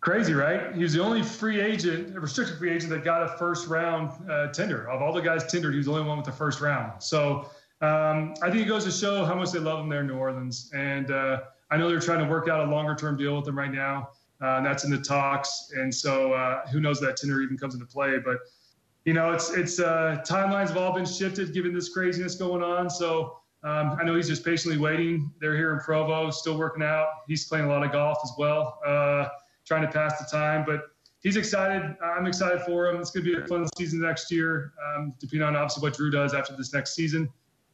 Crazy, 0.00 0.32
right? 0.32 0.72
He 0.74 0.82
was 0.82 0.92
the 0.92 1.02
only 1.02 1.22
free 1.22 1.60
agent, 1.60 2.16
a 2.16 2.20
restricted 2.20 2.58
free 2.58 2.70
agent 2.70 2.90
that 2.90 3.04
got 3.04 3.22
a 3.22 3.36
first-round 3.36 4.30
uh, 4.30 4.46
tender. 4.48 4.88
Of 4.88 5.02
all 5.02 5.12
the 5.12 5.20
guys 5.20 5.44
tendered, 5.50 5.72
he 5.72 5.78
was 5.78 5.86
the 5.86 5.92
only 5.92 6.04
one 6.04 6.18
with 6.18 6.26
the 6.26 6.32
first 6.32 6.60
round. 6.60 7.02
So 7.02 7.50
um, 7.80 8.34
I 8.42 8.50
think 8.50 8.66
it 8.66 8.68
goes 8.68 8.84
to 8.84 8.90
show 8.90 9.24
how 9.24 9.34
much 9.34 9.52
they 9.52 9.58
love 9.58 9.80
him 9.80 9.88
there 9.88 10.00
in 10.00 10.06
New 10.06 10.16
Orleans. 10.16 10.70
And 10.74 11.10
uh, 11.10 11.40
I 11.70 11.78
know 11.78 11.88
they're 11.88 12.00
trying 12.00 12.18
to 12.18 12.30
work 12.30 12.48
out 12.48 12.66
a 12.68 12.70
longer 12.70 12.94
term 12.94 13.16
deal 13.16 13.36
with 13.36 13.48
him 13.48 13.56
right 13.56 13.72
now. 13.72 14.10
Uh, 14.42 14.56
and 14.56 14.66
that's 14.66 14.84
in 14.84 14.90
the 14.90 14.98
talks. 14.98 15.72
And 15.74 15.94
so 15.94 16.32
uh, 16.32 16.66
who 16.68 16.80
knows 16.80 17.00
that 17.00 17.16
tender 17.16 17.40
even 17.42 17.56
comes 17.56 17.74
into 17.74 17.86
play. 17.86 18.18
But, 18.18 18.38
you 19.04 19.12
know, 19.12 19.32
it's, 19.32 19.50
it's 19.50 19.80
uh, 19.80 20.22
timelines 20.26 20.68
have 20.68 20.76
all 20.76 20.92
been 20.92 21.06
shifted 21.06 21.54
given 21.54 21.74
this 21.74 21.90
craziness 21.90 22.34
going 22.34 22.62
on. 22.62 22.88
So 22.90 23.38
um, 23.62 23.96
I 24.00 24.04
know 24.04 24.14
he's 24.14 24.28
just 24.28 24.44
patiently 24.44 24.78
waiting. 24.78 25.30
They're 25.40 25.56
here 25.56 25.72
in 25.72 25.80
Provo, 25.80 26.30
still 26.30 26.58
working 26.58 26.82
out. 26.82 27.08
He's 27.28 27.46
playing 27.46 27.66
a 27.66 27.68
lot 27.68 27.82
of 27.82 27.92
golf 27.92 28.18
as 28.24 28.32
well, 28.38 28.78
uh, 28.86 29.28
trying 29.66 29.82
to 29.82 29.88
pass 29.88 30.18
the 30.18 30.26
time. 30.30 30.64
But 30.66 30.84
he's 31.20 31.36
excited. 31.36 31.96
I'm 32.02 32.26
excited 32.26 32.62
for 32.62 32.88
him. 32.88 33.00
It's 33.00 33.10
going 33.10 33.24
to 33.24 33.36
be 33.36 33.42
a 33.42 33.46
fun 33.46 33.66
season 33.76 34.00
next 34.00 34.30
year, 34.30 34.72
um, 34.86 35.14
depending 35.18 35.46
on 35.46 35.56
obviously 35.56 35.82
what 35.82 35.94
Drew 35.94 36.10
does 36.10 36.32
after 36.34 36.56
this 36.56 36.72
next 36.74 36.94
season 36.94 37.30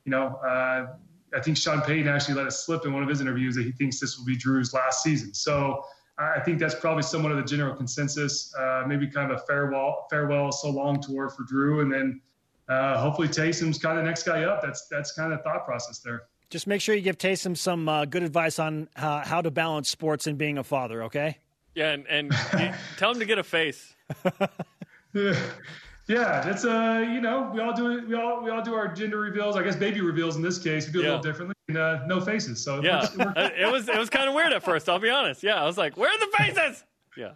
you 0.06 0.10
know, 0.10 0.36
uh, 0.36 0.86
I 1.34 1.40
think 1.42 1.58
Sean 1.58 1.82
Payton 1.82 2.08
actually 2.08 2.34
let 2.34 2.46
it 2.46 2.52
slip 2.52 2.86
in 2.86 2.94
one 2.94 3.02
of 3.02 3.08
his 3.08 3.20
interviews 3.20 3.56
that 3.56 3.64
he 3.64 3.72
thinks 3.72 4.00
this 4.00 4.16
will 4.16 4.24
be 4.24 4.36
Drew's 4.36 4.72
last 4.72 5.02
season. 5.02 5.34
So 5.34 5.84
I 6.16 6.40
think 6.40 6.58
that's 6.58 6.74
probably 6.74 7.02
somewhat 7.02 7.32
of 7.32 7.38
the 7.38 7.44
general 7.44 7.74
consensus. 7.74 8.54
Uh, 8.54 8.84
maybe 8.86 9.06
kind 9.06 9.30
of 9.30 9.38
a 9.38 9.40
farewell, 9.42 10.06
farewell, 10.08 10.50
so 10.52 10.70
long 10.70 11.02
tour 11.02 11.28
for 11.28 11.42
Drew, 11.42 11.80
and 11.80 11.92
then 11.92 12.22
uh, 12.68 12.98
hopefully 12.98 13.28
Taysom's 13.28 13.78
kind 13.78 13.98
of 13.98 14.04
the 14.04 14.08
next 14.08 14.22
guy 14.22 14.44
up. 14.44 14.62
That's 14.62 14.86
that's 14.88 15.12
kind 15.12 15.32
of 15.32 15.40
the 15.40 15.42
thought 15.42 15.66
process 15.66 15.98
there. 15.98 16.22
Just 16.48 16.66
make 16.66 16.80
sure 16.80 16.94
you 16.94 17.02
give 17.02 17.18
Taysom 17.18 17.56
some 17.56 17.88
uh, 17.88 18.04
good 18.04 18.22
advice 18.22 18.58
on 18.60 18.88
how 18.94 19.42
to 19.42 19.50
balance 19.50 19.90
sports 19.90 20.28
and 20.28 20.38
being 20.38 20.58
a 20.58 20.64
father. 20.64 21.02
Okay. 21.02 21.38
Yeah, 21.74 21.90
and, 21.90 22.06
and 22.08 22.34
tell 22.96 23.10
him 23.10 23.18
to 23.18 23.26
get 23.26 23.38
a 23.38 23.42
face. 23.42 23.94
Yeah, 25.12 25.36
it's 26.08 26.64
uh, 26.64 27.06
you 27.12 27.20
know, 27.20 27.50
we 27.52 27.60
all 27.60 27.72
do 27.72 27.98
it. 27.98 28.08
We 28.08 28.14
all 28.14 28.42
we 28.42 28.50
all 28.50 28.62
do 28.62 28.74
our 28.74 28.88
gender 28.88 29.18
reveals. 29.18 29.56
I 29.56 29.62
guess 29.62 29.76
baby 29.76 30.00
reveals 30.00 30.36
in 30.36 30.42
this 30.42 30.58
case. 30.58 30.86
We 30.86 30.92
do 30.92 31.00
it 31.00 31.02
yeah. 31.02 31.08
a 31.08 31.10
little 31.16 31.22
differently. 31.22 31.54
And, 31.68 31.78
uh, 31.78 32.06
no 32.06 32.20
faces. 32.20 32.62
So 32.62 32.82
yeah, 32.82 33.06
it 33.56 33.70
was 33.70 33.88
it 33.88 33.98
was 33.98 34.10
kind 34.10 34.28
of 34.28 34.34
weird 34.34 34.52
at 34.52 34.62
first. 34.62 34.88
I'll 34.88 34.98
be 34.98 35.10
honest. 35.10 35.42
Yeah, 35.42 35.60
I 35.60 35.64
was 35.64 35.76
like, 35.76 35.96
where 35.96 36.10
are 36.10 36.18
the 36.18 36.32
faces? 36.36 36.84
Yeah, 37.16 37.32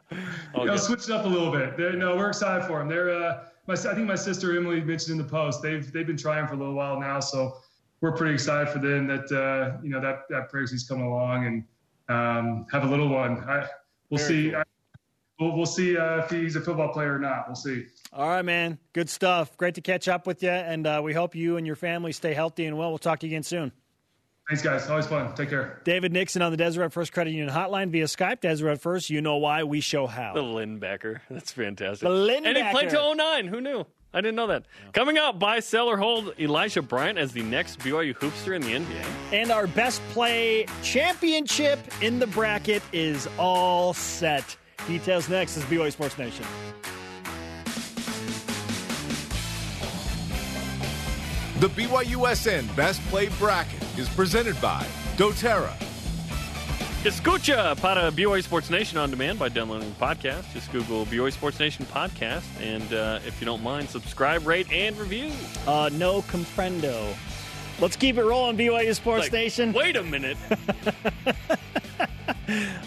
you 0.57 0.67
know, 0.67 0.77
switch 0.77 1.05
it 1.05 1.11
up 1.11 1.25
a 1.25 1.29
little 1.29 1.51
bit. 1.51 1.77
They're, 1.77 1.95
no, 1.95 2.15
we're 2.15 2.29
excited 2.29 2.67
for 2.67 2.79
them. 2.79 2.89
They're 2.89 3.11
uh, 3.11 3.45
my 3.67 3.75
I 3.75 3.95
think 3.95 4.07
my 4.07 4.15
sister 4.15 4.57
Emily 4.57 4.81
mentioned 4.83 5.19
in 5.19 5.27
the 5.27 5.31
post. 5.31 5.63
They've 5.63 5.91
they've 5.91 6.07
been 6.07 6.17
trying 6.17 6.47
for 6.47 6.55
a 6.55 6.57
little 6.57 6.75
while 6.75 7.01
now, 7.01 7.19
so 7.19 7.57
we're 8.01 8.13
pretty 8.13 8.35
excited 8.35 8.69
for 8.73 8.79
them 8.79 9.07
that 9.07 9.33
uh, 9.33 9.79
you 9.83 9.91
know 9.91 10.01
that 10.01 10.29
that 10.29 10.51
pregnancy's 10.51 10.87
coming 10.87 11.07
along 11.07 11.47
and 11.47 11.65
um, 12.09 12.67
have 12.71 12.85
a 12.85 12.87
little 12.87 13.09
one. 13.09 13.39
I, 13.49 13.67
we'll 14.11 14.19
Very 14.19 14.29
see. 14.29 14.51
Cool. 14.51 14.61
I, 14.61 14.65
we'll, 15.41 15.57
we'll 15.57 15.67
see 15.67 15.97
uh, 15.97 16.19
if 16.19 16.31
he's 16.31 16.57
a 16.57 16.61
football 16.61 16.93
player 16.93 17.15
or 17.15 17.19
not. 17.19 17.45
We'll 17.49 17.57
see. 17.57 17.87
All 18.13 18.29
right, 18.29 18.45
man. 18.45 18.79
Good 18.93 19.09
stuff. 19.09 19.57
Great 19.57 19.75
to 19.77 19.81
catch 19.81 20.07
up 20.09 20.27
with 20.27 20.43
you, 20.43 20.51
and 20.51 20.87
uh, 20.87 21.01
we 21.03 21.13
hope 21.13 21.35
you 21.35 21.57
and 21.57 21.67
your 21.67 21.77
family 21.77 22.13
stay 22.13 22.35
healthy 22.35 22.67
and 22.67 22.77
well. 22.77 22.91
We'll 22.91 22.99
talk 22.99 23.21
to 23.21 23.27
you 23.27 23.33
again 23.33 23.43
soon. 23.43 23.73
Thanks, 24.49 24.63
guys. 24.63 24.89
Always 24.89 25.07
fun. 25.07 25.33
Take 25.37 25.49
care. 25.49 25.81
David 25.85 26.13
Nixon 26.13 26.43
on 26.43 26.51
the 26.51 26.57
Deseret 26.57 26.93
First 26.93 27.13
Credit 27.13 27.31
Union 27.31 27.55
Hotline 27.55 27.91
via 27.91 28.07
Skype. 28.07 28.41
Deseret 28.41 28.81
First, 28.81 29.09
you 29.09 29.23
know 29.23 29.37
why, 29.37 29.63
we 29.63 29.81
show 29.81 30.09
how. 30.09 30.35
The 30.35 30.43
Lindbacker. 30.43 31.21
That's 31.31 31.53
fantastic. 31.53 32.01
The 32.01 32.13
Lindbacker. 32.13 32.47
And 32.47 32.57
he 32.57 32.71
played 32.73 32.91
to 32.91 33.15
09. 33.15 33.47
Who 33.47 33.61
knew? 33.61 33.87
I 34.13 34.21
didn't 34.21 34.35
know 34.35 34.49
that. 34.49 34.65
Yeah. 34.85 34.91
Coming 34.91 35.19
out, 35.19 35.39
buy, 35.39 35.61
sell, 35.61 35.87
or 35.87 35.97
hold 35.97 36.35
Elijah 36.41 36.83
Bryant 36.83 37.17
as 37.17 37.31
the 37.31 37.43
next 37.43 37.79
BYU 37.79 38.13
hoopster 38.17 38.57
in 38.57 38.63
the 38.63 38.73
NBA. 38.73 39.05
And 39.33 39.53
our 39.53 39.69
best 39.69 40.03
play 40.11 40.67
championship 40.83 41.79
in 42.03 42.19
the 42.19 42.27
bracket 42.27 42.83
is 42.93 43.29
all 43.39 43.95
set. 43.95 44.57
Details 44.87 45.29
next 45.29 45.57
is 45.57 45.65
BYU 45.65 45.93
Sports 45.93 46.19
Nation. 46.19 46.45
The 51.61 51.69
BYUSN 51.69 52.75
Best 52.75 53.03
Play 53.09 53.29
Bracket 53.39 53.83
is 53.99 54.09
presented 54.09 54.59
by 54.63 54.85
doTERRA. 55.17 55.75
Escucha 57.05 57.79
para 57.81 58.11
BYU 58.11 58.43
Sports 58.43 58.71
Nation 58.71 58.99
on 58.99 59.11
demand 59.11 59.39
by 59.39 59.49
downloading 59.49 59.89
the 59.91 59.97
podcast. 59.97 60.51
Just 60.53 60.73
Google 60.73 61.05
BYU 61.07 61.33
Sports 61.33 61.59
Nation 61.61 61.85
podcast, 61.87 62.45
and 62.61 62.93
uh, 62.95 63.21
if 63.27 63.41
you 63.41 63.45
don't 63.45 63.63
mind, 63.63 63.89
subscribe, 63.89 64.47
rate, 64.47 64.71
and 64.73 64.97
review. 64.99 65.31
Uh, 65.67 65.91
no 65.93 66.23
comprendo. 66.23 67.15
Let's 67.79 67.97
keep 67.97 68.17
it 68.19 68.25
rolling, 68.25 68.57
BYU 68.57 68.95
Sports 68.95 69.25
Like, 69.25 69.33
Nation. 69.33 69.73
Wait 69.73 69.97
a 69.97 70.03
minute. 70.03 70.37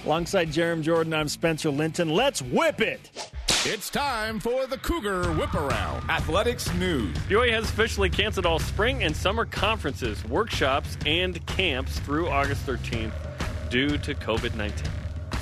Alongside 0.05 0.49
Jarom 0.49 0.81
Jordan, 0.81 1.13
I'm 1.13 1.27
Spencer 1.27 1.69
Linton. 1.69 2.09
Let's 2.09 2.41
whip 2.41 2.81
it. 2.81 3.33
It's 3.65 3.89
time 3.89 4.41
for 4.41 4.67
the 4.67 4.77
Cougar 4.77 5.31
Whip 5.33 5.53
Around. 5.53 6.09
Athletics 6.09 6.73
news. 6.73 7.15
BYU 7.29 7.51
has 7.53 7.63
officially 7.69 8.09
canceled 8.09 8.45
all 8.45 8.59
spring 8.59 9.03
and 9.03 9.15
summer 9.15 9.45
conferences, 9.45 10.21
workshops, 10.25 10.97
and 11.05 11.45
camps 11.45 11.99
through 11.99 12.27
August 12.27 12.65
13th 12.65 13.13
due 13.69 13.97
to 13.99 14.13
COVID 14.15 14.55
19. 14.55 14.83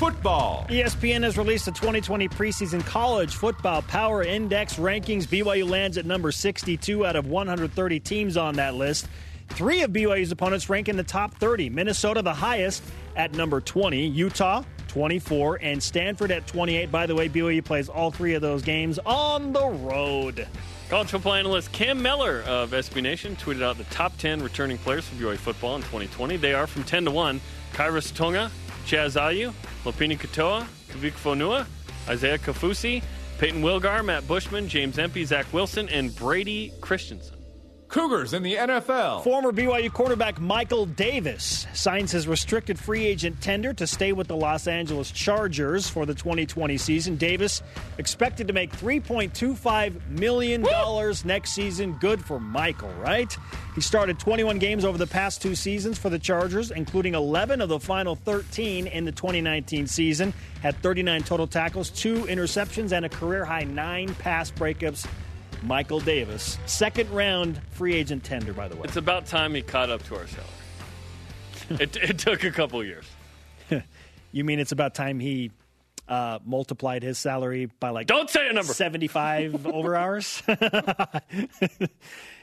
Football. 0.02 0.66
ESPN 0.70 1.24
has 1.24 1.38
released 1.38 1.66
the 1.66 1.72
2020 1.72 2.28
preseason 2.30 2.86
college 2.86 3.36
football 3.36 3.82
power 3.84 4.24
index 4.24 4.76
rankings. 4.76 5.26
BYU 5.28 5.68
lands 5.70 5.98
at 5.98 6.06
number 6.06 6.32
62 6.32 7.06
out 7.06 7.16
of 7.16 7.28
130 7.28 8.00
teams 8.00 8.38
on 8.38 8.56
that 8.56 8.76
list. 8.76 9.08
Three 9.56 9.82
of 9.82 9.92
BYU's 9.92 10.32
opponents 10.32 10.70
rank 10.70 10.90
in 10.90 10.98
the 10.98 11.04
top 11.04 11.36
30. 11.36 11.70
Minnesota, 11.70 12.22
the 12.22 12.34
highest, 12.34 12.84
at 13.16 13.34
number 13.34 13.62
20. 13.62 14.08
Utah, 14.08 14.64
24. 14.88 15.60
And 15.62 15.82
Stanford 15.84 16.32
at 16.32 16.48
28. 16.48 16.92
By 16.92 17.06
the 17.06 17.16
way, 17.16 17.30
BYU 17.30 17.64
plays 17.64 17.90
all 17.90 18.12
three 18.12 18.34
of 18.34 18.42
those 18.42 18.62
games 18.62 18.98
on 19.06 19.54
the 19.54 19.68
road. 19.68 20.48
College 20.90 21.10
football 21.10 21.34
analyst 21.34 21.72
Cam 21.72 22.02
Mellor 22.02 22.42
of 22.48 22.72
SB 22.72 23.02
Nation 23.02 23.36
tweeted 23.36 23.62
out 23.62 23.78
the 23.78 23.84
top 23.86 24.18
10 24.18 24.42
returning 24.42 24.78
players 24.78 25.06
for 25.08 25.16
BYU 25.16 25.38
football 25.38 25.76
in 25.76 25.82
2020. 25.84 26.38
They 26.38 26.54
are 26.54 26.68
from 26.68 26.84
10 26.84 27.06
to 27.06 27.12
1 27.12 27.40
Khyiris 27.74 28.16
Tonga, 28.16 28.52
Chaz 28.86 29.20
Ayu, 29.20 29.54
Lopini 29.84 30.18
Katoa, 30.18 30.66
Kavika 30.90 31.12
Fonua, 31.14 31.66
Isaiah 32.10 32.38
Kaufusi, 32.38 33.04
Payton 33.38 33.62
Wilgar, 33.62 34.04
Matt 34.04 34.28
Bushman, 34.28 34.68
James 34.68 34.98
Empey, 34.98 35.24
Zach 35.24 35.52
Wilson, 35.54 35.88
and 35.90 36.16
Brady 36.16 36.74
Christensen. 36.82 37.41
Cougars 37.92 38.34
in 38.34 38.42
the 38.42 38.56
NFL. 38.56 39.22
Former 39.22 39.52
BYU 39.52 39.92
quarterback 39.92 40.40
Michael 40.40 40.86
Davis 40.86 41.68
signs 41.74 42.10
his 42.10 42.26
restricted 42.26 42.80
free 42.80 43.06
agent 43.06 43.42
tender 43.42 43.74
to 43.74 43.86
stay 43.86 44.14
with 44.14 44.30
the 44.30 44.36
Los 44.36 44.66
Angeles 44.66 45.12
Chargers 45.12 45.90
for 45.90 46.06
the 46.06 46.14
2020 46.14 46.78
season. 46.78 47.18
Davis 47.18 47.62
expected 47.98 48.48
to 48.48 48.54
make 48.54 48.72
$3.25 48.78 50.08
million 50.08 50.66
next 51.26 51.52
season. 51.52 51.92
Good 52.00 52.24
for 52.24 52.40
Michael, 52.40 52.94
right? 52.94 53.36
He 53.76 53.82
started 53.82 54.18
21 54.20 54.58
games 54.58 54.86
over 54.86 54.98
the 54.98 55.06
past 55.06 55.42
two 55.42 55.54
seasons 55.54 55.98
for 56.00 56.10
the 56.10 56.20
Chargers, 56.20 56.72
including 56.72 57.14
11 57.14 57.60
of 57.60 57.68
the 57.68 57.80
final 57.80 58.16
13 58.16 58.88
in 58.88 59.04
the 59.04 59.12
2019 59.12 59.86
season. 59.86 60.34
Had 60.62 60.82
39 60.82 61.24
total 61.24 61.46
tackles, 61.46 61.90
two 61.90 62.24
interceptions, 62.24 62.94
and 62.94 63.04
a 63.04 63.10
career 63.10 63.44
high 63.44 63.66
nine 63.66 64.16
pass 64.16 64.50
breakups. 64.50 65.06
Michael 65.64 66.00
Davis, 66.00 66.58
second 66.66 67.10
round 67.12 67.62
free 67.72 67.94
agent 67.94 68.24
tender, 68.24 68.54
by 68.54 68.68
the 68.68 68.76
way. 68.76 68.84
It's 68.86 68.98
about 68.98 69.26
time 69.26 69.54
he 69.54 69.62
caught 69.62 69.90
up 69.90 70.04
to 70.04 70.16
our 70.16 70.28
salary. 70.28 70.48
it, 71.84 71.96
it 71.98 72.18
took 72.18 72.44
a 72.44 72.52
couple 72.52 72.84
years. 72.84 73.06
You 74.34 74.46
mean 74.46 74.60
it's 74.60 74.72
about 74.72 74.96
time 74.96 75.20
he 75.20 75.52
uh, 76.08 76.40
multiplied 76.46 77.04
his 77.04 77.18
salary 77.18 77.66
by 77.66 77.90
like 77.90 78.08
Don't 78.08 78.30
say 78.30 78.48
a 78.48 78.54
number. 78.54 78.74
75 78.74 79.66
over 79.68 79.96
hours? 79.96 80.42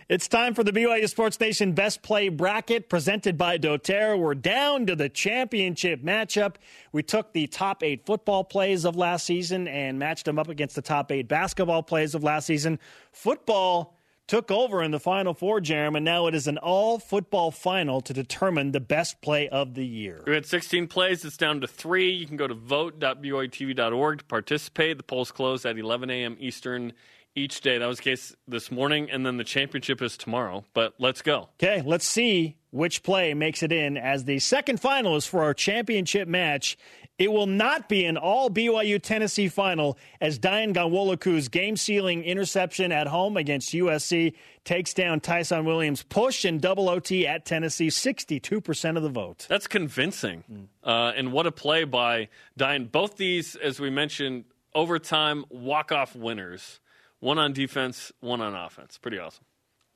It's 0.09 0.27
time 0.27 0.55
for 0.55 0.65
the 0.65 0.73
BYU 0.73 1.07
Sports 1.07 1.39
Nation 1.39 1.73
Best 1.73 2.01
Play 2.01 2.31
Bracket 2.31 2.89
presented 2.89 3.37
by 3.37 3.59
doTERRA. 3.59 4.19
We're 4.19 4.35
down 4.35 4.87
to 4.87 4.97
the 4.97 5.11
championship 5.11 6.03
matchup. 6.03 6.55
We 6.93 7.03
took 7.03 7.35
the 7.35 7.47
top 7.47 7.83
eight 7.83 8.07
football 8.07 8.43
plays 8.43 8.87
of 8.87 8.97
last 8.97 9.27
season 9.27 9.69
and 9.69 9.99
matched 9.99 10.25
them 10.25 10.39
up 10.39 10.49
against 10.49 10.77
the 10.77 10.81
top 10.81 11.13
eight 11.13 11.29
basketball 11.29 11.83
plays 11.83 12.15
of 12.15 12.25
last 12.25 12.47
season. 12.47 12.79
Football 13.13 13.99
took 14.29 14.51
over 14.51 14.83
in 14.83 14.93
the 14.93 14.99
Final 14.99 15.35
Four, 15.35 15.61
Jarom, 15.61 15.95
and 15.95 16.07
now 16.07 16.27
it 16.27 16.35
is 16.35 16.47
an 16.47 16.57
all 16.57 16.99
football 16.99 17.51
final 17.51 18.01
to 18.01 18.15
determine 18.15 18.73
the 18.73 18.81
best 18.81 19.21
play 19.21 19.47
of 19.51 19.75
the 19.75 19.85
year. 19.85 20.23
We 20.27 20.33
had 20.33 20.47
16 20.47 20.87
plays. 20.87 21.23
It's 21.23 21.37
down 21.37 21.61
to 21.61 21.67
three. 21.67 22.11
You 22.11 22.27
can 22.27 22.39
go 22.39 22.47
to 22.47 22.55
vote.byutv.org 22.55 24.19
to 24.21 24.25
participate. 24.25 24.97
The 24.97 25.03
polls 25.03 25.31
close 25.33 25.67
at 25.67 25.77
11 25.77 26.09
a.m. 26.09 26.39
Eastern 26.41 26.95
each 27.39 27.61
day. 27.61 27.79
That 27.79 27.87
was 27.87 27.99
the 27.99 28.05
case 28.05 28.35
this 28.47 28.71
morning, 28.71 29.11
and 29.11 29.25
then 29.25 29.37
the 29.37 29.45
championship 29.45 30.03
is 30.03 30.17
tomorrow. 30.17 30.65
But 30.75 30.95
let's 30.99 31.23
go. 31.23 31.49
Okay, 31.63 31.83
let's 31.85 32.07
see 32.07 32.57
which 32.71 33.03
play 33.03 33.33
makes 33.35 33.63
it 33.63 33.73
in 33.73 33.97
as 33.97 34.25
the 34.25 34.39
second 34.39 34.81
finalist 34.81 35.29
for 35.29 35.43
our 35.43 35.55
championship 35.55 36.29
match. 36.29 36.77
It 37.19 37.33
will 37.33 37.47
not 37.47 37.89
be 37.89 38.05
an 38.05 38.17
all 38.17 38.49
BYU 38.49 39.03
Tennessee 39.03 39.49
final 39.49 39.99
as 40.21 40.39
Dayan 40.39 40.73
Ghanwoloku's 40.73 41.49
game 41.49 41.77
sealing 41.77 42.23
interception 42.23 42.93
at 42.93 43.09
home 43.09 43.37
against 43.37 43.73
USC 43.73 44.35
takes 44.65 44.95
down 44.95 45.19
Tyson 45.19 45.65
Williams' 45.65 46.05
push 46.05 46.45
in 46.45 46.59
double 46.59 46.89
OT 46.89 47.27
at 47.27 47.45
Tennessee, 47.45 47.89
62% 47.89 48.97
of 48.97 49.03
the 49.03 49.09
vote. 49.09 49.47
That's 49.49 49.67
convincing. 49.67 50.69
Uh, 50.85 51.13
and 51.17 51.33
what 51.33 51.47
a 51.47 51.53
play 51.53 51.83
by 51.83 52.29
Dayan. 52.57 52.93
Both 52.93 53.17
these, 53.17 53.57
as 53.57 53.81
we 53.81 53.91
mentioned, 53.91 54.45
overtime 54.73 55.45
walk 55.51 55.91
off 55.91 56.15
winners. 56.15 56.79
One 57.21 57.39
on 57.39 57.53
defense, 57.53 58.13
one 58.21 58.41
on 58.41 58.55
offense. 58.55 58.99
Pretty 58.99 59.19
awesome. 59.19 59.45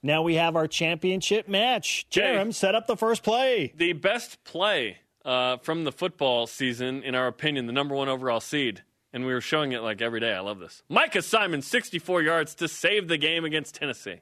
Now 0.03 0.23
we 0.23 0.35
have 0.35 0.57
our 0.57 0.67
championship 0.67 1.49
match. 1.49 2.07
Jay. 2.11 2.23
Jarom, 2.23 2.53
set 2.53 2.75
up 2.75 2.87
the 2.89 2.97
first 2.97 3.23
play. 3.23 3.73
The 3.77 3.93
best 3.93 4.43
play 4.43 4.99
uh, 5.25 5.59
from 5.59 5.85
the 5.85 5.93
football 5.93 6.49
season, 6.49 7.03
in 7.05 7.15
our 7.15 7.29
opinion, 7.29 7.67
the 7.67 7.73
number 7.73 7.95
one 7.95 8.09
overall 8.09 8.41
seed. 8.41 8.83
And 9.13 9.25
we 9.27 9.33
were 9.33 9.41
showing 9.43 9.73
it 9.73 9.83
like 9.83 10.01
every 10.03 10.19
day. 10.21 10.33
I 10.33 10.41
love 10.41 10.59
this. 10.59 10.83
Micah 10.89 11.23
Simon, 11.23 11.63
64 11.63 12.23
yards 12.23 12.55
to 12.57 12.67
save 12.67 13.07
the 13.09 13.19
game 13.19 13.45
against 13.45 13.75
Tennessee. 13.77 14.21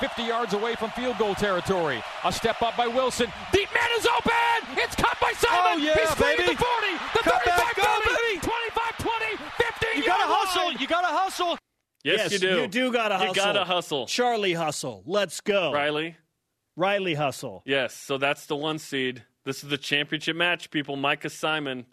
50 0.00 0.22
yards 0.24 0.52
away 0.52 0.74
from 0.74 0.90
field 0.90 1.16
goal 1.18 1.34
territory. 1.34 2.02
A 2.24 2.32
step 2.32 2.60
up 2.62 2.76
by 2.76 2.86
Wilson. 2.86 3.26
Deep 3.52 3.68
man 3.72 3.88
is 3.98 4.06
open. 4.06 4.32
It's 4.78 4.94
caught 4.96 5.18
by 5.20 5.32
Simon. 5.36 5.60
Oh, 5.64 5.76
yeah, 5.78 5.94
He's 5.94 6.10
free 6.14 6.36
baby. 6.36 6.52
the 6.52 6.56
40, 6.56 6.86
the 7.14 7.18
Cut 7.22 7.42
35, 7.44 7.56
back, 7.56 7.76
go, 7.76 7.82
30, 7.82 8.04
baby. 8.04 8.40
25, 8.40 8.98
20, 8.98 9.36
15 9.36 10.02
You 10.02 10.06
gotta 10.06 10.24
hustle. 10.26 10.64
line. 10.66 10.76
You 10.80 10.86
gotta 10.86 11.06
hustle. 11.06 11.58
Yes, 12.06 12.30
Yes, 12.30 12.32
you 12.34 12.38
do. 12.38 12.60
you 12.62 12.68
do 12.68 12.92
gotta 12.92 13.14
hustle. 13.16 13.28
You 13.28 13.34
gotta 13.34 13.64
hustle. 13.64 14.06
Charlie 14.06 14.52
Hustle. 14.54 15.02
Let's 15.06 15.40
go. 15.40 15.72
Riley? 15.72 16.16
Riley 16.76 17.14
Hustle. 17.14 17.62
Yes, 17.66 17.94
so 17.94 18.16
that's 18.18 18.46
the 18.46 18.54
one 18.56 18.78
seed. 18.78 19.24
This 19.44 19.64
is 19.64 19.70
the 19.70 19.78
championship 19.78 20.36
match, 20.36 20.70
people. 20.70 20.96
Micah 20.96 21.30
Simon 21.30 21.86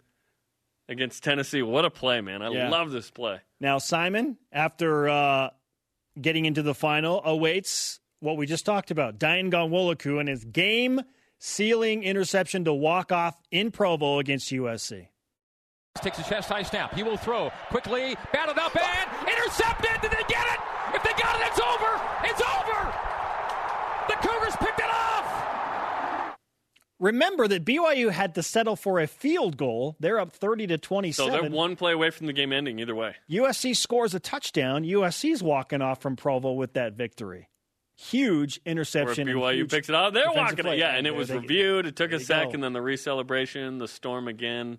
against 0.88 1.24
Tennessee. 1.24 1.62
What 1.62 1.84
a 1.84 1.90
play, 1.90 2.20
man. 2.20 2.42
I 2.42 2.50
Yeah. 2.50 2.68
love 2.68 2.90
this 2.90 3.10
play. 3.10 3.40
Now, 3.60 3.78
Simon, 3.78 4.36
after 4.52 5.08
uh, 5.08 5.50
getting 6.20 6.44
into 6.44 6.62
the 6.62 6.74
final, 6.74 7.22
awaits 7.24 8.00
what 8.20 8.36
we 8.36 8.46
just 8.46 8.64
talked 8.66 8.90
about 8.90 9.18
Dayan 9.18 9.50
Ghanwoloku 9.50 10.20
and 10.20 10.28
his 10.28 10.44
game 10.44 11.00
sealing 11.38 12.04
interception 12.04 12.64
to 12.66 12.72
walk 12.72 13.10
off 13.12 13.36
in 13.50 13.70
Provo 13.70 14.18
against 14.18 14.50
USC. 14.52 15.08
Takes 16.02 16.18
a 16.18 16.24
chest 16.24 16.48
high 16.48 16.64
snap. 16.64 16.92
He 16.94 17.02
will 17.04 17.16
throw 17.16 17.50
quickly, 17.68 18.16
batted 18.32 18.58
up 18.58 18.74
and 18.76 19.28
intercepted. 19.28 20.00
Did 20.02 20.10
they 20.10 20.24
get 20.28 20.44
it? 20.44 20.60
If 20.96 21.02
they 21.04 21.12
got 21.22 21.40
it, 21.40 21.46
it's 21.46 21.60
over. 21.60 22.00
It's 22.24 22.42
over. 22.42 22.94
The 24.08 24.14
Cougars 24.28 24.56
picked 24.56 24.80
it 24.80 24.90
off. 24.90 26.36
Remember 26.98 27.46
that 27.48 27.64
BYU 27.64 28.10
had 28.10 28.34
to 28.34 28.42
settle 28.42 28.74
for 28.76 28.98
a 29.00 29.06
field 29.06 29.56
goal. 29.56 29.96
They're 30.00 30.18
up 30.18 30.32
30 30.32 30.66
to 30.68 30.78
27. 30.78 31.32
So 31.32 31.40
they're 31.40 31.48
one 31.50 31.76
play 31.76 31.92
away 31.92 32.10
from 32.10 32.26
the 32.26 32.32
game 32.32 32.52
ending 32.52 32.80
either 32.80 32.94
way. 32.94 33.14
USC 33.30 33.76
scores 33.76 34.14
a 34.14 34.20
touchdown. 34.20 34.82
USC's 34.84 35.42
walking 35.44 35.80
off 35.80 36.02
from 36.02 36.16
Provo 36.16 36.52
with 36.52 36.74
that 36.74 36.94
victory. 36.94 37.48
Huge 37.96 38.58
Where 38.64 38.72
interception. 38.72 39.28
and 39.28 39.38
BYU 39.38 39.54
huge 39.54 39.70
picks 39.70 39.88
it 39.88 39.94
out. 39.94 40.12
They're 40.12 40.32
walking 40.34 40.56
play. 40.64 40.76
it. 40.76 40.80
Yeah, 40.80 40.96
and 40.96 41.06
it 41.06 41.14
was 41.14 41.28
they- 41.28 41.38
reviewed. 41.38 41.86
It 41.86 41.94
took 41.94 42.10
a 42.10 42.14
you 42.14 42.20
sec, 42.24 42.48
go. 42.48 42.50
and 42.54 42.64
then 42.64 42.72
the 42.72 42.82
re 42.82 42.96
celebration, 42.96 43.78
the 43.78 43.88
storm 43.88 44.26
again. 44.28 44.78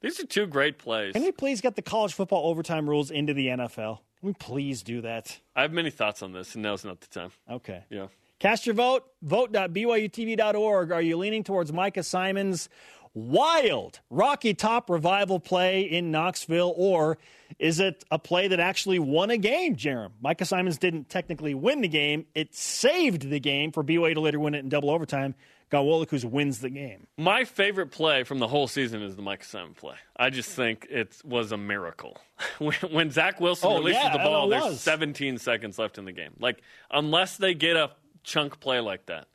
These 0.00 0.20
are 0.20 0.26
two 0.26 0.46
great 0.46 0.78
plays. 0.78 1.12
Can 1.12 1.22
we 1.22 1.32
please 1.32 1.60
get 1.60 1.76
the 1.76 1.82
college 1.82 2.12
football 2.12 2.48
overtime 2.48 2.88
rules 2.88 3.10
into 3.10 3.34
the 3.34 3.48
NFL? 3.48 3.98
Can 4.20 4.28
we 4.28 4.32
please 4.34 4.82
do 4.82 5.00
that? 5.02 5.38
I 5.56 5.62
have 5.62 5.72
many 5.72 5.90
thoughts 5.90 6.22
on 6.22 6.32
this, 6.32 6.54
and 6.54 6.62
now's 6.62 6.84
not 6.84 7.00
the 7.00 7.06
time. 7.08 7.30
Okay. 7.50 7.84
Yeah. 7.90 8.06
Cast 8.38 8.66
your 8.66 8.74
vote. 8.74 9.04
Vote.byutv.org. 9.22 10.92
Are 10.92 11.02
you 11.02 11.16
leaning 11.16 11.44
towards 11.44 11.72
Micah 11.72 12.02
Simon's 12.02 12.68
wild 13.14 14.00
Rocky 14.10 14.54
Top 14.54 14.90
revival 14.90 15.40
play 15.40 15.82
in 15.82 16.10
Knoxville, 16.10 16.74
or 16.76 17.18
is 17.58 17.80
it 17.80 18.04
a 18.10 18.18
play 18.18 18.48
that 18.48 18.60
actually 18.60 18.98
won 18.98 19.30
a 19.30 19.36
game, 19.38 19.76
Jarom? 19.76 20.10
Micah 20.20 20.44
Simons 20.44 20.78
didn't 20.78 21.08
technically 21.08 21.54
win 21.54 21.80
the 21.80 21.88
game. 21.88 22.26
It 22.34 22.54
saved 22.54 23.30
the 23.30 23.40
game 23.40 23.72
for 23.72 23.82
BYU 23.84 24.14
to 24.14 24.20
later 24.20 24.40
win 24.40 24.54
it 24.54 24.58
in 24.60 24.68
double 24.68 24.90
overtime. 24.90 25.34
Ghanwoloku's 25.70 26.26
wins 26.26 26.60
the 26.60 26.70
game. 26.70 27.06
My 27.16 27.44
favorite 27.44 27.90
play 27.90 28.22
from 28.22 28.38
the 28.38 28.46
whole 28.46 28.68
season 28.68 29.02
is 29.02 29.16
the 29.16 29.22
Micah 29.22 29.44
Simon 29.46 29.74
play. 29.74 29.94
I 30.16 30.30
just 30.30 30.50
think 30.50 30.86
it 30.90 31.16
was 31.24 31.52
a 31.52 31.56
miracle. 31.56 32.18
when, 32.58 32.74
when 32.90 33.10
Zach 33.10 33.40
Wilson 33.40 33.70
Oh, 33.72 33.78
releases 33.78 34.02
yeah, 34.02 34.12
the 34.12 34.18
ball, 34.18 34.48
there's 34.48 34.62
was. 34.62 34.80
17 34.82 35.38
seconds 35.38 35.78
left 35.78 35.98
in 35.98 36.04
the 36.04 36.12
game. 36.12 36.32
Like, 36.38 36.62
unless 36.90 37.38
they 37.38 37.54
get 37.54 37.76
a 37.76 37.90
chunk 38.22 38.60
play 38.60 38.78
like 38.80 39.06
that, 39.06 39.26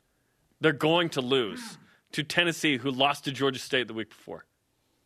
they're 0.60 0.72
going 0.72 1.10
to 1.10 1.20
lose. 1.20 1.78
To 2.12 2.22
Tennessee, 2.24 2.76
who 2.78 2.90
lost 2.90 3.24
to 3.24 3.32
Georgia 3.32 3.58
State 3.60 3.86
the 3.88 3.94
week 3.94 4.08
before. 4.10 4.44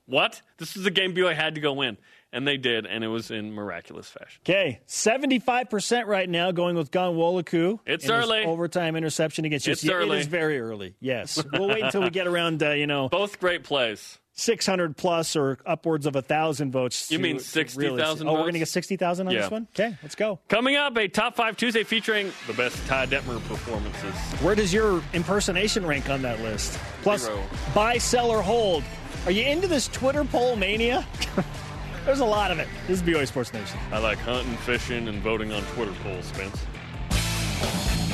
What? 0.07 0.43
This 0.59 0.75
was 0.75 0.85
a 0.87 0.91
game 0.91 1.15
BYU 1.15 1.35
had 1.35 1.55
to 1.55 1.61
go 1.63 1.73
win, 1.73 1.97
and 2.33 2.47
they 2.47 2.57
did, 2.59 2.85
and 2.87 3.03
it 3.03 3.09
was 3.09 3.31
in 3.31 3.53
miraculous 3.53 4.09
fashion. 4.09 4.41
Okay, 4.43 4.81
seventy-five 4.87 5.71
percent 5.71 6.09
right 6.09 6.29
now 6.29 6.51
going 6.51 6.77
with 6.77 6.91
Ghanwoloku. 6.91 7.79
It's 7.87 8.09
early. 8.09 8.45
overtime 8.45 8.97
interception 8.97 9.45
against 9.47 9.67
It's 9.67 9.83
UC. 9.83 9.93
early. 9.93 10.19
It 10.19 10.21
is 10.23 10.27
very 10.27 10.61
early. 10.61 10.95
Yes, 11.01 11.43
we'll 11.53 11.69
wait 11.69 11.85
until 11.85 12.03
we 12.03 12.11
get 12.11 12.27
around. 12.27 12.63
Uh, 12.63 12.71
you 12.73 12.87
know, 12.87 13.09
Both 13.11 13.41
great 13.41 13.65
plays. 13.65 14.19
Six 14.35 14.67
hundred 14.67 14.97
plus 14.97 15.37
or 15.37 15.59
upwards 15.65 16.07
of 16.07 16.17
a 16.17 16.23
thousand 16.23 16.73
votes. 16.73 17.11
You 17.11 17.19
mean 17.19 17.39
to 17.39 17.43
60,000 17.45 18.27
really- 18.27 18.31
Oh, 18.31 18.33
we're 18.35 18.41
going 18.45 18.53
to 18.55 18.59
get 18.59 18.69
sixty 18.69 18.97
thousand 18.97 19.29
on 19.29 19.33
Yeah. 19.35 19.43
this 19.43 19.51
one. 19.51 19.69
Okay, 19.79 19.97
let's 20.03 20.15
go. 20.15 20.41
Coming 20.49 20.77
up, 20.77 20.97
a 20.97 21.09
top 21.09 21.37
five 21.37 21.57
Tuesday 21.57 21.85
featuring 21.85 22.33
the 22.47 22.53
best 22.55 22.77
Ty 22.87 23.07
Detmer 23.07 23.41
performances. 23.49 24.15
Where 24.43 24.55
does 24.55 24.73
your 24.73 25.03
impersonation 25.13 25.87
rank 25.87 26.11
on 26.11 26.23
that 26.23 26.41
list? 26.41 26.79
Plus, 27.03 27.23
Zero. 27.25 27.43
buy, 27.75 27.99
sell, 27.99 28.31
or 28.31 28.43
hold. 28.43 28.83
Are 29.27 29.31
you 29.31 29.43
into 29.45 29.67
this 29.69 29.89
Twitter 29.89 30.25
poll 30.25 30.57
mania? 30.57 31.07
There's 32.05 32.21
a 32.21 32.25
lot 32.27 32.51
of 32.51 32.59
it. 32.59 32.69
This 32.87 33.01
is 33.01 33.03
BYU 33.09 33.27
Sports 33.27 33.53
Nation. 33.55 33.79
I 33.91 33.99
like 33.99 34.19
hunting, 34.19 34.55
fishing, 34.59 35.09
and 35.09 35.23
voting 35.23 35.53
on 35.53 35.63
Twitter 35.75 35.95
polls, 36.03 36.27
Spence. 36.27 36.63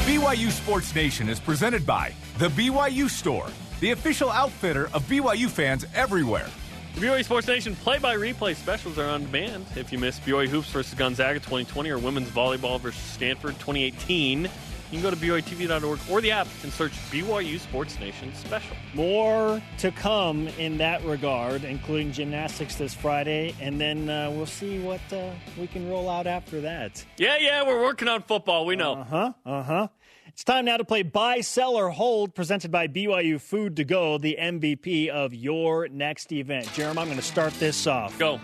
BYU 0.06 0.50
Sports 0.50 0.94
Nation 0.94 1.28
is 1.28 1.40
presented 1.40 1.84
by 1.86 2.12
The 2.38 2.48
BYU 2.48 3.08
Store, 3.08 3.46
the 3.80 3.90
official 3.92 4.30
outfitter 4.30 4.90
of 4.92 5.02
BYU 5.04 5.48
fans 5.48 5.84
everywhere. 5.94 6.48
The 6.94 7.00
BYU 7.06 7.24
Sports 7.24 7.46
Nation 7.46 7.76
play-by-replay 7.76 8.56
specials 8.56 8.98
are 8.98 9.06
on 9.08 9.22
demand. 9.22 9.66
If 9.76 9.92
you 9.92 9.98
missed 9.98 10.24
BYU 10.24 10.48
hoops 10.48 10.70
versus 10.70 10.94
Gonzaga 10.94 11.38
2020 11.38 11.88
or 11.90 11.98
women's 11.98 12.28
volleyball 12.30 12.80
versus 12.80 13.00
Stanford 13.00 13.54
2018, 13.60 14.42
you 14.42 14.50
can 14.90 15.02
go 15.02 15.10
to 15.10 15.16
BYUTV.org 15.16 16.00
or 16.10 16.20
the 16.20 16.32
app 16.32 16.48
and 16.64 16.72
search 16.72 16.90
BYU 17.12 17.60
Sports 17.60 18.00
Nation 18.00 18.34
special. 18.34 18.76
More 18.92 19.62
to 19.78 19.92
come 19.92 20.48
in 20.58 20.78
that 20.78 21.04
regard, 21.04 21.62
including 21.62 22.10
gymnastics 22.10 22.74
this 22.74 22.92
Friday, 22.92 23.54
and 23.60 23.80
then 23.80 24.10
uh, 24.10 24.30
we'll 24.32 24.46
see 24.46 24.80
what 24.80 25.00
uh, 25.12 25.30
we 25.56 25.68
can 25.68 25.88
roll 25.88 26.10
out 26.10 26.26
after 26.26 26.60
that. 26.62 27.04
Yeah, 27.18 27.36
yeah, 27.38 27.62
we're 27.62 27.80
working 27.80 28.08
on 28.08 28.22
football. 28.22 28.66
We 28.66 28.74
know. 28.74 28.94
Uh 28.94 29.04
huh. 29.04 29.32
Uh 29.46 29.62
huh. 29.62 29.88
It's 30.32 30.44
time 30.44 30.66
now 30.66 30.76
to 30.76 30.84
play 30.84 31.02
Buy, 31.02 31.40
Sell, 31.40 31.74
or 31.74 31.90
Hold, 31.90 32.36
presented 32.36 32.70
by 32.70 32.86
BYU 32.86 33.40
Food 33.40 33.74
to 33.76 33.84
Go, 33.84 34.16
the 34.16 34.38
MVP 34.40 35.08
of 35.08 35.34
your 35.34 35.88
next 35.88 36.30
event. 36.30 36.72
Jeremy, 36.72 37.00
I'm 37.00 37.08
going 37.08 37.18
to 37.18 37.22
start 37.22 37.52
this 37.54 37.88
off. 37.88 38.16
Go. 38.16 38.40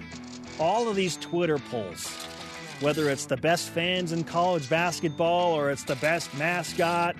All 0.58 0.88
of 0.88 0.96
these 0.96 1.16
Twitter 1.18 1.58
polls, 1.58 2.08
whether 2.80 3.08
it's 3.08 3.26
the 3.26 3.36
best 3.36 3.68
fans 3.68 4.10
in 4.10 4.24
college 4.24 4.68
basketball 4.68 5.52
or 5.52 5.70
it's 5.70 5.84
the 5.84 5.94
best 5.96 6.34
mascot, 6.34 7.14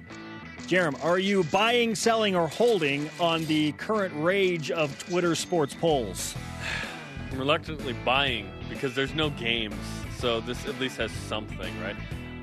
Jeremy, 0.67 0.99
are 1.01 1.21
you 1.21 1.45
buying, 1.45 1.95
selling, 1.95 2.35
or 2.35 2.49
holding 2.49 3.09
on 3.21 3.45
the 3.45 3.71
current 3.73 4.15
rage 4.17 4.73
of 4.73 4.99
Twitter 4.99 5.37
sports 5.37 5.75
polls? 5.75 6.35
I'm 7.31 7.39
reluctantly 7.39 7.93
buying 8.05 8.51
because 8.69 8.97
there's 8.97 9.15
no 9.15 9.31
games, 9.31 9.77
so 10.19 10.41
this 10.41 10.67
at 10.67 10.81
least 10.81 10.97
has 10.97 11.13
something, 11.13 11.73
right? 11.81 11.97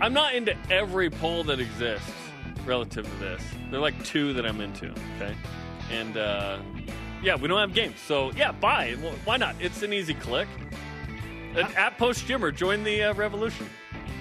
I'm 0.03 0.11
not 0.11 0.35
into 0.35 0.53
every 0.69 1.09
poll 1.09 1.45
that 1.45 1.61
exists 1.61 2.11
relative 2.65 3.09
to 3.09 3.15
this. 3.19 3.41
There 3.71 3.79
are 3.79 3.81
like 3.81 4.03
two 4.03 4.33
that 4.33 4.45
I'm 4.45 4.59
into, 4.59 4.89
okay? 5.15 5.33
And 5.89 6.17
uh, 6.17 6.59
yeah, 7.23 7.37
we 7.37 7.47
don't 7.47 7.57
have 7.57 7.73
games, 7.73 8.01
so 8.05 8.33
yeah, 8.33 8.51
buy. 8.51 8.97
Well, 9.01 9.13
why 9.23 9.37
not? 9.37 9.55
It's 9.61 9.81
an 9.81 9.93
easy 9.93 10.13
click. 10.13 10.49
At, 11.55 11.73
at 11.75 11.97
Post 11.97 12.25
Jimmer, 12.25 12.53
join 12.53 12.83
the 12.83 13.01
uh, 13.01 13.13
revolution. 13.13 13.69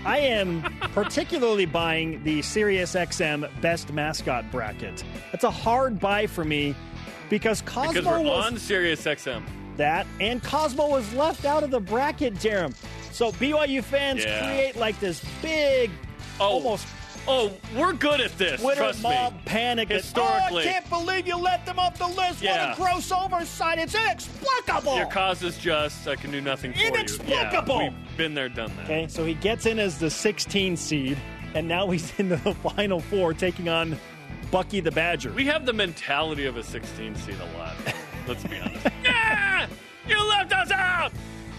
I 0.04 0.18
am 0.18 0.62
particularly 0.92 1.66
buying 1.66 2.22
the 2.22 2.38
SiriusXM 2.42 3.60
Best 3.60 3.92
Mascot 3.92 4.48
bracket. 4.52 5.02
That's 5.32 5.42
a 5.42 5.50
hard 5.50 5.98
buy 5.98 6.28
for 6.28 6.44
me 6.44 6.76
because 7.28 7.60
Cosmo 7.62 7.92
Because 7.92 8.06
we're 8.06 8.20
was 8.20 8.52
on 8.52 8.56
Sirius 8.56 9.04
XM. 9.04 9.42
that, 9.78 10.06
and 10.20 10.40
Cosmo 10.44 10.88
was 10.90 11.12
left 11.14 11.44
out 11.44 11.64
of 11.64 11.72
the 11.72 11.80
bracket, 11.80 12.34
Jarom. 12.34 12.72
So 13.12 13.32
BYU 13.32 13.82
fans 13.82 14.24
Yeah. 14.24 14.44
create 14.44 14.76
like 14.76 14.98
this 15.00 15.22
big, 15.40 15.90
Oh. 16.40 16.44
almost 16.44 16.86
Oh, 17.28 17.52
we're 17.76 17.92
good 17.92 18.20
at 18.20 18.36
this. 18.36 18.60
Twitter 18.60 18.80
trust 18.80 19.00
mob 19.00 19.34
me. 19.34 19.40
panic. 19.44 19.88
Historically. 19.90 20.64
oh, 20.64 20.68
I 20.68 20.72
can't 20.72 20.90
believe 20.90 21.28
you 21.28 21.36
let 21.36 21.64
them 21.64 21.78
off 21.78 21.96
the 21.96 22.08
list. 22.08 22.42
Yeah. 22.42 22.70
What 22.70 22.78
a 22.78 22.82
gross 22.94 23.12
oversight. 23.12 23.78
It's 23.78 23.94
inexplicable. 23.94 24.96
Your 24.96 25.06
cause 25.06 25.40
is 25.44 25.56
just. 25.56 26.08
I 26.08 26.16
can 26.16 26.32
do 26.32 26.40
nothing 26.40 26.72
for 26.72 26.80
you. 26.80 26.88
Inexplicable. 26.88 27.76
Yeah, 27.80 27.90
we've 27.90 28.16
been 28.16 28.34
there, 28.34 28.48
done 28.48 28.72
that. 28.76 28.86
Okay, 28.86 29.06
so 29.08 29.24
he 29.24 29.34
gets 29.34 29.66
in 29.66 29.78
as 29.78 29.98
the 29.98 30.10
16 30.10 30.76
seed, 30.76 31.16
and 31.54 31.68
now 31.68 31.88
he's 31.90 32.12
in 32.18 32.28
the 32.28 32.38
final 32.38 32.98
four 32.98 33.32
taking 33.34 33.68
on 33.68 33.96
Bucky 34.50 34.80
the 34.80 34.90
Badger. 34.90 35.30
We 35.30 35.46
have 35.46 35.64
the 35.64 35.72
mentality 35.72 36.46
of 36.46 36.56
a 36.56 36.64
16 36.64 37.14
seed 37.14 37.36
a 37.36 37.56
lot. 37.58 37.76
Let's 38.26 38.42
be 38.42 38.58
honest. 38.58 38.84
yeah! 39.04 39.68
You 40.08 40.28
left 40.28 40.52
us 40.52 40.72
out! 40.72 41.12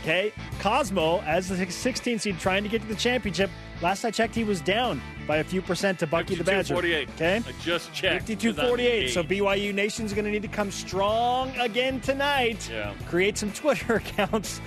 Okay, 0.04 0.34
Cosmo 0.60 1.22
as 1.22 1.48
the 1.48 1.72
16 1.72 2.20
seed 2.20 2.38
trying 2.38 2.62
to 2.64 2.68
get 2.70 2.82
to 2.82 2.88
the 2.90 2.96
championship. 2.96 3.50
Last 3.82 4.04
I 4.04 4.12
checked, 4.12 4.36
he 4.36 4.44
was 4.44 4.60
down 4.60 5.02
by 5.26 5.38
a 5.38 5.44
few 5.46 5.62
percent 5.62 5.98
to 6.00 6.08
Bucky 6.08 6.36
the 6.36 6.44
Badger. 6.44 6.74
48. 6.74 7.10
Okay, 7.12 7.38
I 7.38 7.52
just 7.62 7.94
checked. 7.94 8.28
52 8.28 8.54
48. 8.54 9.10
So 9.12 9.24
BYU 9.24 9.74
Nation's 9.74 10.12
going 10.12 10.26
to 10.26 10.32
need 10.32 10.42
to 10.42 10.50
come 10.50 10.72
strong 10.72 11.58
again 11.58 12.02
tonight. 12.02 12.70
Yeah. 12.70 12.94
Create 13.08 13.38
some 13.38 13.54
Twitter 13.54 13.96
accounts. 14.06 14.60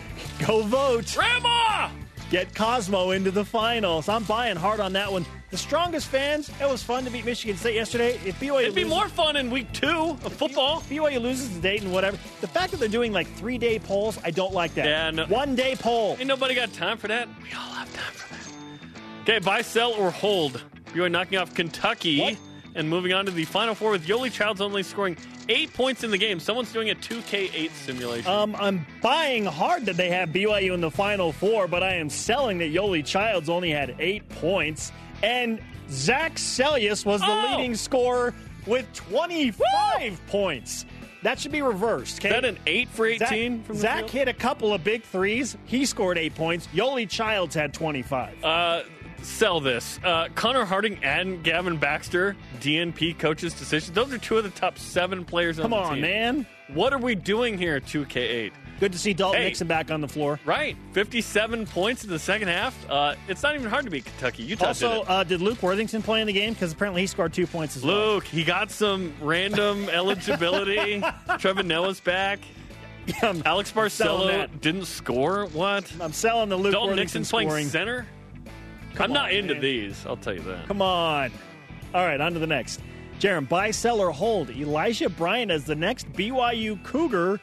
Go 0.46 0.62
vote. 0.62 1.12
Grandma! 1.14 1.90
Get 2.30 2.54
Cosmo 2.54 3.12
into 3.12 3.30
the 3.30 3.44
finals. 3.44 4.08
I'm 4.08 4.24
buying 4.24 4.56
hard 4.56 4.80
on 4.80 4.92
that 4.94 5.10
one. 5.12 5.24
The 5.50 5.56
strongest 5.56 6.08
fans, 6.08 6.50
it 6.60 6.68
was 6.68 6.82
fun 6.82 7.04
to 7.04 7.10
beat 7.10 7.24
Michigan 7.24 7.56
State 7.56 7.76
yesterday. 7.76 8.18
If 8.24 8.40
BYU 8.40 8.62
It'd 8.62 8.74
be 8.74 8.82
loses- 8.82 8.96
more 8.96 9.08
fun 9.08 9.36
in 9.36 9.48
week 9.48 9.72
two 9.72 10.18
of 10.24 10.32
football. 10.32 10.80
BYU 10.90 11.20
loses 11.20 11.50
to 11.50 11.60
Dayton, 11.60 11.92
whatever. 11.92 12.18
The 12.40 12.48
fact 12.48 12.72
that 12.72 12.80
they're 12.80 12.88
doing 12.88 13.12
like 13.12 13.28
three 13.36 13.58
day 13.58 13.78
polls, 13.78 14.18
I 14.24 14.32
don't 14.32 14.52
like 14.52 14.74
that. 14.74 14.86
Yeah, 14.86 15.10
no- 15.12 15.26
One 15.26 15.54
day 15.54 15.76
poll. 15.76 16.16
Ain't 16.18 16.26
nobody 16.26 16.56
got 16.56 16.72
time 16.72 16.98
for 16.98 17.06
that. 17.08 17.28
We 17.42 17.50
all 17.52 17.60
have 17.60 17.94
time 17.94 18.12
for 18.12 18.34
that. 18.34 18.42
Okay, 19.22 19.38
buy, 19.38 19.62
sell, 19.62 19.92
or 19.92 20.10
hold. 20.10 20.62
BYU 20.92 21.08
knocking 21.10 21.38
off 21.38 21.54
Kentucky 21.54 22.20
What? 22.20 22.36
And 22.76 22.88
moving 22.90 23.12
on 23.14 23.24
to 23.24 23.30
the 23.32 23.44
Final 23.46 23.74
Four 23.74 23.90
with 23.92 24.06
Yoli 24.06 24.30
Childs 24.30 24.60
only 24.60 24.82
scoring 24.82 25.16
eight 25.48 25.72
points 25.72 26.04
in 26.04 26.10
the 26.10 26.18
game. 26.18 26.38
Someone's 26.38 26.72
doing 26.72 26.90
a 26.90 26.94
2K8 26.94 27.70
simulation. 27.70 28.30
Um, 28.30 28.54
I'm 28.58 28.86
buying 29.00 29.46
hard 29.46 29.86
that 29.86 29.96
they 29.96 30.10
have 30.10 30.28
BYU 30.28 30.74
in 30.74 30.80
the 30.82 30.90
final 30.90 31.32
four, 31.32 31.66
but 31.68 31.82
I 31.82 31.94
am 31.94 32.10
selling 32.10 32.58
that 32.58 32.72
Yoli 32.74 33.04
Childs 33.04 33.48
only 33.48 33.70
had 33.70 33.96
eight 33.98 34.28
points. 34.28 34.92
And 35.22 35.58
Zach 35.90 36.34
Seljaas 36.34 37.06
was 37.06 37.22
the 37.22 37.26
Oh! 37.30 37.56
leading 37.56 37.74
scorer 37.76 38.34
with 38.66 38.92
25 38.92 40.20
points. 40.26 40.84
That 41.22 41.38
should 41.40 41.52
be 41.52 41.62
reversed. 41.62 42.18
Okay? 42.18 42.28
Is 42.28 42.34
that 42.34 42.44
an 42.44 42.58
8 42.66 42.88
for 42.90 43.06
18 43.06 43.18
Zach, 43.58 43.66
from 43.66 43.74
the 43.76 43.80
Zach 43.80 44.10
hit 44.10 44.28
a 44.28 44.32
couple 44.34 44.72
of 44.74 44.84
big 44.84 45.02
threes. 45.02 45.56
He 45.64 45.86
scored 45.86 46.18
eight 46.18 46.34
points. 46.34 46.68
Yoli 46.74 47.08
Childs 47.08 47.54
had 47.54 47.72
25. 47.72 48.44
Uh, 48.44 48.82
sell 49.22 49.60
this. 49.60 49.98
Uh, 50.04 50.28
Connor 50.34 50.64
Harding 50.64 50.98
and 51.02 51.42
Gavin 51.42 51.76
Baxter, 51.76 52.36
DNP 52.60 53.18
coaches' 53.18 53.54
decision. 53.54 53.94
Those 53.94 54.12
are 54.12 54.18
two 54.18 54.36
of 54.38 54.44
the 54.44 54.50
top 54.50 54.78
seven 54.78 55.24
players 55.24 55.58
Come 55.58 55.72
on 55.72 55.80
the 55.80 55.94
team? 55.96 56.02
Come 56.02 56.10
on, 56.12 56.34
man. 56.36 56.46
What 56.74 56.92
are 56.92 56.98
we 56.98 57.14
doing 57.14 57.56
here, 57.58 57.80
2K8? 57.80 58.52
Good 58.80 58.92
to 58.92 58.98
see 58.98 59.14
Dalton 59.14 59.40
Hey. 59.40 59.46
Nixon 59.48 59.66
back 59.68 59.90
on 59.90 60.00
the 60.02 60.08
floor. 60.08 60.38
Right, 60.44 60.76
57 60.92 61.66
points 61.66 62.04
in 62.04 62.10
the 62.10 62.18
second 62.18 62.48
half. 62.48 62.90
Uh, 62.90 63.14
it's 63.26 63.42
not 63.42 63.54
even 63.54 63.70
hard 63.70 63.84
to 63.86 63.90
beat 63.90 64.04
Kentucky. 64.04 64.42
Utah 64.42 64.66
Also, 64.66 64.88
did 64.90 65.00
it. 65.02 65.08
uh, 65.10 65.24
did 65.24 65.40
Luke 65.40 65.62
Worthington 65.62 66.02
play 66.02 66.20
in 66.20 66.26
the 66.26 66.32
game? 66.32 66.52
Because 66.52 66.72
apparently 66.72 67.00
he 67.00 67.06
scored 67.06 67.32
two 67.32 67.46
points 67.46 67.76
as 67.76 67.84
well. 67.84 67.94
Luke, 68.14 68.24
he 68.24 68.44
got 68.44 68.70
some 68.70 69.14
random 69.22 69.88
eligibility. 69.90 71.02
Trevor 71.38 71.62
Noah's 71.62 72.00
back. 72.00 72.40
I'm, 73.22 73.40
Alex 73.46 73.70
Barcelo 73.72 74.48
didn't 74.60 74.86
score. 74.86 75.46
What? 75.46 75.90
I'm 76.00 76.12
selling 76.12 76.48
the 76.48 76.56
Luke 76.56 76.72
Dalton 76.72 76.96
Worthington 76.96 77.20
Nixon 77.22 77.30
playing 77.30 77.48
scoring. 77.48 77.68
center? 77.68 78.06
Come 78.96 79.10
I'm 79.10 79.12
not 79.12 79.30
on, 79.30 79.36
into 79.36 79.54
man. 79.54 79.62
these. 79.62 80.06
I'll 80.06 80.16
tell 80.16 80.34
you 80.34 80.40
that. 80.42 80.66
Come 80.66 80.82
on. 80.82 81.30
All 81.94 82.04
right, 82.04 82.20
on 82.20 82.32
to 82.32 82.38
the 82.38 82.46
next. 82.46 82.80
Jarom, 83.20 83.48
buy, 83.48 83.70
sell, 83.70 84.00
or 84.00 84.10
hold. 84.10 84.50
Elijah 84.50 85.08
Bryant 85.08 85.50
as 85.50 85.64
the 85.64 85.74
next 85.74 86.10
BYU 86.12 86.82
Cougar 86.82 87.40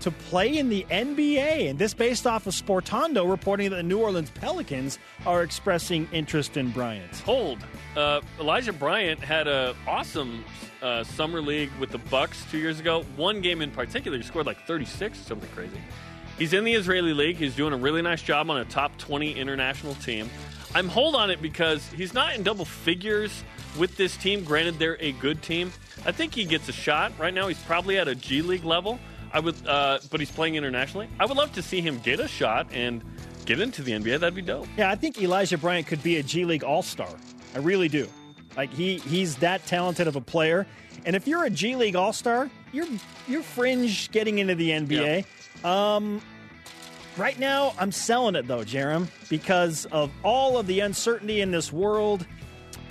to 0.00 0.10
play 0.10 0.58
in 0.58 0.68
the 0.68 0.86
NBA. 0.90 1.70
And 1.70 1.78
this 1.78 1.94
based 1.94 2.26
off 2.26 2.46
of 2.46 2.54
Sportando 2.54 3.28
reporting 3.28 3.70
that 3.70 3.76
the 3.76 3.82
New 3.82 3.98
Orleans 3.98 4.30
Pelicans 4.30 4.98
are 5.24 5.42
expressing 5.42 6.08
interest 6.12 6.56
in 6.56 6.70
Bryant. 6.70 7.14
Hold. 7.20 7.58
Uh, 7.96 8.20
Elijah 8.38 8.72
Bryant 8.72 9.20
had 9.20 9.48
a 9.48 9.74
awesome 9.86 10.44
uh, 10.82 11.04
summer 11.04 11.40
league 11.40 11.70
with 11.80 11.90
the 11.90 11.98
Bucks 11.98 12.44
two 12.50 12.58
years 12.58 12.80
ago. 12.80 13.04
One 13.16 13.40
game 13.40 13.62
in 13.62 13.70
particular, 13.70 14.16
he 14.16 14.22
scored 14.22 14.46
like 14.46 14.66
36, 14.66 15.18
something 15.18 15.48
crazy. 15.54 15.80
He's 16.38 16.52
in 16.52 16.64
the 16.64 16.74
Israeli 16.74 17.14
league. 17.14 17.36
He's 17.36 17.56
doing 17.56 17.72
a 17.72 17.78
really 17.78 18.02
nice 18.02 18.20
job 18.20 18.50
on 18.50 18.58
a 18.58 18.64
top 18.66 18.96
20 18.98 19.32
international 19.32 19.94
team. 19.96 20.28
I'm 20.76 20.88
hold 20.88 21.14
on 21.14 21.30
it 21.30 21.40
because 21.40 21.86
he's 21.92 22.12
not 22.12 22.34
in 22.34 22.42
double 22.42 22.66
figures 22.66 23.44
with 23.78 23.96
this 23.96 24.14
team. 24.18 24.44
Granted, 24.44 24.78
they're 24.78 24.98
a 25.00 25.12
good 25.12 25.40
team. 25.40 25.72
I 26.04 26.12
think 26.12 26.34
he 26.34 26.44
gets 26.44 26.68
a 26.68 26.72
shot. 26.72 27.12
Right 27.18 27.32
now, 27.32 27.48
he's 27.48 27.58
probably 27.60 27.96
at 27.96 28.08
a 28.08 28.14
G 28.14 28.42
League 28.42 28.62
level. 28.62 28.98
I 29.32 29.40
would, 29.40 29.54
uh, 29.66 30.00
but 30.10 30.20
he's 30.20 30.30
playing 30.30 30.54
internationally. 30.54 31.08
I 31.18 31.24
would 31.24 31.38
love 31.38 31.50
to 31.54 31.62
see 31.62 31.80
him 31.80 31.98
get 32.00 32.20
a 32.20 32.28
shot 32.28 32.66
and 32.74 33.02
get 33.46 33.58
into 33.58 33.82
the 33.82 33.92
NBA. 33.92 34.20
That'd 34.20 34.34
be 34.34 34.42
dope. 34.42 34.66
Yeah, 34.76 34.90
I 34.90 34.96
think 34.96 35.18
Elijah 35.18 35.56
Bryant 35.56 35.86
could 35.86 36.02
be 36.02 36.18
a 36.18 36.22
G 36.22 36.44
League 36.44 36.62
All 36.62 36.82
Star. 36.82 37.08
I 37.54 37.58
really 37.60 37.88
do. 37.88 38.06
Like 38.54 38.70
he 38.70 38.98
he's 38.98 39.36
that 39.36 39.64
talented 39.64 40.06
of 40.08 40.16
a 40.16 40.20
player. 40.20 40.66
And 41.06 41.16
if 41.16 41.26
you're 41.26 41.44
a 41.44 41.50
G 41.50 41.74
League 41.76 41.96
All 41.96 42.12
Star, 42.12 42.50
you're 42.72 42.86
you're 43.26 43.42
fringe 43.42 44.10
getting 44.10 44.40
into 44.40 44.54
the 44.54 44.72
NBA. 44.72 45.24
Um, 45.64 46.20
right 47.16 47.38
now, 47.38 47.74
I'm 47.78 47.92
selling 47.92 48.34
it 48.34 48.46
though, 48.46 48.64
Jarom, 48.64 49.08
because 49.28 49.86
of 49.86 50.10
all 50.22 50.58
of 50.58 50.66
the 50.66 50.80
uncertainty 50.80 51.40
in 51.40 51.50
this 51.50 51.72
world 51.72 52.26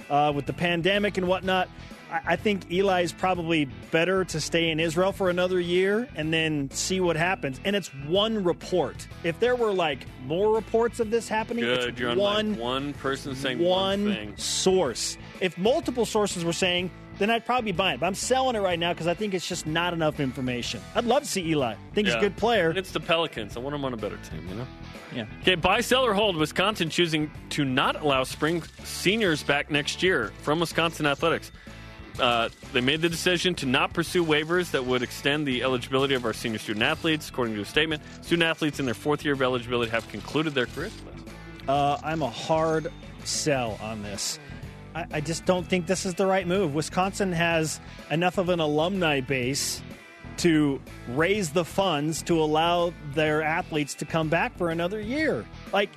uh, 0.09 0.31
with 0.35 0.45
the 0.45 0.53
pandemic 0.53 1.17
and 1.17 1.27
whatnot. 1.27 1.69
I, 2.11 2.21
I 2.25 2.35
think 2.35 2.71
Eli 2.71 3.01
is 3.01 3.11
probably 3.11 3.65
better 3.91 4.23
to 4.25 4.39
stay 4.39 4.69
in 4.69 4.79
Israel 4.79 5.11
for 5.11 5.29
another 5.29 5.59
year 5.59 6.07
and 6.15 6.31
then 6.33 6.69
see 6.71 6.99
what 6.99 7.15
happens. 7.15 7.59
And 7.65 7.75
it's 7.75 7.87
one 8.07 8.43
report. 8.43 9.07
If 9.23 9.39
there 9.39 9.55
were 9.55 9.73
like 9.73 10.05
more 10.23 10.53
reports 10.53 10.99
of 10.99 11.09
this 11.11 11.27
happening, 11.27 11.63
Good. 11.63 11.99
it's 11.99 12.17
one 12.19 12.55
one 12.57 12.93
person 12.93 13.35
saying 13.35 13.59
one, 13.59 14.05
one 14.05 14.13
thing. 14.13 14.37
source. 14.37 15.17
If 15.41 15.57
multiple 15.57 16.05
sources 16.05 16.45
were 16.45 16.53
saying, 16.53 16.91
then 17.17 17.29
I'd 17.29 17.45
probably 17.45 17.71
be 17.71 17.75
buying 17.75 17.95
it. 17.95 17.99
But 17.99 18.07
I'm 18.07 18.15
selling 18.15 18.55
it 18.55 18.59
right 18.59 18.79
now 18.79 18.93
because 18.93 19.07
I 19.07 19.13
think 19.13 19.33
it's 19.33 19.47
just 19.47 19.65
not 19.65 19.93
enough 19.93 20.19
information. 20.19 20.81
I'd 20.95 21.05
love 21.05 21.23
to 21.23 21.29
see 21.29 21.47
Eli. 21.49 21.73
I 21.73 21.77
think 21.93 22.07
he's 22.07 22.15
a 22.15 22.19
good 22.19 22.37
player. 22.37 22.69
And 22.69 22.77
it's 22.77 22.91
the 22.91 22.99
Pelicans. 22.99 23.57
I 23.57 23.59
want 23.59 23.75
him 23.75 23.85
on 23.85 23.93
a 23.93 23.97
better 23.97 24.17
team, 24.17 24.47
you 24.49 24.55
know? 24.55 24.67
Yeah. 25.13 25.25
Okay, 25.41 25.55
buy, 25.55 25.81
sell, 25.81 26.05
or 26.05 26.13
hold. 26.13 26.35
Wisconsin 26.35 26.89
choosing 26.89 27.31
to 27.51 27.63
not 27.63 28.01
allow 28.01 28.23
spring 28.23 28.63
seniors 28.83 29.43
back 29.43 29.71
next 29.71 30.03
year 30.03 30.33
from 30.41 30.59
Wisconsin 30.59 31.05
Athletics. 31.05 31.51
Uh, 32.19 32.49
they 32.71 32.81
made 32.81 33.01
the 33.01 33.09
decision 33.09 33.53
to 33.55 33.65
not 33.65 33.93
pursue 33.93 34.23
waivers 34.23 34.71
that 34.71 34.85
would 34.85 35.03
extend 35.03 35.45
the 35.45 35.63
eligibility 35.63 36.13
of 36.15 36.25
our 36.25 36.33
senior 36.33 36.57
student 36.57 36.83
athletes. 36.83 37.29
According 37.29 37.55
to 37.55 37.61
a 37.61 37.65
statement, 37.65 38.01
student 38.21 38.43
athletes 38.43 38.79
in 38.79 38.85
their 38.85 38.93
fourth 38.93 39.23
year 39.23 39.33
of 39.33 39.41
eligibility 39.41 39.91
have 39.91 40.07
concluded 40.09 40.53
their 40.53 40.65
careers. 40.65 40.93
Uh, 41.67 41.97
I'm 42.03 42.21
a 42.21 42.29
hard 42.29 42.91
sell 43.23 43.77
on 43.81 44.03
this. 44.03 44.39
I, 44.95 45.05
I 45.13 45.21
just 45.21 45.45
don't 45.45 45.67
think 45.67 45.85
this 45.85 46.05
is 46.05 46.15
the 46.15 46.25
right 46.25 46.47
move. 46.47 46.73
Wisconsin 46.73 47.31
has 47.33 47.79
enough 48.09 48.37
of 48.37 48.49
an 48.49 48.59
alumni 48.59 49.19
base 49.19 49.83
to 50.37 50.81
raise 51.09 51.51
the 51.51 51.65
funds 51.65 52.23
to 52.23 52.41
allow 52.41 52.93
their 53.13 53.43
athletes 53.43 53.93
to 53.95 54.05
come 54.05 54.29
back 54.29 54.57
for 54.57 54.69
another 54.69 54.99
year. 54.99 55.45
Like, 55.71 55.91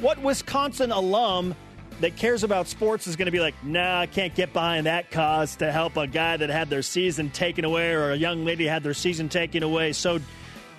what 0.00 0.20
Wisconsin 0.20 0.90
alum 0.90 1.54
that 2.00 2.16
cares 2.16 2.42
about 2.42 2.66
sports 2.66 3.06
is 3.06 3.16
going 3.16 3.26
to 3.26 3.32
be 3.32 3.40
like, 3.40 3.54
nah, 3.62 4.00
I 4.00 4.06
can't 4.06 4.34
get 4.34 4.52
behind 4.52 4.86
that 4.86 5.10
cause 5.10 5.56
to 5.56 5.70
help 5.70 5.96
a 5.96 6.06
guy 6.06 6.36
that 6.36 6.50
had 6.50 6.68
their 6.68 6.82
season 6.82 7.30
taken 7.30 7.64
away 7.64 7.92
or 7.92 8.10
a 8.10 8.16
young 8.16 8.44
lady 8.44 8.66
had 8.66 8.82
their 8.82 8.94
season 8.94 9.28
taken 9.28 9.62
away 9.62 9.92
so 9.92 10.18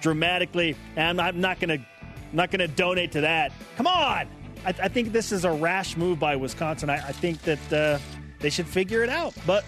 dramatically, 0.02 0.76
and 0.96 1.22
I'm 1.22 1.40
not 1.40 1.60
going 1.60 1.80
to 1.80 1.86
not 2.34 2.50
going 2.50 2.60
to 2.60 2.68
donate 2.68 3.12
to 3.12 3.22
that. 3.22 3.52
Come 3.78 3.86
on! 3.86 4.28
I, 4.66 4.70
I 4.70 4.88
think 4.88 5.12
this 5.12 5.32
is 5.32 5.46
a 5.46 5.52
rash 5.52 5.98
move 5.98 6.20
by 6.20 6.36
Wisconsin. 6.36 6.90
I, 6.90 6.96
I 6.96 7.12
think 7.12 7.42
that 7.44 7.74
uh, 7.74 8.00
they 8.40 8.50
should 8.50 8.68
figure 8.68 9.04
it 9.04 9.10
out, 9.10 9.34
but 9.46 9.66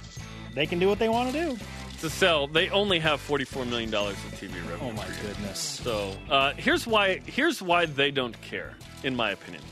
they 0.53 0.65
can 0.65 0.79
do 0.79 0.87
what 0.87 0.99
they 0.99 1.09
want 1.09 1.31
to 1.31 1.45
do. 1.45 1.57
To 2.01 2.09
sell, 2.09 2.47
they 2.47 2.69
only 2.69 2.99
have 2.99 3.25
$44 3.25 3.67
million 3.67 3.89
in 3.89 3.93
TV 3.93 4.53
revenue. 4.69 4.77
Oh 4.81 4.91
my 4.91 5.07
goodness! 5.21 5.59
So 5.59 6.15
uh, 6.29 6.53
here's 6.57 6.85
why. 6.85 7.19
Here's 7.25 7.61
why 7.61 7.85
they 7.85 8.11
don't 8.11 8.39
care, 8.41 8.75
in 9.03 9.15
my 9.15 9.31
opinion. 9.31 9.63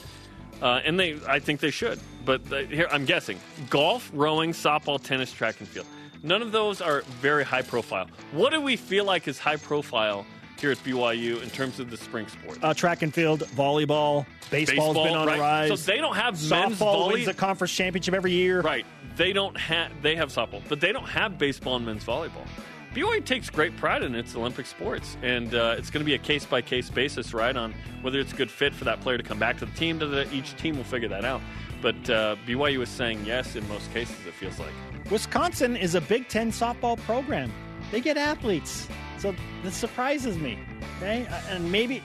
Uh, 0.62 0.82
and 0.86 0.98
they, 0.98 1.20
I 1.28 1.40
think 1.40 1.60
they 1.60 1.70
should. 1.70 2.00
But 2.26 2.46
the, 2.50 2.66
here, 2.66 2.88
I'm 2.92 3.06
guessing: 3.06 3.40
golf, 3.70 4.10
rowing, 4.14 4.52
softball, 4.52 5.04
tennis, 5.04 5.34
track 5.34 5.60
and 5.60 5.68
field. 5.68 5.86
None 6.24 6.42
of 6.42 6.54
those 6.54 6.80
are 6.80 7.02
very 7.20 7.44
high 7.44 7.62
profile. 7.62 8.08
What 8.32 8.52
do 8.54 8.62
we 8.62 8.78
feel 8.78 9.04
like 9.04 9.28
is 9.28 9.38
high 9.38 9.58
profile 9.58 10.26
here 10.64 10.72
at 10.72 10.78
BYU 10.78 11.44
in 11.44 11.50
terms 11.50 11.82
of 11.82 11.92
the 11.92 11.98
spring 11.98 12.26
sports? 12.28 12.58
Uh, 12.64 12.74
track 12.74 13.02
and 13.02 13.14
field, 13.14 13.42
volleyball, 13.56 14.26
baseball's 14.50 14.96
Baseball, 14.96 15.04
been 15.04 15.14
on 15.14 15.28
right? 15.28 15.38
a 15.38 15.42
rise. 15.42 15.82
So 15.82 15.92
they 15.92 15.98
don't 15.98 16.16
have 16.16 16.36
men's 16.50 16.78
softball 16.78 16.78
volley. 16.78 17.14
wins 17.16 17.26
the 17.26 17.34
conference 17.34 17.74
championship 17.74 18.14
every 18.14 18.32
year. 18.32 18.62
Right. 18.62 18.86
They 19.18 19.34
don't 19.34 19.58
have. 19.58 19.92
They 20.02 20.16
have 20.16 20.30
softball, 20.30 20.62
but 20.70 20.80
they 20.80 20.94
don't 20.94 21.10
have 21.10 21.38
baseball 21.38 21.76
and 21.76 21.86
men's 21.86 22.06
volleyball. 22.06 22.48
BYU 22.96 23.26
takes 23.26 23.50
great 23.50 23.76
pride 23.76 24.04
in 24.04 24.16
its 24.16 24.36
Olympic 24.36 24.66
sports, 24.66 25.18
and 25.22 25.54
uh, 25.54 25.76
it's 25.78 25.90
going 25.90 26.02
to 26.02 26.06
be 26.06 26.14
a 26.14 26.20
case 26.20 26.46
by 26.46 26.62
case 26.62 26.90
basis, 26.90 27.34
right, 27.34 27.58
on 27.58 27.74
whether 28.02 28.20
it's 28.20 28.32
a 28.32 28.36
good 28.36 28.52
fit 28.52 28.74
for 28.74 28.86
that 28.86 29.02
player 29.02 29.18
to 29.18 29.24
come 29.24 29.40
back 29.40 29.58
to 29.58 29.66
the 29.66 29.72
team. 29.74 30.00
To 30.00 30.08
the, 30.08 30.34
each 30.34 30.56
team 30.56 30.78
will 30.78 30.84
figure 30.86 31.10
that 31.10 31.26
out. 31.26 31.42
But 31.82 32.10
uh, 32.10 32.38
BYU 32.48 32.82
is 32.82 32.90
saying 32.90 33.26
yes 33.26 33.58
in 33.58 33.68
most 33.68 33.92
cases. 33.94 34.16
It 34.26 34.34
feels 34.34 34.60
like. 34.60 34.72
Wisconsin 35.12 35.76
is 35.76 35.96
a 35.96 36.02
Big 36.02 36.30
Ten 36.30 36.52
softball 36.52 36.98
program. 37.00 37.52
They 37.92 38.00
get 38.00 38.16
athletes, 38.16 38.88
so 39.24 39.34
this 39.64 39.74
surprises 39.76 40.38
me. 40.38 40.60
Okay, 40.98 41.26
and 41.50 41.72
maybe 41.72 42.04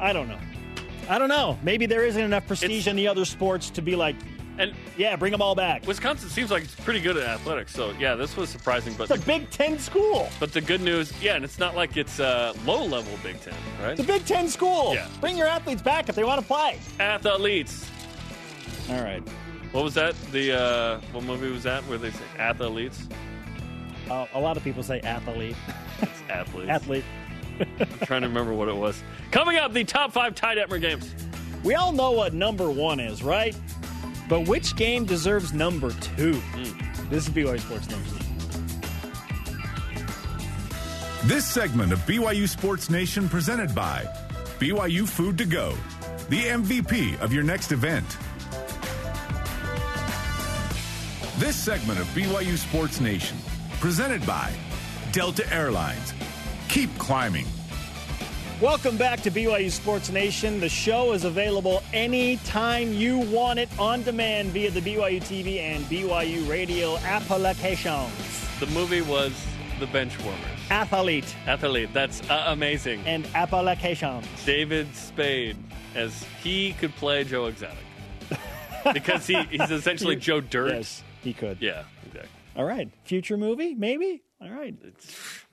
I 0.00 0.12
don't 0.14 0.26
know. 0.28 0.38
I 1.08 1.18
don't 1.18 1.28
know. 1.28 1.58
Maybe 1.62 1.84
there 1.86 2.04
isn't 2.04 2.20
enough 2.22 2.46
prestige 2.46 2.70
It's- 2.70 2.86
in 2.86 2.96
the 2.96 3.06
other 3.06 3.24
sports 3.26 3.68
to 3.70 3.82
be 3.82 3.94
like, 3.94 4.16
And 4.58 4.72
yeah, 4.96 5.16
bring 5.16 5.32
them 5.32 5.42
all 5.42 5.54
back. 5.54 5.86
Wisconsin 5.86 6.30
seems 6.30 6.50
like 6.50 6.64
it's 6.64 6.74
pretty 6.76 7.00
good 7.02 7.18
at 7.18 7.24
athletics. 7.24 7.72
So 7.74 7.90
yeah, 8.00 8.14
this 8.14 8.38
was 8.38 8.48
surprising. 8.48 8.94
But 8.96 9.10
It's 9.10 9.22
a 9.22 9.26
Big 9.26 9.50
Ten 9.50 9.78
school. 9.78 10.30
but 10.40 10.50
the 10.54 10.62
good 10.62 10.80
news, 10.80 11.12
yeah, 11.22 11.34
and 11.36 11.44
it's 11.44 11.58
not 11.58 11.76
like 11.76 11.98
it's 11.98 12.18
uh, 12.20 12.54
low 12.64 12.82
level 12.86 13.12
Big 13.22 13.38
Ten, 13.42 13.52
right? 13.82 13.90
It's 13.90 14.00
a 14.00 14.04
Big 14.04 14.24
Ten 14.24 14.48
school. 14.48 14.94
Yeah. 14.94 15.08
Bring 15.20 15.36
your 15.36 15.46
athletes 15.46 15.82
back 15.82 16.08
if 16.08 16.14
they 16.14 16.24
want 16.24 16.40
to 16.40 16.46
play. 16.46 16.78
Athletes. 16.98 17.86
All 18.88 19.02
right. 19.02 19.22
What 19.72 19.84
was 19.84 19.92
that? 19.94 20.14
The 20.32 20.58
uh, 20.58 21.00
what 21.12 21.24
movie 21.24 21.50
was 21.50 21.64
that? 21.64 21.82
Where 21.84 21.98
they 21.98 22.10
say 22.10 22.24
athletes? 22.38 23.06
Uh, 24.10 24.24
a 24.32 24.40
lot 24.40 24.56
of 24.56 24.64
people 24.64 24.82
say 24.82 25.00
athlete. 25.00 25.56
It's 26.02 26.22
athletes. 26.30 26.70
athlete. 26.70 27.04
I'm 27.80 28.06
trying 28.06 28.22
to 28.22 28.28
remember 28.28 28.52
what 28.52 28.68
it 28.68 28.76
was. 28.76 29.02
Coming 29.30 29.56
up, 29.56 29.72
the 29.72 29.84
top 29.84 30.12
five 30.12 30.34
Ty 30.34 30.56
Detmer 30.56 30.80
games. 30.80 31.14
We 31.64 31.74
all 31.74 31.92
know 31.92 32.12
what 32.12 32.34
number 32.34 32.70
one 32.70 33.00
is, 33.00 33.22
right? 33.22 33.56
But 34.28 34.46
which 34.46 34.76
game 34.76 35.04
deserves 35.04 35.52
number 35.52 35.90
two? 35.92 36.34
Hmm. 36.34 37.08
This 37.08 37.26
is 37.28 37.32
BYU 37.34 37.60
Sports 37.60 37.88
Nation. 37.88 38.12
This 41.24 41.46
segment 41.46 41.92
of 41.92 41.98
BYU 42.00 42.48
Sports 42.48 42.90
Nation 42.90 43.28
presented 43.28 43.74
by 43.74 44.04
BYU 44.60 45.08
Food 45.08 45.38
to 45.38 45.44
Go, 45.44 45.74
the 46.28 46.42
MVP 46.42 47.18
of 47.20 47.32
your 47.32 47.42
next 47.42 47.72
event. 47.72 48.06
This 51.38 51.56
segment 51.56 51.98
of 51.98 52.06
BYU 52.08 52.56
Sports 52.56 53.00
Nation 53.00 53.36
presented 53.80 54.24
by 54.26 54.52
Delta 55.16 55.50
Airlines. 55.50 56.12
Keep 56.68 56.98
climbing. 56.98 57.46
Welcome 58.60 58.98
back 58.98 59.22
to 59.22 59.30
BYU 59.30 59.70
Sports 59.70 60.10
Nation. 60.10 60.60
The 60.60 60.68
show 60.68 61.12
is 61.12 61.24
available 61.24 61.82
anytime 61.94 62.92
you 62.92 63.20
want 63.20 63.58
it 63.58 63.70
on 63.78 64.02
demand 64.02 64.50
via 64.50 64.70
the 64.70 64.82
BYU 64.82 65.22
TV 65.22 65.60
and 65.60 65.82
BYU 65.86 66.46
radio 66.46 66.98
applications. 66.98 68.10
The 68.60 68.66
movie 68.66 69.00
was 69.00 69.32
The 69.80 69.86
Benchwarmers. 69.86 70.70
Athlete 70.70 71.34
Athlete, 71.46 71.88
that's 71.94 72.20
uh, 72.28 72.44
amazing. 72.48 73.02
and 73.06 73.26
applications. 73.34 74.26
David 74.44 74.94
Spade, 74.94 75.56
as 75.94 76.26
he 76.42 76.74
could 76.74 76.94
play 76.96 77.24
Joe 77.24 77.46
Exotic. 77.46 77.78
because 78.92 79.26
he, 79.26 79.42
he's 79.44 79.70
essentially 79.70 80.16
Joe 80.26 80.42
Dirt. 80.42 80.74
Yes, 80.74 81.02
he 81.22 81.32
could. 81.32 81.56
Yeah, 81.62 81.84
exactly. 82.04 82.30
All 82.54 82.66
right. 82.66 82.90
Future 83.04 83.38
movie, 83.38 83.74
maybe? 83.74 84.22
All 84.40 84.50
right. 84.50 84.74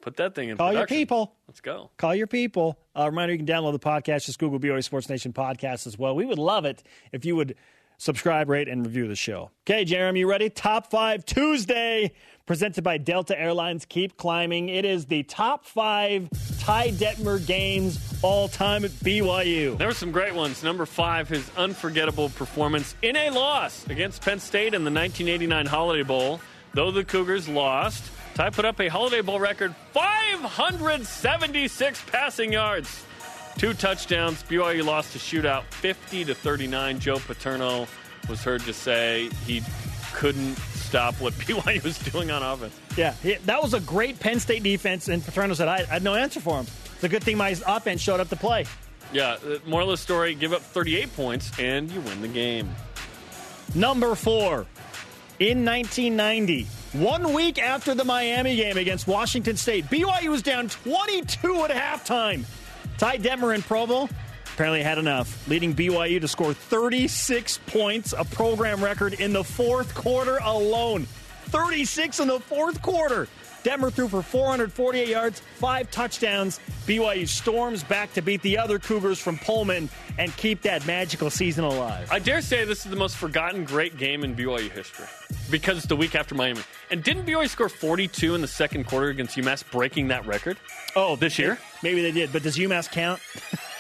Put 0.02 0.18
that 0.18 0.36
thing 0.36 0.50
in 0.50 0.58
Call 0.58 0.74
your 0.74 0.88
people. 0.88 1.36
Let's 1.48 1.62
go. 1.62 1.90
Call 1.98 2.14
your 2.14 2.28
people. 2.28 2.78
Uh, 2.98 3.06
reminder 3.06 3.34
you 3.34 3.38
can 3.38 3.48
download 3.48 3.72
the 3.72 3.80
podcast. 3.80 4.26
Just 4.26 4.40
Google 4.40 4.60
BYU 4.60 4.84
Sports 4.84 5.08
Nation 5.10 5.32
podcast 5.32 5.88
as 5.88 5.98
well. 5.98 6.16
We 6.16 6.26
would 6.26 6.40
love 6.40 6.66
it 6.66 6.84
if 7.14 7.24
you 7.24 7.36
would 7.38 7.56
subscribe, 7.98 8.50
rate, 8.50 8.68
and 8.68 8.86
review 8.86 9.08
the 9.08 9.16
show. 9.16 9.52
Okay, 9.66 9.86
Jeremy, 9.86 10.22
you 10.22 10.30
ready? 10.30 10.50
Top 10.50 10.90
five 10.90 11.26
Tuesday, 11.26 12.12
presented 12.46 12.84
by 12.84 12.98
Delta 12.98 13.40
Airlines. 13.40 13.86
Keep 13.86 14.18
climbing. 14.18 14.68
It 14.68 14.84
is 14.84 15.06
the 15.06 15.24
top 15.24 15.66
five 15.66 16.30
Ty 16.60 16.92
Detmer 16.92 17.46
games 17.46 18.00
all 18.22 18.50
time 18.50 18.84
at 18.84 18.92
BYU. 18.92 19.78
There 19.78 19.88
were 19.88 19.94
some 19.94 20.12
great 20.12 20.36
ones. 20.36 20.62
Number 20.62 20.86
five, 20.86 21.30
his 21.30 21.50
unforgettable 21.56 22.30
performance 22.30 22.96
in 23.02 23.16
a 23.16 23.30
loss 23.30 23.88
against 23.88 24.22
Penn 24.22 24.40
State 24.40 24.74
in 24.74 24.84
the 24.84 24.92
1989 24.92 25.66
Holiday 25.68 26.04
Bowl. 26.04 26.42
Though 26.74 26.92
the 26.92 27.06
Cougars 27.06 27.48
lost, 27.48 28.04
Ty 28.36 28.50
put 28.50 28.66
up 28.66 28.80
a 28.80 28.88
Holiday 28.88 29.22
Bowl 29.22 29.40
record 29.40 29.76
576 29.92 32.04
passing 32.08 32.52
yards, 32.52 33.06
two 33.60 33.76
touchdowns. 33.76 34.42
BYU 34.44 34.84
lost 34.84 35.14
to 35.14 35.20
shootout 35.20 35.66
50 35.66 36.26
to 36.26 36.34
39. 36.34 37.00
Joe 37.00 37.20
Paterno 37.20 37.86
was 38.28 38.44
heard 38.44 38.62
to 38.62 38.74
say 38.74 39.30
he 39.46 39.62
couldn't 40.14 40.56
stop 40.56 41.14
what 41.22 41.34
BYU 41.34 41.84
was 41.84 42.00
doing 42.00 42.32
on 42.32 42.42
offense. 42.42 42.74
Yeah, 42.98 43.14
that 43.46 43.62
was 43.62 43.76
a 43.76 43.80
great 43.80 44.20
Penn 44.20 44.40
State 44.40 44.64
defense, 44.64 45.10
and 45.10 45.24
Paterno 45.24 45.54
said, 45.54 45.68
I, 45.68 45.82
I 45.82 45.84
had 45.84 46.04
no 46.04 46.16
answer 46.16 46.40
for 46.40 46.60
him. 46.60 46.66
It's 46.96 47.04
a 47.04 47.10
good 47.10 47.24
thing 47.24 47.38
my 47.38 47.50
offense 47.68 48.02
showed 48.02 48.20
up 48.20 48.30
to 48.30 48.36
play. 48.36 48.66
Yeah, 49.12 49.38
uh, 49.46 49.60
moral 49.68 49.92
of 49.92 50.00
the 50.00 50.02
story: 50.02 50.34
give 50.34 50.54
up 50.54 50.62
38 50.62 51.16
points 51.16 51.52
and 51.60 51.92
you 51.92 52.02
win 52.02 52.22
the 52.22 52.28
game. 52.28 52.74
Number 53.76 54.16
four, 54.16 54.66
in 55.40 55.66
1990, 55.66 56.68
one 56.94 57.34
week 57.34 57.60
after 57.60 57.96
the 57.96 58.04
Miami 58.04 58.56
game 58.56 58.78
against 58.78 59.08
Washington 59.08 59.58
State, 59.58 59.86
BYU 59.86 60.30
was 60.30 60.42
down 60.42 60.70
22 60.70 61.66
at 61.66 61.72
halftime. 61.72 62.46
Ty 62.98 63.18
Detmer 63.18 63.54
and 63.54 63.64
Provo 63.64 64.08
apparently 64.54 64.84
had 64.84 65.00
enough, 65.00 65.48
leading 65.48 65.74
BYU 65.74 66.22
to 66.22 66.28
score 66.28 66.54
36 66.54 67.60
points, 67.66 68.14
a 68.16 68.24
program 68.24 68.84
record 68.84 69.14
in 69.14 69.34
the 69.34 69.44
fourth 69.44 69.96
quarter 69.96 70.38
alone. 70.44 71.06
36 71.46 72.20
in 72.20 72.28
the 72.28 72.40
fourth 72.40 72.82
quarter. 72.82 73.28
Detmer 73.64 73.92
threw 73.92 74.08
for 74.08 74.22
448 74.22 75.08
yards, 75.08 75.42
five 75.56 75.90
touchdowns. 75.90 76.60
BYU 76.86 77.28
storms 77.28 77.84
back 77.84 78.14
to 78.14 78.22
beat 78.22 78.42
the 78.42 78.58
other 78.58 78.78
Cougars 78.78 79.20
from 79.20 79.38
Pullman 79.38 79.90
and 80.18 80.36
keep 80.36 80.62
that 80.64 80.86
magical 80.86 81.30
season 81.30 81.64
alive. 81.64 82.10
I 82.12 82.20
dare 82.20 82.42
say 82.42 82.66
this 82.66 82.86
is 82.86 82.92
the 82.92 82.98
most 82.98 83.16
forgotten 83.16 83.64
great 83.64 83.98
game 83.98 84.24
in 84.24 84.36
BYU 84.36 84.70
history 84.70 85.06
because 85.50 85.78
it's 85.78 85.88
the 85.88 85.96
week 85.96 86.14
after 86.16 86.36
Miami. 86.36 86.62
And 86.92 87.04
didn't 87.04 87.26
BYU 87.26 87.48
score 87.48 87.70
42 87.70 88.36
in 88.36 88.42
the 88.42 88.48
second 88.48 88.86
quarter 88.86 89.08
against 89.08 89.38
UMass, 89.38 89.70
breaking 89.72 90.10
that 90.10 90.26
record? 90.26 90.58
Oh, 90.96 91.16
this 91.16 91.40
year? 91.40 91.58
Maybe 91.82 92.02
they 92.02 92.12
did, 92.12 92.34
but 92.34 92.44
does 92.44 92.58
UMass 92.58 92.92
count? 92.92 93.22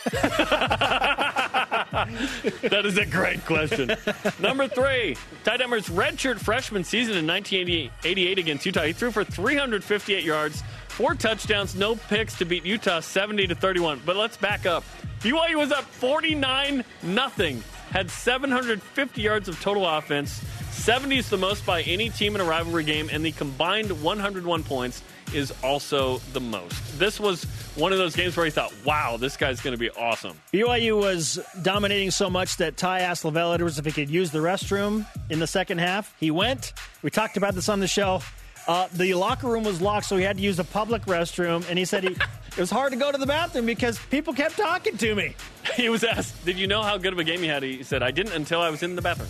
that 2.62 2.82
is 2.86 2.98
a 2.98 3.06
great 3.06 3.46
question. 3.46 3.96
Number 4.40 4.68
three, 4.68 5.16
Ty 5.44 5.58
Detmer's 5.58 5.88
redshirt 5.88 6.40
freshman 6.40 6.84
season 6.84 7.16
in 7.18 7.26
1988 7.28 8.40
against 8.40 8.66
Utah. 8.66 8.84
He 8.84 8.94
threw 8.94 9.12
for 9.12 9.24
358 9.24 10.24
yards, 10.24 10.64
four 10.90 11.16
touchdowns, 11.16 11.76
no 11.76 11.96
picks 11.96 12.38
to 12.38 12.46
beat 12.46 12.66
Utah 12.66 13.00
70 13.00 13.48
to 13.48 13.56
31. 13.56 14.02
But 14.06 14.16
let's 14.16 14.38
back 14.38 14.66
up. 14.66 14.84
BYU 15.22 15.56
was 15.56 15.72
up 15.72 15.86
49 15.86 16.84
nothing. 17.04 17.64
Had 17.92 18.10
750 18.10 19.22
yards 19.22 19.48
of 19.48 19.62
total 19.62 19.88
offense. 19.88 20.42
70 20.72 21.18
is 21.20 21.30
the 21.30 21.38
most 21.38 21.66
by 21.66 21.82
any 21.84 22.10
team 22.10 22.36
in 22.36 22.42
a 22.42 22.44
rivalry 22.44 22.84
game, 22.84 23.10
and 23.12 23.24
the 23.24 23.32
combined 23.32 24.02
101 24.02 24.64
points 24.64 25.04
is 25.34 25.54
also 25.64 26.18
the 26.34 26.40
most. 26.40 27.00
This 27.00 27.20
was 27.20 27.44
one 27.76 27.92
of 27.92 27.98
those 27.98 28.16
games 28.16 28.36
where 28.38 28.46
he 28.46 28.52
thought, 28.52 28.74
wow, 28.86 29.18
this 29.18 29.36
guy's 29.38 29.60
going 29.62 29.74
to 29.74 29.78
be 29.80 29.90
awesome. 29.92 30.38
BYU 30.54 31.00
was 31.00 31.40
dominating 31.62 32.12
so 32.12 32.30
much 32.30 32.58
that 32.58 32.78
Ty 32.78 33.00
asked 33.00 33.24
LaVell 33.24 33.54
Edwards 33.56 33.80
if 33.80 33.86
he 33.86 33.92
could 33.92 34.10
use 34.10 34.32
the 34.32 34.40
restroom 34.40 35.06
in 35.30 35.40
the 35.40 35.48
second 35.48 35.80
half. 35.80 36.16
He 36.20 36.32
went. 36.32 36.74
We 37.02 37.10
talked 37.10 37.38
about 37.38 37.56
this 37.56 37.70
on 37.70 37.80
the 37.80 37.88
show. 37.88 38.22
Uh, 38.68 38.88
the 38.94 39.14
locker 39.16 39.48
room 39.48 39.64
was 39.64 39.82
locked, 39.82 40.06
so 40.06 40.16
he 40.16 40.24
had 40.24 40.38
to 40.38 40.44
use 40.44 40.58
a 40.58 40.64
public 40.64 41.02
restroom, 41.04 41.68
and 41.70 41.78
he 41.78 41.84
said 41.84 42.04
he, 42.04 42.10
it 42.48 42.58
was 42.58 42.70
hard 42.70 42.94
to 42.94 42.98
go 42.98 43.12
to 43.12 43.18
the 43.18 43.26
bathroom 43.26 43.66
because 43.66 44.00
people 44.10 44.34
kept 44.34 44.56
talking 44.58 44.98
to 44.98 45.16
me. 45.16 45.36
He 45.76 45.90
was 45.90 46.04
asked, 46.04 46.46
Did 46.46 46.58
you 46.60 46.68
know 46.68 46.82
how 46.84 46.98
good 46.98 47.14
of 47.14 47.20
a 47.20 47.24
game 47.24 47.44
you 47.44 47.50
had? 47.50 47.64
He 47.64 47.84
said, 47.84 48.04
I 48.04 48.12
didn't 48.12 48.34
until 48.34 48.62
I 48.62 48.70
was 48.70 48.84
in 48.84 48.96
the 48.96 49.02
bathroom. 49.02 49.30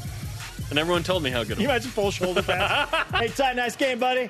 And 0.69 0.77
everyone 0.79 1.03
told 1.03 1.21
me 1.23 1.29
how 1.29 1.43
good 1.43 1.57
it 1.57 1.61
You 1.61 1.67
was. 1.67 1.75
imagine 1.75 1.91
full 1.91 2.11
shoulder 2.11 2.41
pads. 2.41 2.91
hey, 3.15 3.27
Ty, 3.29 3.53
nice 3.53 3.75
game, 3.75 3.99
buddy. 3.99 4.29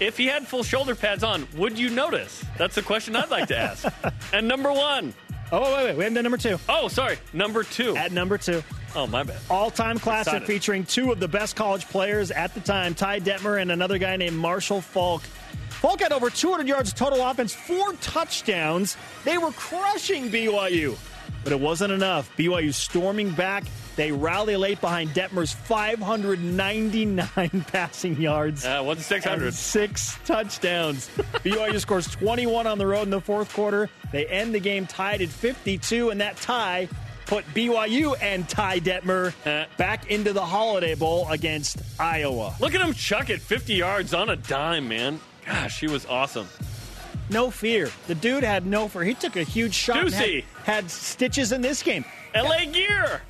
If 0.00 0.16
he 0.16 0.26
had 0.26 0.46
full 0.46 0.62
shoulder 0.62 0.94
pads 0.94 1.22
on, 1.22 1.46
would 1.56 1.78
you 1.78 1.90
notice? 1.90 2.44
That's 2.58 2.76
a 2.76 2.82
question 2.82 3.14
I'd 3.14 3.30
like 3.30 3.48
to 3.48 3.56
ask. 3.56 3.86
and 4.32 4.48
number 4.48 4.72
one. 4.72 5.14
Oh, 5.52 5.60
wait, 5.62 5.72
wait, 5.72 5.84
wait. 5.84 5.96
We 5.96 6.04
haven't 6.04 6.14
done 6.14 6.24
number 6.24 6.38
two. 6.38 6.58
Oh, 6.68 6.88
sorry. 6.88 7.18
Number 7.32 7.62
two. 7.62 7.94
At 7.96 8.10
number 8.10 8.38
two. 8.38 8.62
Oh, 8.96 9.06
my 9.06 9.22
bad. 9.22 9.38
All 9.50 9.70
time 9.70 9.98
classic 9.98 10.32
Excited. 10.32 10.46
featuring 10.46 10.84
two 10.84 11.12
of 11.12 11.20
the 11.20 11.28
best 11.28 11.56
college 11.56 11.86
players 11.88 12.30
at 12.30 12.54
the 12.54 12.60
time, 12.60 12.94
Ty 12.94 13.20
Detmer 13.20 13.60
and 13.60 13.70
another 13.70 13.98
guy 13.98 14.16
named 14.16 14.36
Marshall 14.36 14.80
Faulk. 14.80 15.22
Faulk 15.22 16.00
had 16.00 16.12
over 16.12 16.30
200 16.30 16.66
yards 16.66 16.90
of 16.90 16.94
total 16.96 17.26
offense, 17.26 17.52
four 17.54 17.92
touchdowns. 17.94 18.96
They 19.24 19.36
were 19.38 19.52
crushing 19.52 20.30
BYU, 20.30 20.96
but 21.44 21.52
it 21.52 21.60
wasn't 21.60 21.92
enough. 21.92 22.34
BYU 22.36 22.72
storming 22.72 23.30
back. 23.30 23.64
They 23.94 24.10
rally 24.10 24.56
late 24.56 24.80
behind 24.80 25.10
Detmer's 25.10 25.52
599 25.52 27.64
passing 27.72 28.20
yards. 28.20 28.64
Uh, 28.64 28.82
what's 28.82 29.04
600? 29.06 29.54
six 29.54 30.18
touchdowns. 30.24 31.08
BYU 31.44 31.78
scores 31.80 32.06
21 32.08 32.66
on 32.66 32.78
the 32.78 32.86
road 32.86 33.02
in 33.02 33.10
the 33.10 33.20
fourth 33.20 33.52
quarter. 33.52 33.88
They 34.10 34.26
end 34.26 34.54
the 34.54 34.60
game 34.60 34.86
tied 34.86 35.22
at 35.22 35.28
52, 35.28 36.10
and 36.10 36.20
that 36.20 36.36
tie 36.36 36.88
put 37.26 37.44
BYU 37.54 38.14
and 38.20 38.48
Ty 38.48 38.80
Detmer 38.80 39.32
Uh. 39.46 39.66
back 39.76 40.10
into 40.10 40.32
the 40.32 40.44
Holiday 40.44 40.94
Bowl 40.94 41.28
against 41.30 41.78
Iowa. 42.00 42.54
Look 42.60 42.74
at 42.74 42.80
him 42.80 42.92
chuck 42.94 43.30
it 43.30 43.40
50 43.40 43.74
yards 43.74 44.14
on 44.14 44.30
a 44.30 44.36
dime, 44.36 44.88
man. 44.88 45.20
Gosh, 45.46 45.80
he 45.80 45.86
was 45.86 46.06
awesome. 46.06 46.48
No 47.30 47.50
fear. 47.50 47.90
The 48.06 48.14
dude 48.14 48.44
had 48.44 48.66
no 48.66 48.88
fear. 48.88 49.02
He 49.04 49.14
took 49.14 49.36
a 49.36 49.42
huge 49.42 49.74
shot. 49.74 50.04
and 50.04 50.12
Had, 50.14 50.44
had 50.64 50.90
stitches 50.90 51.52
in 51.52 51.62
this 51.62 51.82
game. 51.82 52.04
LA 52.34 52.64
Gear. 52.66 53.22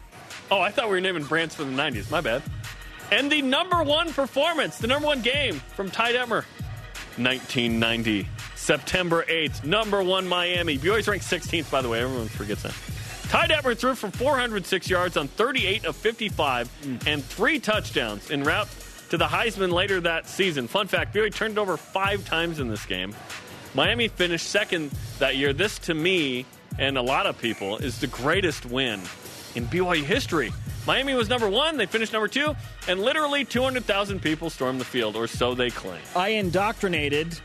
Oh, 0.53 0.61
I 0.61 0.71
thought 0.71 0.91
we 0.91 0.97
were 0.97 1.01
naming 1.01 1.25
brands 1.25 1.55
from 1.55 1.75
the 1.75 1.83
90s. 1.83 2.11
My 2.11 2.21
bad. 2.21 2.43
And 3.11 3.33
the 3.33 3.41
number 3.41 3.83
one 3.83 4.13
performance, 4.13 4.77
the 4.77 4.87
number 4.87 5.07
one 5.07 5.23
game 5.23 5.55
from 5.55 5.91
Ty 5.91 6.13
Detmer. 6.13 6.45
1990, 7.17 8.29
September 8.55 9.25
8th, 9.31 9.65
number 9.65 10.03
one 10.03 10.29
Miami. 10.29 10.77
BYU's 10.77 11.09
ranked 11.09 11.25
16th, 11.25 11.71
by 11.71 11.81
the 11.81 11.89
way. 11.89 12.03
Everyone 12.03 12.29
forgets 12.29 12.65
that. 12.65 12.75
Ty 13.31 13.47
Detmer 13.47 13.75
threw 13.75 13.95
for 13.95 14.11
406 14.11 14.91
yards 14.91 15.17
on 15.17 15.27
38 15.27 15.87
of 15.87 15.97
55 15.97 16.69
hmm. 16.69 16.97
and 17.07 17.25
three 17.25 17.59
touchdowns 17.59 18.31
en 18.31 18.45
route 18.45 18.69
to 19.09 19.17
the 19.17 19.25
Heisman 19.25 19.73
later 19.73 20.03
that 20.03 20.29
season. 20.29 20.69
Fun 20.69 20.87
fact 20.87 21.15
BYU 21.15 21.35
turned 21.35 21.59
over 21.59 21.79
five 21.79 22.27
times 22.27 22.61
in 22.61 22.69
this 22.69 22.85
game. 22.85 23.15
Miami 23.73 24.09
finished 24.09 24.49
second 24.49 24.91
that 25.19 25.37
year. 25.37 25.55
This, 25.55 25.79
to 25.79 25.95
me, 25.95 26.45
and 26.79 26.99
a 26.99 27.03
lot 27.03 27.25
of 27.25 27.39
people, 27.39 27.79
is 27.79 28.01
the 28.01 28.07
greatest 28.07 28.67
win 28.67 29.01
in 29.55 29.67
BYU 29.67 30.03
history. 30.03 30.53
Miami 30.87 31.15
was 31.15 31.29
number 31.29 31.49
one, 31.49 31.77
they 31.77 31.87
finished 31.87 32.13
number 32.13 32.29
two, 32.29 32.57
and 32.89 33.01
literally 33.01 33.45
200,000 33.45 34.21
people 34.21 34.51
stormed 34.51 34.81
the 34.81 34.85
field, 34.85 35.15
or 35.15 35.27
so 35.27 35.55
they 35.55 35.71
claim. 35.71 36.01
I 36.17 36.31
indoctrinated 36.31 37.39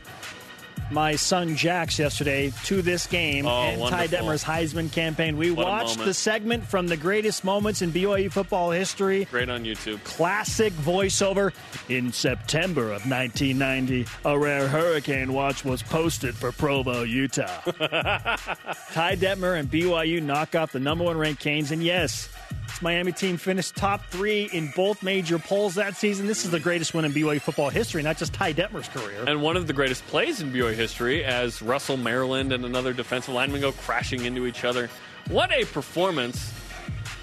my 0.90 1.16
son 1.16 1.54
Jax 1.56 1.98
yesterday 1.98 2.52
to 2.64 2.82
this 2.82 3.06
game 3.06 3.46
Oh, 3.46 3.50
and 3.50 3.80
Ty. 3.88 4.08
Detmer's 4.08 4.42
Heisman 4.44 4.90
campaign. 4.92 5.36
We 5.36 5.50
What 5.50 5.66
watched 5.66 5.98
the 5.98 6.14
segment 6.14 6.64
from 6.64 6.86
the 6.86 6.96
greatest 6.96 7.44
moments 7.44 7.82
in 7.82 7.90
BYU 7.92 8.30
football 8.32 8.70
history. 8.70 9.26
Great 9.26 9.48
on 9.48 9.64
YouTube. 9.64 10.02
Classic 10.04 10.72
voiceover. 10.74 11.52
In 11.88 12.12
September 12.12 12.84
of 12.92 13.08
1990, 13.08 14.06
a 14.24 14.38
rare 14.38 14.68
hurricane 14.68 15.32
watch 15.32 15.64
was 15.64 15.82
posted 15.82 16.34
for 16.34 16.52
Provo, 16.52 17.02
Utah. 17.02 17.60
Ty 17.62 19.16
Detmer 19.16 19.58
and 19.58 19.70
BYU 19.70 20.22
knock 20.22 20.54
off 20.54 20.72
the 20.72 20.80
number 20.80 21.04
one 21.04 21.16
ranked 21.18 21.40
Canes, 21.42 21.70
and 21.70 21.82
yes, 21.82 22.28
this 22.68 22.82
Miami 22.82 23.12
team 23.12 23.36
finished 23.36 23.74
top 23.76 24.04
three 24.10 24.48
in 24.52 24.70
both 24.76 25.02
major 25.02 25.38
polls 25.38 25.74
that 25.76 25.96
season. 25.96 26.26
This 26.26 26.44
is 26.44 26.50
the 26.50 26.60
greatest 26.60 26.94
win 26.94 27.04
in 27.04 27.12
BYU 27.12 27.40
football 27.40 27.70
history, 27.70 28.02
not 28.02 28.16
just 28.18 28.32
Ty 28.34 28.52
Detmer's 28.54 28.88
career. 28.88 29.24
And 29.26 29.42
one 29.42 29.56
of 29.56 29.66
the 29.66 29.72
greatest 29.72 30.06
plays 30.06 30.40
in 30.40 30.52
BYU 30.52 30.74
history 30.74 31.24
as 31.24 31.60
Russell 31.62 31.96
Maryland 31.96 32.52
and 32.52 32.64
another 32.64 32.92
defensive 32.92 33.34
lineman 33.34 33.60
go 33.60 33.72
crashing 33.72 34.24
into 34.24 34.46
each 34.46 34.64
other. 34.64 34.88
What 35.28 35.50
a 35.52 35.64
performance 35.66 36.52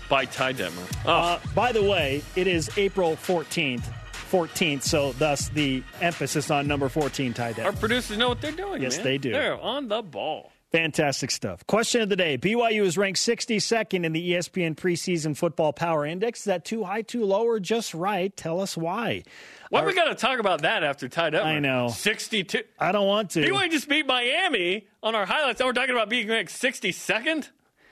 by 0.10 0.26
Ty 0.26 0.54
Detmer. 0.54 1.06
Oh, 1.06 1.12
Uh, 1.12 1.39
by 1.56 1.72
the 1.72 1.84
way, 1.84 2.22
it 2.36 2.48
is 2.48 2.70
April 2.78 3.16
14th. 3.16 3.84
14th, 4.32 4.82
so 4.82 5.14
thus 5.14 5.50
the 5.50 5.84
emphasis 6.02 6.50
on 6.52 6.68
number 6.68 6.89
14, 6.89 7.34
Ty 7.34 7.54
Detmer. 7.54 7.66
our 7.66 7.72
producers 7.74 8.18
know 8.18 8.28
what 8.30 8.41
they're 8.41 8.52
doing. 8.52 8.82
Yes, 8.82 8.98
man. 8.98 9.04
they 9.06 9.18
do. 9.20 9.32
They're 9.32 9.60
on 9.60 9.88
the 9.88 10.02
ball. 10.02 10.52
Fantastic 10.76 11.32
stuff. 11.32 11.65
Question 11.67 12.01
of 12.01 12.09
the 12.09 12.17
day 12.17 12.38
BYU 12.38 12.82
is 12.82 12.97
ranked 12.97 13.17
62nd 13.19 14.03
in 14.03 14.11
the 14.11 14.32
ESPN 14.34 14.76
preseason 14.76 15.36
football 15.38 15.71
power 15.71 16.05
index. 16.05 16.39
Is 16.39 16.45
that 16.45 16.65
too 16.65 16.84
high, 16.84 17.01
too 17.01 17.23
low, 17.23 17.45
or 17.45 17.61
just 17.61 17.93
right? 17.93 18.36
Tell 18.36 18.59
us 18.59 18.76
why. 18.76 19.23
Why 19.69 19.80
Our- 19.80 19.86
we 19.86 19.93
got 19.93 20.09
to 20.09 20.15
talk 20.15 20.39
about 20.39 20.63
that 20.63 20.84
after 20.84 21.07
tied 21.07 21.34
up? 21.34 21.45
I 21.45 21.59
know. 21.59 21.88
62. 21.88 22.63
I 22.78 22.91
don't 22.91 23.07
want 23.07 23.30
to. 23.32 23.41
BYU 23.45 23.71
just 23.71 23.88
beat 23.88 24.05
Miami 24.05 24.86
on 25.01 25.15
our 25.15 25.26
highlights. 25.26 25.61
Now 25.61 25.67
we're 25.67 25.71
talking 25.73 25.95
about 25.95 26.09
being 26.09 26.28
ranked 26.28 26.51
62nd? 26.51 27.51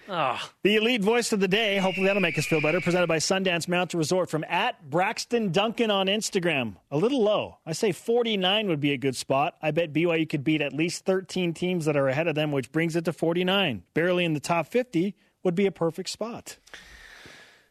Ah, 0.10 0.52
The 0.64 0.76
elite 0.76 1.02
voice 1.02 1.32
of 1.32 1.40
the 1.40 1.48
day, 1.48 1.78
hopefully 1.78 2.08
that'll 2.08 2.22
make 2.22 2.38
us 2.38 2.46
feel 2.46 2.60
better, 2.62 2.82
presented 2.82 3.08
by 3.08 3.18
Sundance 3.18 3.68
Mountain 3.68 3.98
Resort 3.98 4.30
from 4.30 4.44
at 4.50 4.90
Braxton 4.90 5.52
Duncan 5.52 5.90
on 5.90 6.08
Instagram. 6.08 6.76
A 6.92 6.98
little 6.98 7.24
low. 7.24 7.58
I 7.66 7.72
say 7.72 7.92
49 7.94 8.68
would 8.68 8.82
be 8.82 8.92
a 8.92 8.98
good 8.98 9.16
spot. 9.16 9.56
I 9.62 9.72
bet 9.72 9.94
BYU 9.94 10.28
could 10.28 10.44
beat 10.44 10.62
at 10.62 10.74
least 10.74 11.06
13 11.06 11.54
teams 11.54 11.86
that 11.86 11.96
are 11.96 12.10
ahead 12.10 12.28
of 12.28 12.36
them, 12.36 12.52
which 12.52 12.72
brings 12.72 12.96
it 12.96 13.06
to 13.06 13.14
49. 13.14 13.84
Barely 13.94 14.26
in 14.26 14.34
the 14.34 14.40
top 14.42 14.68
50 14.68 15.16
would 15.44 15.56
be 15.56 15.66
a 15.66 15.72
perfect 15.72 16.10
spot. 16.10 16.58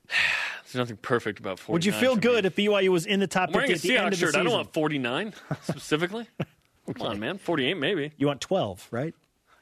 there's 0.64 0.74
nothing 0.74 0.96
perfect 0.96 1.38
about 1.38 1.58
49. 1.58 1.74
Would 1.74 1.84
you 1.84 1.92
feel 1.92 2.12
for 2.12 2.16
me. 2.16 2.22
good 2.22 2.44
if 2.46 2.56
BYU 2.56 2.88
was 2.88 3.04
in 3.06 3.20
the 3.20 3.26
top 3.26 3.50
I'm 3.54 3.66
50 3.66 3.72
a 3.72 3.74
at 3.74 3.82
the 3.82 3.96
end 3.96 4.04
of 4.06 4.10
the 4.12 4.16
shirt. 4.26 4.36
I 4.36 4.42
don't 4.42 4.52
want 4.52 4.72
49 4.72 5.34
specifically. 5.62 6.26
Come 6.94 7.06
on, 7.06 7.20
man. 7.20 7.38
48 7.38 7.74
maybe. 7.74 8.12
You 8.16 8.26
want 8.26 8.40
12, 8.40 8.88
right? 8.90 9.14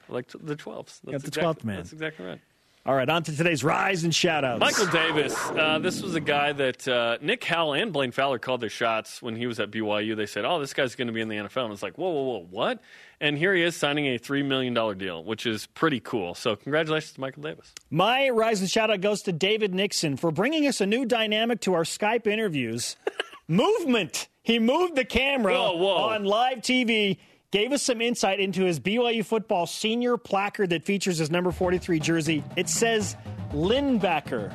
I 0.08 0.12
like 0.12 0.28
the 0.28 0.56
12s. 0.56 1.00
That's 1.04 1.22
the 1.22 1.28
exactly, 1.28 1.42
12th 1.42 1.64
man. 1.64 1.76
That's 1.76 1.92
exactly 1.92 2.26
right. 2.26 2.40
All 2.86 2.94
right, 2.94 3.08
on 3.10 3.22
to 3.24 3.36
today's 3.36 3.62
rise 3.62 4.04
and 4.04 4.12
shoutouts. 4.12 4.58
Michael 4.58 4.86
Davis. 4.86 5.36
Uh, 5.50 5.78
this 5.80 6.00
was 6.00 6.14
a 6.14 6.20
guy 6.20 6.52
that 6.54 6.88
uh, 6.88 7.18
Nick 7.20 7.44
Howell 7.44 7.74
and 7.74 7.92
Blaine 7.92 8.10
Fowler 8.10 8.38
called 8.38 8.62
their 8.62 8.70
shots 8.70 9.20
when 9.20 9.36
he 9.36 9.46
was 9.46 9.60
at 9.60 9.70
BYU. 9.70 10.16
They 10.16 10.24
said, 10.24 10.46
"Oh, 10.46 10.58
this 10.58 10.72
guy's 10.72 10.94
going 10.94 11.08
to 11.08 11.12
be 11.12 11.20
in 11.20 11.28
the 11.28 11.36
NFL," 11.36 11.64
and 11.64 11.72
it's 11.74 11.82
like, 11.82 11.98
"Whoa, 11.98 12.08
whoa, 12.10 12.22
whoa, 12.22 12.46
what?" 12.48 12.80
And 13.20 13.36
here 13.36 13.54
he 13.54 13.62
is 13.62 13.76
signing 13.76 14.06
a 14.06 14.16
three 14.16 14.42
million 14.42 14.72
dollar 14.72 14.94
deal, 14.94 15.22
which 15.22 15.44
is 15.44 15.66
pretty 15.66 16.00
cool. 16.00 16.34
So, 16.34 16.56
congratulations 16.56 17.12
to 17.12 17.20
Michael 17.20 17.42
Davis. 17.42 17.70
My 17.90 18.30
rise 18.30 18.62
and 18.62 18.70
shout 18.70 18.90
out 18.90 19.02
goes 19.02 19.20
to 19.22 19.32
David 19.32 19.74
Nixon 19.74 20.16
for 20.16 20.30
bringing 20.30 20.66
us 20.66 20.80
a 20.80 20.86
new 20.86 21.04
dynamic 21.04 21.60
to 21.60 21.74
our 21.74 21.84
Skype 21.84 22.26
interviews. 22.26 22.96
Movement. 23.46 24.28
He 24.42 24.58
moved 24.58 24.96
the 24.96 25.04
camera 25.04 25.52
Whoa, 25.52 25.76
whoa. 25.76 25.96
on 25.96 26.24
live 26.24 26.58
TV 26.58 27.18
gave 27.50 27.72
us 27.72 27.82
some 27.82 28.00
insight 28.00 28.40
into 28.40 28.64
his 28.64 28.78
BYU 28.78 29.24
football 29.24 29.66
senior 29.66 30.16
placard 30.16 30.70
that 30.70 30.84
features 30.84 31.18
his 31.18 31.30
number 31.30 31.50
43 31.50 31.98
jersey. 32.00 32.44
It 32.56 32.68
says 32.68 33.16
Lindbacker. 33.52 34.54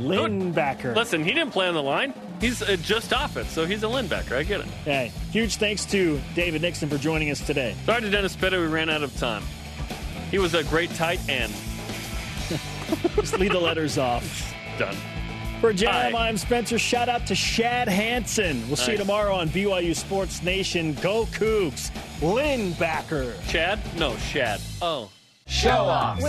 Lindbacker. 0.00 0.96
Listen, 0.96 1.22
he 1.22 1.32
didn't 1.32 1.50
play 1.52 1.68
on 1.68 1.74
the 1.74 1.82
line. 1.82 2.14
He's 2.40 2.62
uh, 2.62 2.76
just 2.76 3.12
off 3.12 3.36
it, 3.36 3.46
so 3.46 3.66
he's 3.66 3.82
a 3.82 3.86
Lindbacker. 3.86 4.32
I 4.32 4.44
get 4.44 4.60
it. 4.60 4.66
Hey, 4.84 5.12
huge 5.30 5.56
thanks 5.56 5.84
to 5.86 6.18
David 6.34 6.62
Nixon 6.62 6.88
for 6.88 6.96
joining 6.96 7.30
us 7.30 7.44
today. 7.44 7.74
Sorry 7.84 8.00
to 8.00 8.10
Dennis 8.10 8.34
Pitta, 8.34 8.58
we 8.58 8.66
ran 8.66 8.88
out 8.88 9.02
of 9.02 9.14
time. 9.18 9.42
He 10.30 10.38
was 10.38 10.54
a 10.54 10.64
great 10.64 10.90
tight 10.94 11.20
end. 11.28 11.52
Just 13.16 13.38
leave 13.38 13.52
the 13.52 13.60
letters 13.60 13.98
off. 13.98 14.54
Done. 14.78 14.96
For 15.60 15.74
Jam, 15.74 16.14
Hi. 16.14 16.28
I'm 16.28 16.38
Spencer. 16.38 16.78
Shout 16.78 17.10
out 17.10 17.26
to 17.26 17.34
Shad 17.34 17.86
Hansen. 17.86 18.66
We'll 18.66 18.76
see 18.76 18.92
you 18.92 18.98
tomorrow 18.98 19.34
on 19.34 19.50
BYU 19.50 19.94
Sports 19.94 20.42
Nation. 20.42 20.94
Go 21.02 21.26
Cougs. 21.26 21.90
Lindbacker. 22.20 23.34
Chad? 23.46 23.78
No, 23.98 24.16
Shad. 24.16 24.58
Oh. 24.80 25.10
Show 25.46 25.70
off. 25.70 26.22